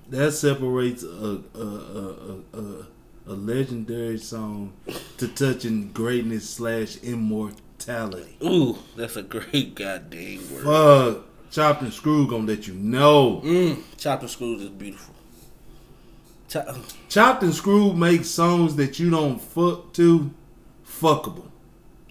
That 0.09 0.33
separates 0.33 1.03
a 1.03 1.43
a, 1.55 1.61
a, 1.61 2.39
a, 2.53 2.87
a, 3.29 3.35
legendary 3.35 4.18
song 4.18 4.72
to 5.18 5.29
touching 5.29 5.93
greatness 5.93 6.49
slash 6.49 6.97
immortality. 6.99 8.37
Ooh, 8.43 8.79
that's 8.97 9.16
a 9.16 9.22
great 9.22 9.75
goddamn 9.75 10.41
word. 10.53 10.64
Fuck, 10.64 11.51
chopped 11.51 11.83
and 11.83 11.93
screwed 11.93 12.31
gonna 12.31 12.47
let 12.47 12.66
you 12.66 12.75
know. 12.75 13.41
Mm, 13.45 13.83
Chopped 13.97 14.22
and 14.22 14.31
screwed 14.31 14.61
is 14.61 14.68
beautiful. 14.70 15.14
Chop- 16.49 16.77
Chopped 17.09 17.43
and 17.43 17.55
Screwed 17.55 17.97
makes 17.97 18.29
songs 18.29 18.77
that 18.77 18.99
you 18.99 19.11
don't 19.11 19.41
fuck 19.41 19.93
to 19.95 20.33
fuckable. 20.87 21.51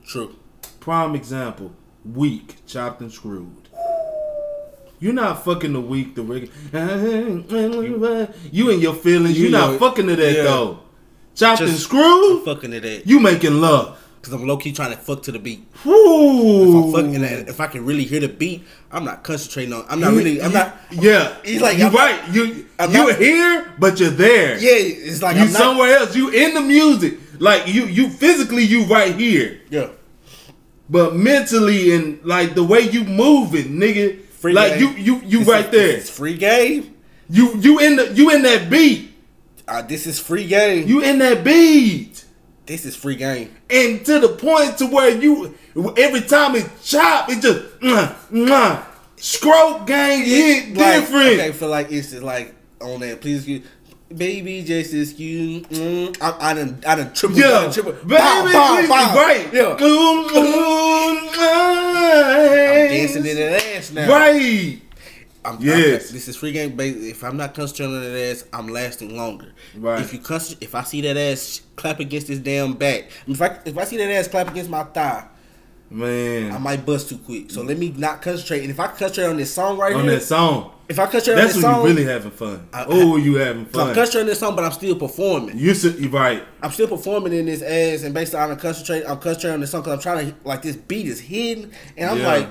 True. 0.05 0.35
Prime 0.79 1.15
example, 1.15 1.71
Weak, 2.05 2.65
Chopped 2.67 3.01
and 3.01 3.11
Screwed. 3.11 3.69
You're 4.99 5.13
not 5.13 5.43
fucking 5.43 5.73
the 5.73 5.81
weak, 5.81 6.15
the 6.15 6.21
regular. 6.23 6.49
You 8.51 8.69
in 8.69 8.79
your 8.79 8.93
feelings. 8.93 9.37
You 9.37 9.49
You're 9.49 9.59
not 9.59 9.79
fucking 9.79 10.07
to 10.07 10.15
that 10.15 10.33
yeah. 10.35 10.43
though. 10.43 10.79
Chopped 11.35 11.61
and 11.61 11.69
Just- 11.71 11.83
Screwed, 11.83 12.45
Fucking 12.45 12.71
to 12.71 12.79
that. 12.79 13.07
you 13.07 13.19
making 13.19 13.59
love. 13.59 13.99
Because 14.21 14.33
I'm 14.39 14.47
low 14.47 14.55
key 14.55 14.71
trying 14.71 14.91
to 14.91 14.97
fuck 14.97 15.21
to 15.23 15.33
the 15.33 15.39
beat. 15.39 15.67
If, 15.73 15.85
I'm 15.85 16.91
fucking 16.93 17.19
that, 17.21 17.49
if 17.49 17.59
I 17.59 17.67
can 17.67 17.83
really 17.85 18.05
hear 18.05 18.21
the 18.21 18.29
beat, 18.29 18.63
I'm 18.89 19.03
not 19.03 19.21
concentrating 19.25 19.73
on. 19.73 19.83
I'm 19.89 19.99
not 19.99 20.13
really. 20.13 20.41
I'm 20.41 20.53
not. 20.53 20.77
Yeah, 20.91 21.35
He's 21.43 21.59
like, 21.61 21.77
you 21.77 21.87
I'm 21.87 21.93
right. 21.93 22.21
You 22.33 22.65
I'm 22.79 22.91
you 22.91 22.97
not- 23.09 23.17
here, 23.17 23.73
but 23.79 23.99
you're 23.99 24.11
there. 24.11 24.57
Yeah, 24.57 24.69
it's 24.75 25.21
like 25.21 25.35
you 25.35 25.41
I'm 25.41 25.51
not. 25.51 25.57
somewhere 25.61 25.97
else. 25.97 26.15
You 26.15 26.29
in 26.29 26.53
the 26.53 26.61
music. 26.61 27.19
Like 27.39 27.67
you, 27.67 27.85
you 27.87 28.09
physically, 28.09 28.63
you 28.63 28.85
right 28.85 29.13
here. 29.13 29.59
Yeah. 29.69 29.89
But 30.89 31.15
mentally 31.15 31.93
and 31.95 32.23
like 32.23 32.55
the 32.55 32.63
way 32.63 32.81
you 32.81 33.03
moving, 33.03 33.77
nigga. 33.79 34.19
Free 34.25 34.53
like 34.53 34.77
game. 34.79 34.97
you 34.97 35.15
you 35.15 35.21
you 35.25 35.39
This 35.39 35.47
right 35.47 35.65
is- 35.65 35.71
there. 35.71 35.97
Is 35.97 36.09
free 36.09 36.37
game. 36.37 36.93
You 37.29 37.55
you 37.59 37.79
in 37.79 37.95
the 37.95 38.11
you 38.13 38.29
in 38.29 38.41
that 38.43 38.69
beat. 38.69 39.11
Uh, 39.67 39.81
this 39.81 40.05
is 40.05 40.19
free 40.19 40.45
game. 40.45 40.87
You 40.87 41.01
in 41.01 41.19
that 41.19 41.43
beat. 41.43 42.25
this 42.65 42.85
is 42.85 42.95
free 42.95 43.15
game. 43.15 43.55
And 43.69 44.05
to 44.05 44.19
the 44.19 44.29
point 44.29 44.77
to 44.79 44.87
where 44.87 45.09
you 45.09 45.55
every 45.97 46.21
time 46.21 46.55
it 46.55 46.69
chop, 46.83 47.29
it 47.29 47.41
just 47.41 47.79
mwah, 47.79 48.13
mwah. 48.31 48.83
stroke 49.15 49.87
game 49.87 50.25
hit 50.25 50.75
Like, 50.77 50.99
different. 51.01 51.33
Okay, 51.39 51.51
feel 51.53 51.69
like 51.69 51.91
it's 51.91 52.11
just 52.11 52.23
like 52.23 52.53
on 52.81 52.99
that. 52.99 53.21
Please. 53.21 53.47
Baby, 54.15 54.63
just 54.63 54.93
excuse. 54.93 55.63
Mm, 55.67 56.17
I, 56.21 56.51
I 56.51 56.53
done, 56.53 56.79
I 56.85 56.95
done 56.95 57.13
triple, 57.13 57.37
I 57.37 57.41
Yeah, 57.41 57.49
done 57.51 57.71
triple. 57.71 57.91
baby, 57.93 58.07
Bow, 58.15 58.43
bow, 58.51 58.87
bow. 58.87 59.15
right? 59.15 59.53
Yeah, 59.53 59.75
I'm 61.53 62.87
dancing 62.89 63.25
in 63.25 63.35
that 63.37 63.63
ass 63.75 63.91
now. 63.91 64.09
Right. 64.09 64.79
I'm, 65.45 65.57
Yes. 65.59 66.09
I'm, 66.09 66.13
this 66.13 66.27
is 66.27 66.35
free 66.37 66.51
game. 66.53 66.75
Baby. 66.75 67.09
If 67.09 67.23
I'm 67.23 67.35
not 67.37 67.53
concentrating 67.53 67.95
on 67.95 68.01
that 68.01 68.17
ass, 68.31 68.45
I'm 68.53 68.67
lasting 68.67 69.15
longer. 69.17 69.51
Right. 69.75 69.99
If 70.01 70.13
you 70.13 70.19
concent- 70.19 70.59
if 70.61 70.73
I 70.75 70.83
see 70.83 71.01
that 71.01 71.17
ass 71.17 71.61
clap 71.75 71.99
against 71.99 72.27
this 72.27 72.39
damn 72.39 72.73
back, 72.73 73.05
if 73.27 73.41
I 73.41 73.59
if 73.65 73.77
I 73.77 73.83
see 73.83 73.97
that 73.97 74.09
ass 74.11 74.27
clap 74.29 74.49
against 74.49 74.69
my 74.69 74.83
thigh, 74.83 75.25
man, 75.89 76.51
I 76.53 76.57
might 76.59 76.85
bust 76.85 77.09
too 77.09 77.17
quick. 77.17 77.51
So 77.51 77.61
let 77.61 77.77
me 77.77 77.93
not 77.97 78.21
concentrate. 78.21 78.61
And 78.61 78.69
if 78.71 78.79
I 78.79 78.87
concentrate 78.87 79.25
on 79.25 79.37
this 79.37 79.53
song 79.53 79.77
right 79.77 79.93
on 79.93 80.03
here, 80.03 80.11
on 80.13 80.17
that 80.19 80.23
song. 80.23 80.71
If 80.89 80.99
I 80.99 81.05
concentrate 81.05 81.35
That's 81.35 81.55
on 81.55 81.61
when 81.61 81.61
this 81.61 81.61
song, 81.61 81.81
you 81.81 81.87
really 81.87 82.03
having 82.05 82.31
fun. 82.31 82.67
Oh, 82.73 83.15
you 83.17 83.35
having 83.35 83.65
fun? 83.65 83.81
I'm 83.81 83.87
fun. 83.87 83.95
concentrating 83.95 84.21
on 84.21 84.27
this 84.27 84.39
song, 84.39 84.55
but 84.55 84.65
I'm 84.65 84.71
still 84.71 84.95
performing. 84.95 85.57
You 85.57 85.73
said 85.73 85.95
you 85.95 86.09
right. 86.09 86.43
I'm 86.61 86.71
still 86.71 86.87
performing 86.87 87.33
in 87.33 87.45
this 87.45 87.61
ass, 87.61 88.03
and 88.03 88.13
basically 88.13 88.39
I'm 88.39 88.57
concentrating. 88.57 89.07
I'm 89.09 89.19
concentrating 89.19 89.53
on 89.55 89.59
this 89.61 89.71
song 89.71 89.81
because 89.81 89.93
I'm 89.93 89.99
trying 90.01 90.31
to 90.31 90.35
like 90.43 90.61
this 90.61 90.75
beat 90.75 91.07
is 91.07 91.19
hidden, 91.19 91.71
and 91.97 92.09
I'm 92.09 92.17
Yeah. 92.19 92.27
like, 92.27 92.49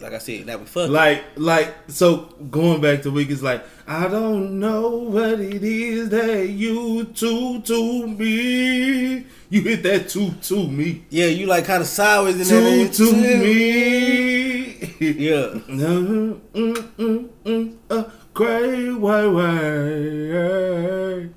like 0.00 0.12
I 0.12 0.18
said, 0.18 0.46
that 0.46 0.58
we 0.60 0.66
fuck. 0.66 0.90
Like, 0.90 1.22
like, 1.36 1.74
so 1.88 2.34
going 2.50 2.80
back 2.80 3.02
to 3.02 3.10
week 3.10 3.30
is 3.30 3.42
like, 3.42 3.64
I 3.86 4.08
don't 4.08 4.58
know 4.60 4.88
what 4.88 5.40
it 5.40 5.62
is 5.62 6.08
that 6.10 6.48
you 6.48 7.04
do 7.04 7.60
to 7.62 8.06
me. 8.06 9.26
You 9.52 9.60
hit 9.60 9.82
that 9.82 10.08
two 10.08 10.30
to 10.48 10.66
me. 10.66 11.04
yeah, 11.10 11.26
you 11.26 11.44
like 11.46 11.66
kind 11.66 11.82
of 11.82 11.86
sideways 11.86 12.40
in 12.40 12.46
Two 12.46 12.84
that. 12.86 12.92
to 12.94 13.12
me. 13.12 14.72
Yeah. 14.98 15.58
Mm, 15.68 16.40
mm, 16.54 17.28
mm, 17.44 17.76
a 17.90 18.10
great 18.32 18.92
white 18.94 19.28
way. 19.28 21.28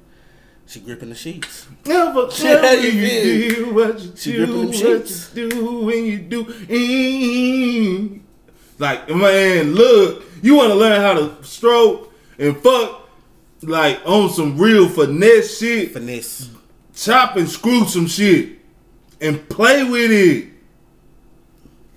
She 0.66 0.80
gripping 0.80 1.10
the 1.10 1.16
sheets. 1.16 1.68
Never 1.86 2.30
Yeah, 2.40 2.72
you 2.74 2.90
you 2.92 3.56
do 3.56 3.74
what 3.74 4.00
you 4.00 4.12
She 4.16 4.32
do, 4.34 4.66
what 4.68 4.76
sheets. 4.76 5.32
you 5.36 5.50
do 5.50 5.80
when 5.82 6.06
you 6.06 6.20
do. 6.20 6.46
Mm. 6.46 8.22
Like 8.80 9.10
man, 9.10 9.76
look, 9.76 10.24
you 10.42 10.56
want 10.56 10.70
to 10.70 10.76
learn 10.76 11.02
how 11.02 11.16
to 11.16 11.44
stroke 11.44 12.14
and 12.40 12.56
fuck 12.60 13.10
like 13.62 14.00
on 14.06 14.30
some 14.30 14.58
real 14.58 14.88
finesse 14.88 15.60
shit. 15.60 15.92
Finesse. 15.92 16.50
Chop 16.96 17.36
and 17.36 17.50
screw 17.50 17.86
some 17.86 18.08
shit 18.08 18.60
and 19.20 19.48
play 19.50 19.84
with 19.84 20.12
it. 20.12 20.50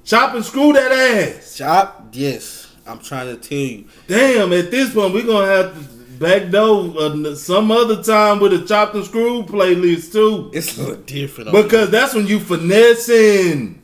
Chop 0.04 0.34
and 0.34 0.44
screw 0.44 0.72
that 0.72 0.90
ass. 0.90 1.56
Chop. 1.56 2.08
Yes. 2.12 2.74
I'm 2.86 2.98
trying 2.98 3.26
to 3.26 3.36
tell 3.36 3.58
you. 3.58 3.84
Damn, 4.06 4.52
at 4.52 4.70
this 4.70 4.94
point 4.94 5.12
we're 5.14 5.26
gonna 5.26 5.46
have 5.46 5.74
to 5.74 5.98
backdoor 6.18 6.94
uh, 6.98 7.34
some 7.34 7.70
other 7.70 8.02
time 8.02 8.40
with 8.40 8.52
a 8.52 8.66
chopped 8.66 8.94
and 8.94 9.04
screw 9.04 9.44
playlist 9.44 10.12
too. 10.12 10.50
It's 10.52 10.76
a 10.78 10.80
little 10.80 11.02
different. 11.02 11.52
Because 11.52 11.90
that's 11.90 12.14
when 12.14 12.26
you 12.26 12.40
finessing. 12.40 13.82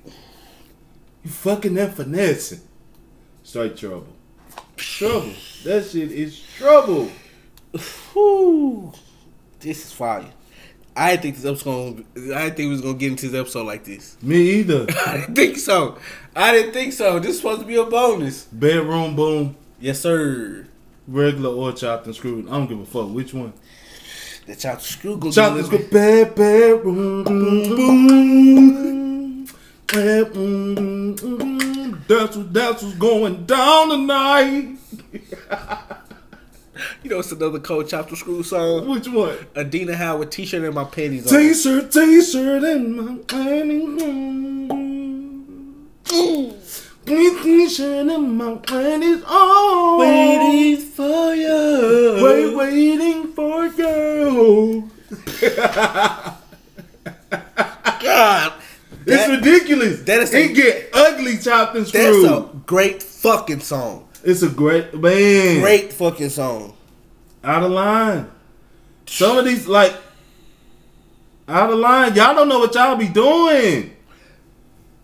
You 1.23 1.31
fucking 1.31 1.75
that 1.75 1.95
finessing. 1.95 2.61
Straight 3.43 3.77
trouble. 3.77 4.09
Trouble. 4.77 5.33
That 5.65 5.85
shit 5.85 6.11
is 6.11 6.41
trouble. 6.57 7.11
Whew. 8.13 8.93
This 9.61 9.87
is 9.87 9.93
fire. 9.93 10.31
I 10.97 11.11
didn't 11.11 11.23
think 11.23 11.37
this 11.37 11.45
episode. 11.45 12.05
I 12.17 12.19
didn't 12.45 12.57
think 12.57 12.59
we 12.59 12.69
was 12.69 12.81
gonna 12.81 12.95
get 12.95 13.11
into 13.13 13.29
this 13.29 13.41
episode 13.41 13.67
like 13.67 13.85
this. 13.85 14.17
Me 14.23 14.37
either. 14.61 14.87
I 15.07 15.17
didn't 15.19 15.35
think 15.35 15.59
so. 15.59 15.99
I 16.37 16.53
didn't 16.53 16.73
think 16.73 16.93
so. 16.93 17.19
This 17.19 17.33
is 17.33 17.37
supposed 17.39 17.61
to 17.63 17.67
be 17.67 17.75
a 17.77 17.85
bonus. 17.85 18.45
Bedroom 18.45 19.17
boom, 19.17 19.57
Yes, 19.81 20.01
sir. 20.01 20.67
regular 21.09 21.51
or 21.51 21.73
chopped 21.73 22.07
and 22.07 22.15
screwed. 22.15 22.47
I 22.49 22.53
don't 22.53 22.69
give 22.69 22.81
a 22.81 22.87
fuck 22.87 23.11
which 23.11 23.35
one. 23.35 23.53
The 24.47 24.55
chopped 24.55 24.83
screw 24.83 25.17
gonna 25.17 25.33
Chopped 25.33 25.57
and 25.57 25.67
screwed. 25.67 25.91
Bed, 25.91 26.35
bedroom 26.35 27.25
boom, 27.25 27.69
boom. 27.77 29.47
Bedroom, 29.87 31.15
boom. 31.15 32.05
That's 32.07 32.37
what 32.37 32.53
that's 32.53 32.83
what's 32.83 32.95
going 32.97 33.47
down 33.47 33.89
tonight. 33.91 34.77
You 37.03 37.11
know, 37.11 37.19
it's 37.21 37.33
another 37.33 37.61
cold 37.61 37.89
chopped 37.89 38.11
and 38.11 38.19
screw 38.19 38.43
song. 38.43 38.89
Which 38.89 39.09
one? 39.09 39.37
Adina 39.57 39.97
Howard 39.97 40.31
t-shirt 40.33 40.63
and 40.65 40.75
my 40.75 40.85
panties 40.85 41.31
on. 41.33 41.39
T-shirt, 41.39 41.91
T-shirt, 41.93 42.63
and 42.63 42.97
my 42.97 43.17
panties. 43.27 44.01
T-shirt 47.07 48.07
and 48.09 48.39
my 48.39 48.55
panties 48.57 49.23
on. 49.25 49.99
Waiting 49.99 50.77
for 50.81 51.35
you. 51.35 52.19
Wait, 52.23 52.57
waiting 52.57 53.33
for 53.33 53.67
you. 53.67 54.91
God. 58.03 58.53
It's 59.07 59.29
ridiculous. 59.29 60.01
that 60.03 60.21
is 60.23 60.33
a- 60.35 60.45
it 60.45 60.55
get 60.55 60.89
ugly, 60.95 61.39
chopped 61.39 61.77
and 61.77 61.87
screwed. 61.87 62.25
That's 62.31 62.55
a 62.55 62.57
great 62.67 63.03
fucking 63.03 63.61
song. 63.61 64.09
it's 64.25 64.43
a 64.43 64.49
great 64.49 64.95
man. 64.95 65.61
Great 65.61 65.93
fucking 65.93 66.31
song. 66.31 66.74
Out 67.45 67.63
of 67.63 67.71
line. 67.71 68.31
Some 69.07 69.39
of 69.39 69.45
these 69.45 69.67
like 69.67 69.95
out 71.49 71.71
of 71.71 71.79
line. 71.79 72.15
Y'all 72.15 72.35
don't 72.35 72.49
know 72.49 72.59
what 72.59 72.75
y'all 72.75 72.97
be 72.97 73.09
doing. 73.09 73.95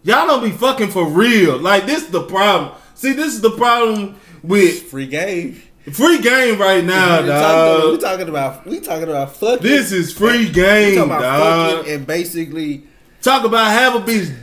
Y'all 0.02 0.26
don't 0.26 0.42
be 0.42 0.50
fucking 0.50 0.90
for 0.90 1.06
real. 1.06 1.58
Like 1.58 1.86
this 1.86 2.04
is 2.04 2.10
the 2.10 2.22
problem. 2.22 2.74
See, 2.94 3.12
this 3.12 3.34
is 3.34 3.40
the 3.40 3.50
problem 3.50 4.16
with 4.42 4.84
Free 4.84 5.06
game. 5.06 5.62
free 5.92 6.20
game 6.20 6.58
right 6.58 6.84
now, 6.84 7.22
we, 7.22 7.28
talking, 7.28 7.90
we 7.90 7.96
dog. 7.96 8.00
talking 8.00 8.28
about 8.28 8.66
we 8.66 8.80
talking 8.80 9.08
about 9.08 9.36
fucking. 9.36 9.62
This 9.62 9.92
is 9.92 10.12
free 10.12 10.46
we 10.46 10.50
game, 10.50 10.96
talking 10.96 11.10
about 11.10 11.20
dog. 11.20 11.76
fucking 11.78 11.92
and 11.92 12.06
basically 12.06 12.84
Talk 13.22 13.44
about 13.44 13.70
have 13.70 13.94
a 13.96 14.00
bitch 14.00 14.40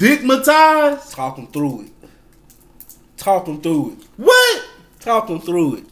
Talk 1.11 1.35
them 1.35 1.47
through 1.47 1.81
it. 1.81 1.91
Talk 3.17 3.45
them 3.45 3.59
through 3.59 3.93
it. 3.93 4.07
What? 4.17 4.65
Talk 4.99 5.27
them 5.27 5.41
through 5.41 5.77
it. 5.77 5.83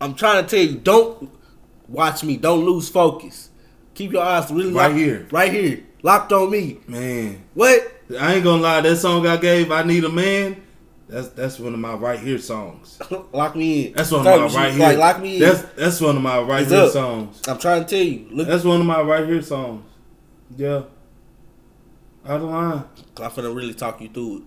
I'm 0.00 0.14
trying 0.14 0.44
to 0.44 0.48
tell 0.48 0.64
you, 0.64 0.78
don't 0.78 1.30
watch 1.88 2.22
me. 2.24 2.36
Don't 2.36 2.64
lose 2.64 2.88
focus. 2.88 3.50
Keep 3.94 4.12
your 4.12 4.22
eyes 4.22 4.50
really 4.50 4.72
Right 4.72 4.88
locked- 4.88 4.96
here. 4.98 5.26
Right 5.30 5.52
here. 5.52 5.84
Locked 6.02 6.32
on 6.32 6.50
me. 6.50 6.78
Man, 6.86 7.42
What? 7.54 7.94
I 8.18 8.34
ain't 8.34 8.44
gonna 8.44 8.62
lie. 8.62 8.80
That 8.80 8.96
song 8.96 9.26
I 9.26 9.36
gave, 9.36 9.70
"I 9.72 9.82
Need 9.82 10.04
a 10.04 10.08
Man," 10.08 10.62
that's 11.08 11.28
that's 11.30 11.58
one 11.58 11.74
of 11.74 11.80
my 11.80 11.94
right 11.94 12.18
here 12.18 12.38
songs. 12.38 12.98
lock 13.32 13.54
me 13.56 13.88
in. 13.88 13.92
That's 13.94 14.10
one 14.12 14.26
of 14.26 14.52
my 14.52 14.60
right 14.62 14.72
here. 14.72 14.80
Like, 14.80 14.98
lock 14.98 15.20
me 15.20 15.34
in. 15.36 15.40
That's 15.42 15.62
that's 15.76 16.00
one 16.00 16.16
of 16.16 16.22
my 16.22 16.40
right 16.40 16.62
It's 16.62 16.70
here 16.70 16.82
up. 16.82 16.92
songs. 16.92 17.42
I'm 17.48 17.58
trying 17.58 17.84
to 17.84 17.88
tell 17.90 18.02
you. 18.06 18.28
Look, 18.30 18.46
That's 18.48 18.64
one 18.64 18.80
of 18.80 18.86
my 18.86 19.02
right 19.02 19.26
here 19.26 19.42
songs. 19.42 19.84
Yeah. 20.56 20.82
Out 22.26 22.40
of 22.40 22.48
line. 22.48 22.84
I'm 23.20 23.30
finna 23.30 23.54
really 23.54 23.74
talk 23.74 24.00
you 24.00 24.08
through 24.08 24.36
it. 24.38 24.42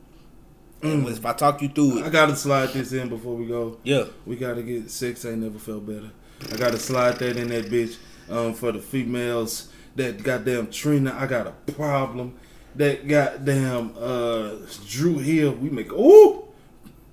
Mm. 0.81 1.09
If 1.11 1.25
I 1.25 1.33
talk 1.33 1.61
you 1.61 1.69
through 1.69 1.99
it, 1.99 2.05
I 2.05 2.09
gotta 2.09 2.35
slide 2.35 2.69
this 2.69 2.91
in 2.91 3.09
before 3.09 3.35
we 3.35 3.45
go. 3.45 3.77
yeah. 3.83 4.05
We 4.25 4.35
gotta 4.35 4.63
get 4.63 4.89
sex 4.89 5.25
ain't 5.25 5.39
never 5.39 5.59
felt 5.59 5.85
better. 5.85 6.11
I 6.51 6.57
gotta 6.57 6.79
slide 6.79 7.17
that 7.19 7.37
in 7.37 7.49
that 7.49 7.65
bitch 7.65 7.97
um, 8.29 8.53
for 8.53 8.71
the 8.71 8.79
females. 8.79 9.69
That 9.95 10.23
goddamn 10.23 10.71
Trina, 10.71 11.15
I 11.17 11.27
got 11.27 11.47
a 11.47 11.51
problem. 11.73 12.37
That 12.75 13.07
goddamn 13.07 13.93
uh, 13.99 14.51
Dru 14.87 15.17
Hill, 15.19 15.51
we 15.53 15.69
make 15.69 15.89
oh 15.91 16.47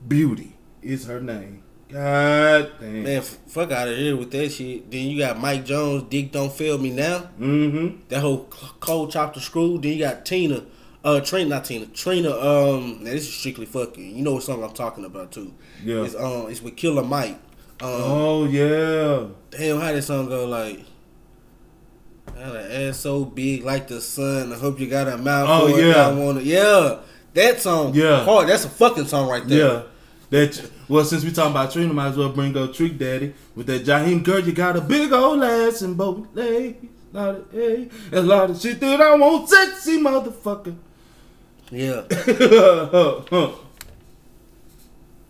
beauty 0.07 0.57
is 0.81 1.07
her 1.07 1.21
name. 1.21 1.63
God 1.91 2.73
damn. 2.81 3.03
Man, 3.03 3.23
fuck 3.23 3.71
out 3.73 3.89
of 3.89 3.97
here 3.97 4.17
with 4.17 4.31
that 4.31 4.51
shit. 4.51 4.91
Then 4.91 5.07
you 5.07 5.19
got 5.19 5.39
Mike 5.41 5.65
Jones, 5.65 6.05
Dick 6.05 6.31
Don't 6.33 6.53
Fail 6.53 6.79
Me 6.79 6.91
Now. 6.91 7.31
Mm-hmm. 7.41 8.01
That 8.09 8.21
whole 8.21 8.45
cold 8.81 9.11
chop 9.11 9.35
the 9.35 9.41
screw. 9.41 9.79
Then 9.79 9.93
you 9.95 9.99
got 10.01 10.25
Tina, 10.27 10.65
uh, 11.05 11.21
Trina, 11.21 11.49
not 11.51 11.65
Tina, 11.65 11.87
Trina. 11.87 12.31
Um, 12.31 12.99
now 13.05 13.11
this 13.11 13.23
is 13.29 13.35
strictly 13.35 13.67
fucking. 13.67 14.17
You 14.17 14.23
know 14.23 14.35
what 14.35 14.43
song 14.43 14.63
I'm 14.65 14.73
talking 14.73 15.05
about 15.05 15.33
too? 15.33 15.55
Yeah. 15.85 16.03
It's 16.05 16.15
um, 16.15 16.47
it's 16.51 16.61
with 16.63 16.77
Killer 16.77 17.05
Mike. 17.05 17.39
Um, 17.81 17.89
Oh 17.91 18.45
yeah. 18.47 19.27
damn, 19.51 19.81
how 19.81 19.93
this 19.93 20.07
song 20.07 20.29
go? 20.29 20.47
Like, 20.47 20.85
got 22.27 22.57
an 22.57 22.71
ass 22.89 22.99
so 22.99 23.25
big 23.25 23.65
like 23.65 23.89
the 23.89 24.01
sun. 24.01 24.53
I 24.53 24.57
hope 24.57 24.81
you 24.81 24.89
got 24.89 25.09
a 25.09 25.17
mouth. 25.17 25.49
Oh, 25.49 25.67
yeah. 25.77 26.09
I 26.09 26.13
wanna, 26.13 26.41
yeah. 26.41 26.99
That 27.35 27.61
song, 27.61 27.95
Yeah. 27.95 28.25
hard. 28.25 28.49
That's 28.49 28.65
a 28.65 28.69
fucking 28.69 29.07
song 29.07 29.29
right 29.29 29.47
there. 29.47 29.59
Yeah. 29.73 29.83
That 30.31 30.71
well, 30.89 31.05
since 31.05 31.25
we 31.25 31.31
talking 31.31 31.53
about 31.53 31.71
Trina, 31.73 31.93
might 31.95 32.09
as 32.09 32.17
well 32.17 32.31
bring 32.31 32.57
up 32.57 32.75
Trick 32.75 32.99
Daddy 32.99 33.33
with 33.55 33.67
that 33.69 33.85
Jaheim 33.85 34.23
girl. 34.23 34.41
You 34.41 34.53
got 34.53 34.77
a 34.77 34.81
big 34.81 35.13
old 35.13 35.43
ass 35.43 35.81
and 35.83 35.97
both 35.97 36.27
legs. 36.35 36.85
Lot 37.13 37.35
of, 37.37 37.47
hey, 37.53 37.89
a 38.13 38.21
lot 38.21 38.51
of 38.51 38.61
shit 38.61 38.79
that 38.81 39.01
I 39.01 39.15
want, 39.15 39.49
sexy 39.49 39.99
motherfucker. 39.99 40.77
Yeah. 41.71 42.03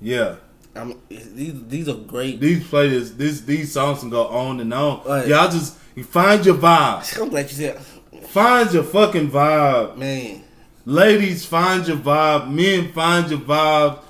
yeah. 0.00 0.36
I 0.74 0.84
mean, 0.84 1.00
these 1.08 1.64
these 1.66 1.88
are 1.88 1.94
great. 1.94 2.40
These 2.40 2.64
playlists, 2.64 3.16
this 3.16 3.40
these 3.40 3.72
songs 3.72 4.00
can 4.00 4.10
go 4.10 4.26
on 4.28 4.60
and 4.60 4.72
on. 4.72 5.02
Right. 5.04 5.26
Y'all 5.26 5.50
just 5.50 5.76
you 5.96 6.04
find 6.04 6.44
your 6.46 6.54
vibe. 6.54 7.20
I'm 7.22 7.28
glad 7.28 7.50
you 7.50 7.56
said, 7.56 7.80
Find 8.28 8.72
your 8.72 8.84
fucking 8.84 9.30
vibe. 9.30 9.96
man. 9.96 10.44
Ladies, 10.84 11.44
find 11.44 11.86
your 11.86 11.96
vibe. 11.96 12.50
Men, 12.50 12.92
find 12.92 13.28
your 13.30 13.40
vibe. 13.40 13.98
We 13.98 14.02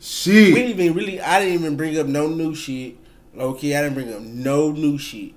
Shit. 0.00 0.54
didn't 0.54 0.80
even 0.80 0.94
really. 0.94 1.20
I 1.20 1.40
didn't 1.40 1.54
even 1.54 1.76
bring 1.76 1.98
up 1.98 2.06
no 2.06 2.26
new 2.28 2.54
shit. 2.54 2.96
Okay, 3.36 3.76
I 3.76 3.82
didn't 3.82 3.94
bring 3.94 4.12
up 4.12 4.20
no 4.20 4.70
new 4.72 4.98
shit. 4.98 5.32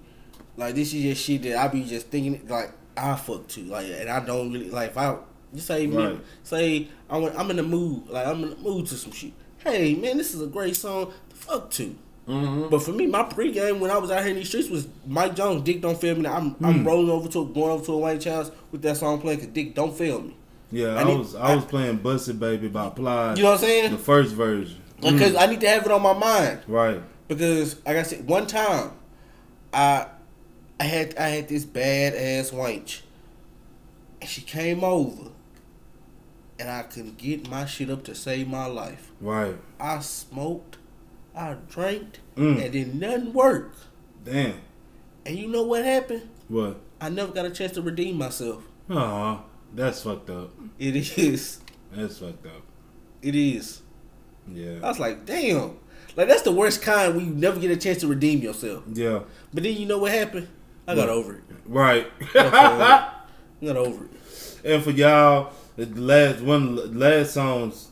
Like 0.58 0.76
this 0.76 0.94
is 0.94 1.04
just 1.04 1.24
shit 1.24 1.44
that 1.44 1.58
I 1.58 1.68
be 1.68 1.84
just 1.84 2.08
thinking 2.08 2.48
like 2.48 2.72
I 2.96 3.16
fuck 3.16 3.48
to 3.50 3.62
like, 3.64 3.88
and 3.88 4.10
I 4.10 4.20
don't 4.24 4.52
really 4.54 4.70
like. 4.70 4.92
If 4.92 4.98
I 4.98 5.18
just 5.56 5.68
say 5.68 5.88
me, 5.88 5.96
Right. 5.98 6.20
say 6.44 6.88
I'm 7.10 7.24
I'm 7.38 7.50
in 7.52 7.58
the 7.58 7.64
mood, 7.64 8.08
like 8.10 8.28
I'm 8.28 8.44
in 8.44 8.50
the 8.52 8.56
mood 8.58 8.86
to 8.88 8.96
some 8.96 9.12
shit. 9.12 9.32
Hey 9.60 9.96
man, 9.96 10.18
this 10.18 10.34
is 10.36 10.42
a 10.42 10.48
great 10.48 10.76
song. 10.76 11.12
to 11.30 11.36
fuck 11.36 11.72
to. 11.72 11.96
Mm-hmm. 12.28 12.70
But 12.70 12.82
for 12.82 12.92
me, 12.92 13.06
my 13.06 13.22
pregame 13.24 13.80
when 13.80 13.92
I 13.92 13.98
was 14.00 14.10
out 14.10 14.22
here 14.22 14.32
in 14.32 14.38
these 14.38 14.48
streets 14.48 14.68
was 14.70 14.88
Mike 15.06 15.36
Jones, 15.36 15.62
Dick 15.62 15.82
Don't 15.82 16.00
Fail 16.00 16.16
Me. 16.16 16.28
I'm 16.28 16.56
I'm 16.64 16.80
Hmm. 16.80 16.88
rolling 16.88 17.10
over 17.10 17.28
to 17.30 17.46
going 17.48 17.72
over 17.72 17.86
to 17.86 17.92
a 17.94 17.98
White 17.98 18.24
House 18.24 18.50
with 18.72 18.82
that 18.82 18.98
song 18.98 19.22
playing 19.22 19.40
because 19.40 19.54
Dick 19.54 19.76
Don't 19.76 19.96
Fail 19.96 20.22
Me. 20.22 20.36
Yeah, 20.72 20.96
I 20.96 21.02
I, 21.02 21.16
was 21.16 21.36
I 21.36 21.56
was 21.56 21.66
playing 21.66 21.98
Bust 21.98 22.28
It 22.30 22.40
Baby 22.40 22.68
by 22.68 22.90
Plies. 22.90 23.38
You 23.38 23.44
know 23.44 23.52
what 23.52 23.60
I'm 23.60 23.66
saying? 23.66 23.92
The 23.92 23.98
first 24.00 24.34
version. 24.34 24.82
Because 25.00 25.36
I 25.36 25.46
need 25.46 25.62
to 25.62 25.68
have 25.70 25.86
it 25.86 25.92
on 25.92 26.02
my 26.02 26.14
mind. 26.14 26.62
Right. 26.68 27.02
Because 27.28 27.76
like 27.86 27.98
I 27.98 28.04
said, 28.04 28.28
one 28.28 28.48
time, 28.48 28.92
I 29.72 30.08
I 30.80 30.84
had 30.84 31.16
I 31.18 31.28
had 31.28 31.48
this 31.48 31.64
bad 31.64 32.16
ass 32.16 32.50
wench, 32.52 33.02
and 34.20 34.30
she 34.30 34.42
came 34.42 34.84
over, 34.84 35.30
and 36.60 36.70
I 36.70 36.84
couldn't 36.84 37.18
get 37.18 37.50
my 37.50 37.66
shit 37.66 37.90
up 37.90 38.04
to 38.06 38.16
save 38.16 38.48
my 38.48 38.66
life. 38.66 39.12
Right. 39.20 39.58
I 39.80 40.00
smoked, 40.00 40.78
I 41.36 41.56
drank, 41.70 42.20
Mm. 42.36 42.64
and 42.66 42.74
then 42.74 43.00
nothing 43.00 43.34
worked. 43.34 43.80
Damn. 44.24 44.56
And 45.26 45.38
you 45.38 45.48
know 45.48 45.64
what 45.64 45.84
happened? 45.86 46.30
What? 46.48 46.80
I 47.02 47.10
never 47.10 47.32
got 47.32 47.46
a 47.46 47.50
chance 47.50 47.72
to 47.74 47.82
redeem 47.82 48.18
myself. 48.18 48.64
Aw, 48.90 49.42
that's 49.74 50.04
fucked 50.04 50.30
up. 50.30 50.52
It 50.80 50.96
is. 51.18 51.60
That's 51.92 52.18
fucked 52.20 52.46
up. 52.46 52.62
It 53.22 53.36
is. 53.36 53.82
Yeah. 54.52 54.76
I 54.84 54.88
was 54.90 55.00
like, 55.00 55.26
damn. 55.26 55.78
Like 56.16 56.28
that's 56.30 56.44
the 56.44 56.52
worst 56.52 56.82
kind 56.82 57.16
when 57.16 57.26
you 57.26 57.34
never 57.34 57.60
get 57.60 57.72
a 57.72 57.76
chance 57.78 58.00
to 58.02 58.08
redeem 58.08 58.40
yourself. 58.40 58.84
Yeah. 58.94 59.22
But 59.54 59.64
then 59.64 59.76
you 59.76 59.86
know 59.86 59.98
what 59.98 60.12
happened? 60.12 60.48
I 60.88 60.94
got 60.96 61.10
over 61.10 61.36
it. 61.36 61.42
Right. 61.66 62.08
I 62.36 63.12
got 63.64 63.76
over 63.78 64.06
it. 64.06 64.12
and 64.64 64.84
for 64.84 64.92
y'all, 64.92 65.52
the 65.78 65.86
last 66.02 66.42
one, 66.42 66.76
the 66.76 66.86
last 66.88 67.34
songs, 67.34 67.90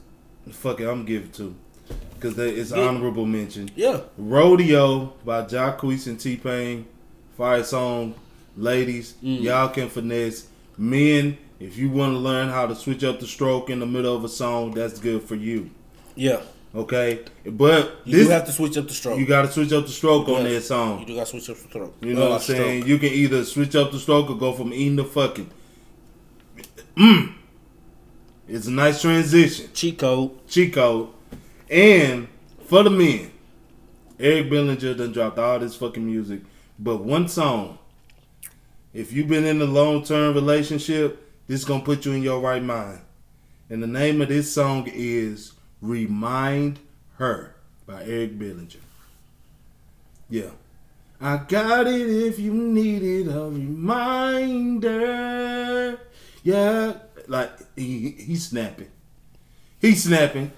fuck 0.52 0.80
it, 0.80 0.84
I'm 0.86 0.98
gonna 1.00 1.04
give 1.06 1.24
it 1.26 1.34
to, 1.36 1.56
cause 2.20 2.38
it's 2.38 2.72
Yeah. 2.72 2.80
honorable 2.88 3.26
mention. 3.26 3.70
Yeah. 3.76 4.02
Rodeo 4.18 5.14
by 5.26 5.44
Jacquees 5.44 6.08
and 6.08 6.20
T 6.20 6.36
Pain, 6.38 6.86
fire 7.38 7.64
song. 7.64 8.16
Ladies, 8.56 9.16
Mm. 9.24 9.42
y'all 9.42 9.70
can 9.70 9.90
finesse. 9.90 10.46
Men, 10.78 11.38
if 11.60 11.78
you 11.78 11.90
want 11.90 12.14
to 12.14 12.20
learn 12.20 12.50
how 12.50 12.68
to 12.68 12.76
switch 12.76 13.04
up 13.04 13.20
the 13.20 13.26
stroke 13.28 13.70
in 13.70 13.80
the 13.80 13.86
middle 13.86 14.16
of 14.16 14.24
a 14.24 14.30
song, 14.30 14.72
that's 14.72 15.00
good 15.00 15.24
for 15.24 15.36
you. 15.36 15.70
Yeah. 16.16 16.42
Okay, 16.76 17.20
but 17.46 17.98
You 18.06 18.18
this 18.18 18.28
do 18.28 18.32
have 18.34 18.46
to 18.46 18.52
switch 18.52 18.78
up 18.78 18.88
the 18.88 18.94
stroke. 18.96 19.20
you 19.20 19.26
got 19.28 19.44
to 19.44 19.52
switch 19.52 19.72
up 19.74 19.86
the 19.86 19.92
stroke 19.92 20.28
on 20.30 20.44
that 20.44 20.62
song. 20.64 21.02
You 21.02 21.06
do 21.06 21.16
got 21.16 21.28
to 21.28 21.32
switch 21.32 21.50
up 21.52 21.58
the 21.64 21.70
stroke. 21.70 21.94
You 22.02 22.14
know 22.16 22.30
what 22.30 22.32
I'm 22.34 22.40
saying? 22.42 22.82
stroke. 22.82 22.88
You 22.90 22.98
can 22.98 23.10
either 23.10 23.44
switch 23.46 23.76
up 23.76 23.92
the 23.92 24.00
stroke 24.00 24.30
or 24.32 24.36
go 24.36 24.54
from 24.54 24.74
eating 24.74 24.98
to 24.98 25.04
fucking. 25.04 25.50
Mm. 26.98 27.34
It's 28.48 28.68
a 28.68 28.72
nice 28.72 29.02
transition. 29.02 29.70
Chico. 29.74 30.34
Chico. 30.48 31.14
And 31.70 32.28
for 32.66 32.84
the 32.84 32.90
men, 32.90 33.32
Eric 34.20 34.50
Bellinger 34.50 34.94
done 34.96 35.12
dropped 35.12 35.40
all 35.40 35.60
this 35.60 35.76
fucking 35.76 36.06
music. 36.06 36.42
But 36.78 36.98
one 37.04 37.28
song, 37.28 37.78
if 38.94 39.14
you've 39.14 39.28
been 39.28 39.46
in 39.46 39.62
a 39.62 39.66
long 39.66 40.04
term 40.04 40.36
relationship, 40.36 41.20
this 41.48 41.62
is 41.62 41.66
gonna 41.66 41.84
put 41.84 42.06
you 42.06 42.12
in 42.14 42.22
your 42.22 42.40
right 42.40 42.64
mind. 42.64 43.00
And 43.70 43.82
the 43.82 43.88
name 43.88 44.22
of 44.22 44.28
this 44.28 44.54
song 44.54 44.90
is 44.94 45.54
Remind 45.82 46.80
Her 47.18 47.56
by 47.86 48.04
Eric 48.04 48.38
Bellinger. 48.38 48.80
Yeah. 50.30 50.52
I 51.22 51.38
got 51.38 51.88
it 51.88 52.10
if 52.10 52.38
you 52.40 52.54
needed 52.54 53.30
a 53.30 53.46
reminder. 53.50 54.90
Yeah. 56.44 56.94
Like 57.28 57.52
he, 57.76 58.12
he's 58.12 58.48
snapping. 58.48 58.92
He's 59.80 60.04
snapping. 60.04 60.52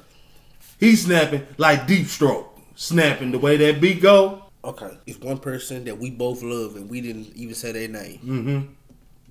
He's 0.80 1.06
snapping 1.06 1.46
like 1.58 1.88
deep 1.88 2.08
stroke. 2.08 2.52
Snapping 2.76 3.32
the 3.32 3.40
way 3.40 3.58
that 3.58 3.80
beat 3.80 4.02
go. 4.02 4.46
Okay. 4.64 4.98
It's 5.06 5.20
one 5.20 5.38
person 5.38 5.86
that 5.86 5.98
we 5.98 6.12
both 6.12 6.42
love 6.42 6.76
and 6.76 6.90
we 6.90 7.00
didn't 7.02 7.36
even 7.36 7.56
say 7.56 7.72
their 7.72 7.88
name. 7.88 8.20
Mm-hmm. 8.20 8.74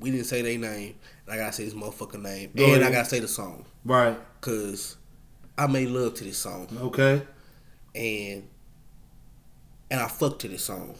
We 0.00 0.10
didn't 0.10 0.26
say 0.26 0.42
their 0.42 0.58
name. 0.58 0.94
And 1.26 1.34
I 1.34 1.36
got 1.36 1.46
to 1.48 1.52
say 1.52 1.64
this 1.64 1.74
motherfucker 1.74 2.20
name. 2.20 2.50
Go 2.54 2.64
and 2.64 2.76
ahead. 2.76 2.82
I 2.84 2.90
got 2.90 3.04
to 3.04 3.10
say 3.10 3.20
the 3.20 3.28
song. 3.28 3.64
Right. 3.84 4.18
Because 4.40 4.96
I 5.58 5.66
made 5.66 5.88
love 5.88 6.14
to 6.14 6.24
this 6.24 6.38
song. 6.38 6.68
Okay. 6.80 7.22
And 7.94 8.48
and 9.90 10.00
I 10.00 10.08
fucked 10.08 10.40
to 10.40 10.48
this 10.48 10.64
song. 10.64 10.94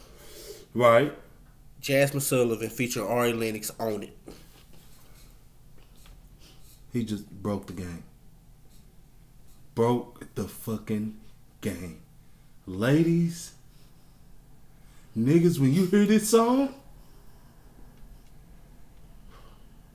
Right. 0.73 1.13
Jazmine 1.81 2.21
Sullivan 2.21 2.69
featuring 2.69 3.07
Ari 3.07 3.33
Lennox 3.33 3.71
on 3.79 4.03
it. 4.03 4.17
He 6.95 7.03
just 7.03 7.29
broke 7.29 7.67
the 7.67 7.73
game. 7.73 8.03
Broke 9.75 10.33
the 10.35 10.47
fucking 10.47 11.17
game. 11.59 11.99
Ladies, 12.65 13.51
niggas, 15.17 15.59
when 15.59 15.73
you 15.73 15.87
hear 15.87 16.05
this 16.05 16.29
song, 16.29 16.73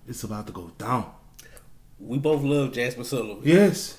it's 0.06 0.22
about 0.24 0.46
to 0.48 0.52
go 0.52 0.72
down. 0.76 1.10
We 1.98 2.18
both 2.18 2.42
love 2.42 2.72
Jazmine 2.72 3.06
Sullivan. 3.06 3.40
Yes. 3.44 3.98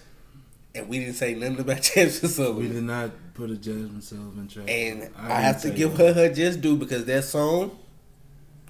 And 0.75 0.87
we 0.87 0.99
didn't 0.99 1.15
say 1.15 1.33
nothing 1.33 1.59
about 1.61 1.77
Jazmine 1.81 2.27
Sullivan. 2.27 2.61
We 2.61 2.67
did 2.67 2.83
not 2.83 3.09
put 3.33 3.49
a 3.49 3.55
Jazmine 3.55 4.03
Sullivan 4.03 4.47
track. 4.47 4.69
And 4.69 5.09
I 5.17 5.37
I, 5.37 5.41
have 5.41 5.59
to 5.63 5.71
give 5.71 5.97
that. 5.97 6.15
her 6.15 6.27
her 6.27 6.33
just 6.35 6.61
due 6.61 6.77
because 6.77 7.05
that 7.05 7.23
song 7.23 7.79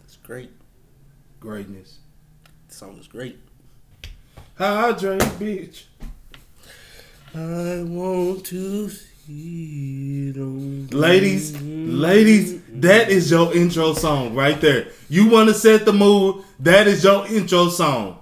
is 0.07 0.17
great. 0.23 0.51
greatness. 1.41 1.97
The 2.69 2.75
song 2.75 2.97
is 2.97 3.07
great. 3.09 3.38
Hydrate, 4.62 5.22
bitch. 5.39 5.86
I 7.34 7.82
want 7.82 8.45
to 8.45 8.89
see 8.89 10.30
it 10.30 10.93
Ladies, 10.93 11.59
ladies, 11.59 12.62
that 12.74 13.09
is 13.09 13.32
your 13.32 13.51
intro 13.55 13.93
song 13.93 14.36
right 14.36 14.62
there. 14.62 14.89
You 15.09 15.28
want 15.30 15.49
to 15.49 15.55
set 15.55 15.86
the 15.86 15.93
mood, 15.93 16.45
that 16.59 16.86
is 16.86 17.03
your 17.03 17.26
intro 17.26 17.70
song. 17.70 18.20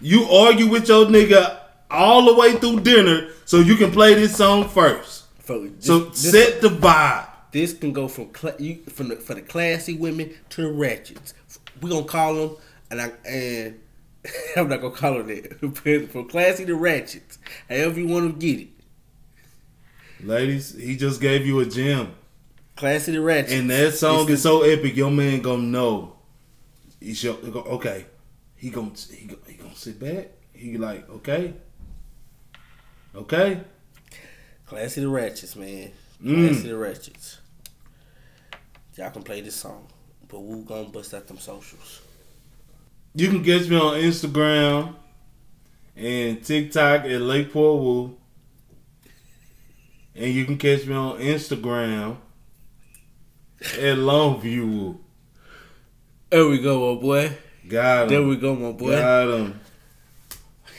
You 0.00 0.24
argue 0.30 0.68
with 0.70 0.88
your 0.88 1.04
nigga 1.04 1.58
all 1.90 2.24
the 2.24 2.40
way 2.40 2.52
through 2.52 2.80
dinner 2.80 3.28
so 3.44 3.58
you 3.58 3.76
can 3.76 3.90
play 3.90 4.14
this 4.14 4.34
song 4.34 4.66
first. 4.70 5.26
For 5.40 5.58
this, 5.58 5.84
So 5.84 5.98
this, 5.98 6.30
set 6.30 6.62
the 6.62 6.68
vibe. 6.70 7.26
this 7.50 7.74
can 7.74 7.92
go 7.92 8.08
from 8.08 8.30
cla- 8.30 8.56
you, 8.58 8.84
from 8.88 9.08
the, 9.08 9.16
for 9.16 9.34
the 9.34 9.42
classy 9.42 9.98
women 9.98 10.32
to 10.48 10.62
the 10.62 10.72
ratchets. 10.72 11.34
We 11.82 11.90
gonna 11.90 12.06
call 12.06 12.34
them, 12.36 12.56
and 12.90 13.02
I 13.02 13.12
and 13.28 13.78
I'm 14.56 14.68
not 14.68 14.80
gonna 14.80 14.94
call 14.94 15.22
them 15.22 15.26
that. 15.28 16.08
From 16.10 16.28
classy 16.28 16.64
to 16.66 16.74
ratchets, 16.76 17.38
however 17.68 18.00
you 18.00 18.08
want 18.08 18.40
to 18.40 18.46
get 18.46 18.60
it. 18.62 18.68
Ladies, 20.24 20.74
he 20.74 20.96
just 20.96 21.20
gave 21.20 21.46
you 21.46 21.60
a 21.60 21.66
gem. 21.66 22.14
Classy 22.76 23.12
to 23.12 23.20
ratchets. 23.20 23.52
And 23.52 23.70
that 23.70 23.94
song 23.94 24.22
It's 24.22 24.32
is 24.32 24.42
so 24.42 24.62
epic, 24.62 24.96
your 24.96 25.10
man 25.10 25.40
gonna 25.40 25.62
know. 25.62 26.16
He 27.00 27.14
show, 27.14 27.34
okay. 27.34 28.06
He 28.54 28.70
gonna 28.70 28.92
he 29.10 29.26
gonna, 29.26 29.40
he 29.48 29.54
gonna 29.54 29.74
sit 29.74 29.98
back. 29.98 30.28
He 30.52 30.78
like, 30.78 31.08
okay. 31.10 31.54
Okay. 33.14 33.60
Classy 34.66 35.00
to 35.00 35.08
ratchets, 35.08 35.56
man. 35.56 35.90
Mm. 36.22 36.48
Classy 36.48 36.68
to 36.68 36.76
ratchets. 36.76 37.38
Y'all 38.96 39.10
can 39.10 39.22
play 39.22 39.40
this 39.40 39.56
song, 39.56 39.88
but 40.28 40.40
we 40.40 40.62
gonna 40.62 40.88
bust 40.88 41.12
out 41.14 41.26
them 41.26 41.38
socials. 41.38 42.01
You 43.14 43.28
can 43.28 43.44
catch 43.44 43.68
me 43.68 43.76
on 43.76 44.00
Instagram 44.00 44.94
and 45.94 46.42
TikTok 46.42 47.04
at 47.04 47.20
Lakeport 47.20 47.82
Woo. 47.82 48.16
And 50.14 50.32
you 50.32 50.46
can 50.46 50.56
catch 50.56 50.86
me 50.86 50.94
on 50.94 51.18
Instagram 51.18 52.16
at 53.60 53.98
Longview 53.98 54.66
Woo. 54.66 55.00
There 56.30 56.46
we 56.48 56.62
go, 56.62 56.94
my 56.94 57.00
boy. 57.00 57.36
Got 57.68 58.04
him. 58.04 58.08
There 58.08 58.22
we 58.22 58.36
go, 58.36 58.54
my 58.54 58.72
boy. 58.72 58.92
Got 58.92 59.28
him. 59.28 59.60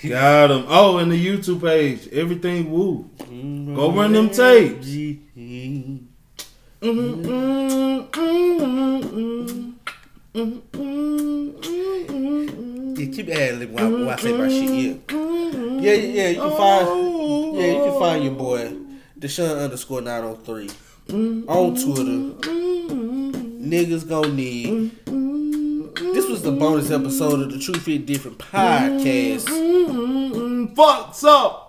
Got 0.08 0.52
him. 0.52 0.66
Oh, 0.68 0.98
and 0.98 1.12
the 1.12 1.26
YouTube 1.26 1.62
page, 1.62 2.08
everything 2.12 2.72
Woo. 2.72 3.10
Mm-hmm. 3.20 3.76
Go 3.76 3.92
run 3.92 4.14
them 4.14 4.30
tapes. 4.30 4.88
Mm-hmm. 4.88 5.98
Mm-hmm. 6.82 7.34
Yeah, 12.10 13.06
keep 13.12 13.30
adding 13.30 13.74
when 13.74 14.10
I 14.10 14.16
say 14.18 14.32
my 14.38 14.48
shit. 14.50 14.70
Yeah, 14.70 14.94
mm-hmm. 15.08 15.80
yeah, 15.80 15.94
yeah. 15.94 16.30
You 16.30 16.42
can 16.42 16.52
find, 16.52 16.88
oh. 16.88 17.60
yeah, 17.60 17.68
you 17.68 17.84
can 17.84 18.00
find 18.00 18.24
your 18.24 18.34
boy 18.34 18.72
Deshaun 19.20 19.64
underscore 19.64 20.02
nine 20.02 20.24
oh 20.24 20.36
three 20.36 20.70
on 21.10 21.76
Twitter. 21.76 22.20
Mm-hmm. 22.50 23.72
Niggas 23.72 24.08
gonna 24.08 24.30
need. 24.30 24.92
This 26.14 26.28
was 26.30 26.42
the 26.44 26.52
bonus 26.52 26.92
episode 26.92 27.40
of 27.42 27.52
the 27.52 27.60
Truth 27.60 27.84
Fit 27.84 28.06
Different 28.06 28.38
podcast. 28.38 29.46
Fucks 30.76 31.24
up. 31.24 31.63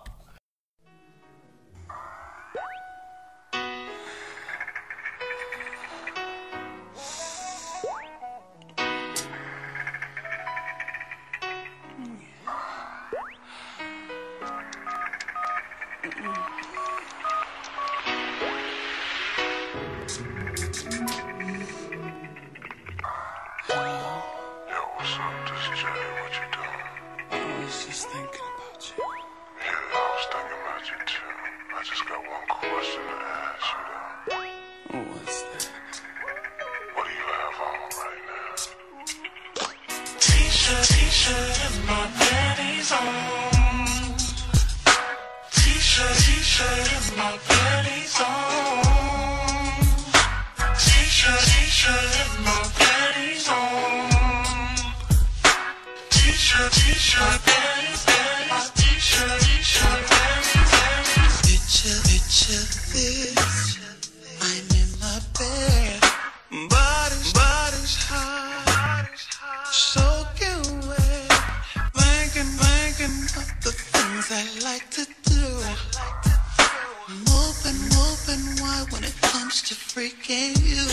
freaking 79.95 80.59
you. 80.66 80.90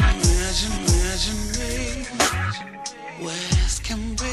Imagine, 0.00 0.74
imagine 0.90 1.42
me. 1.54 1.70
Where 3.24 3.52
can 3.84 4.02
be? 4.16 4.31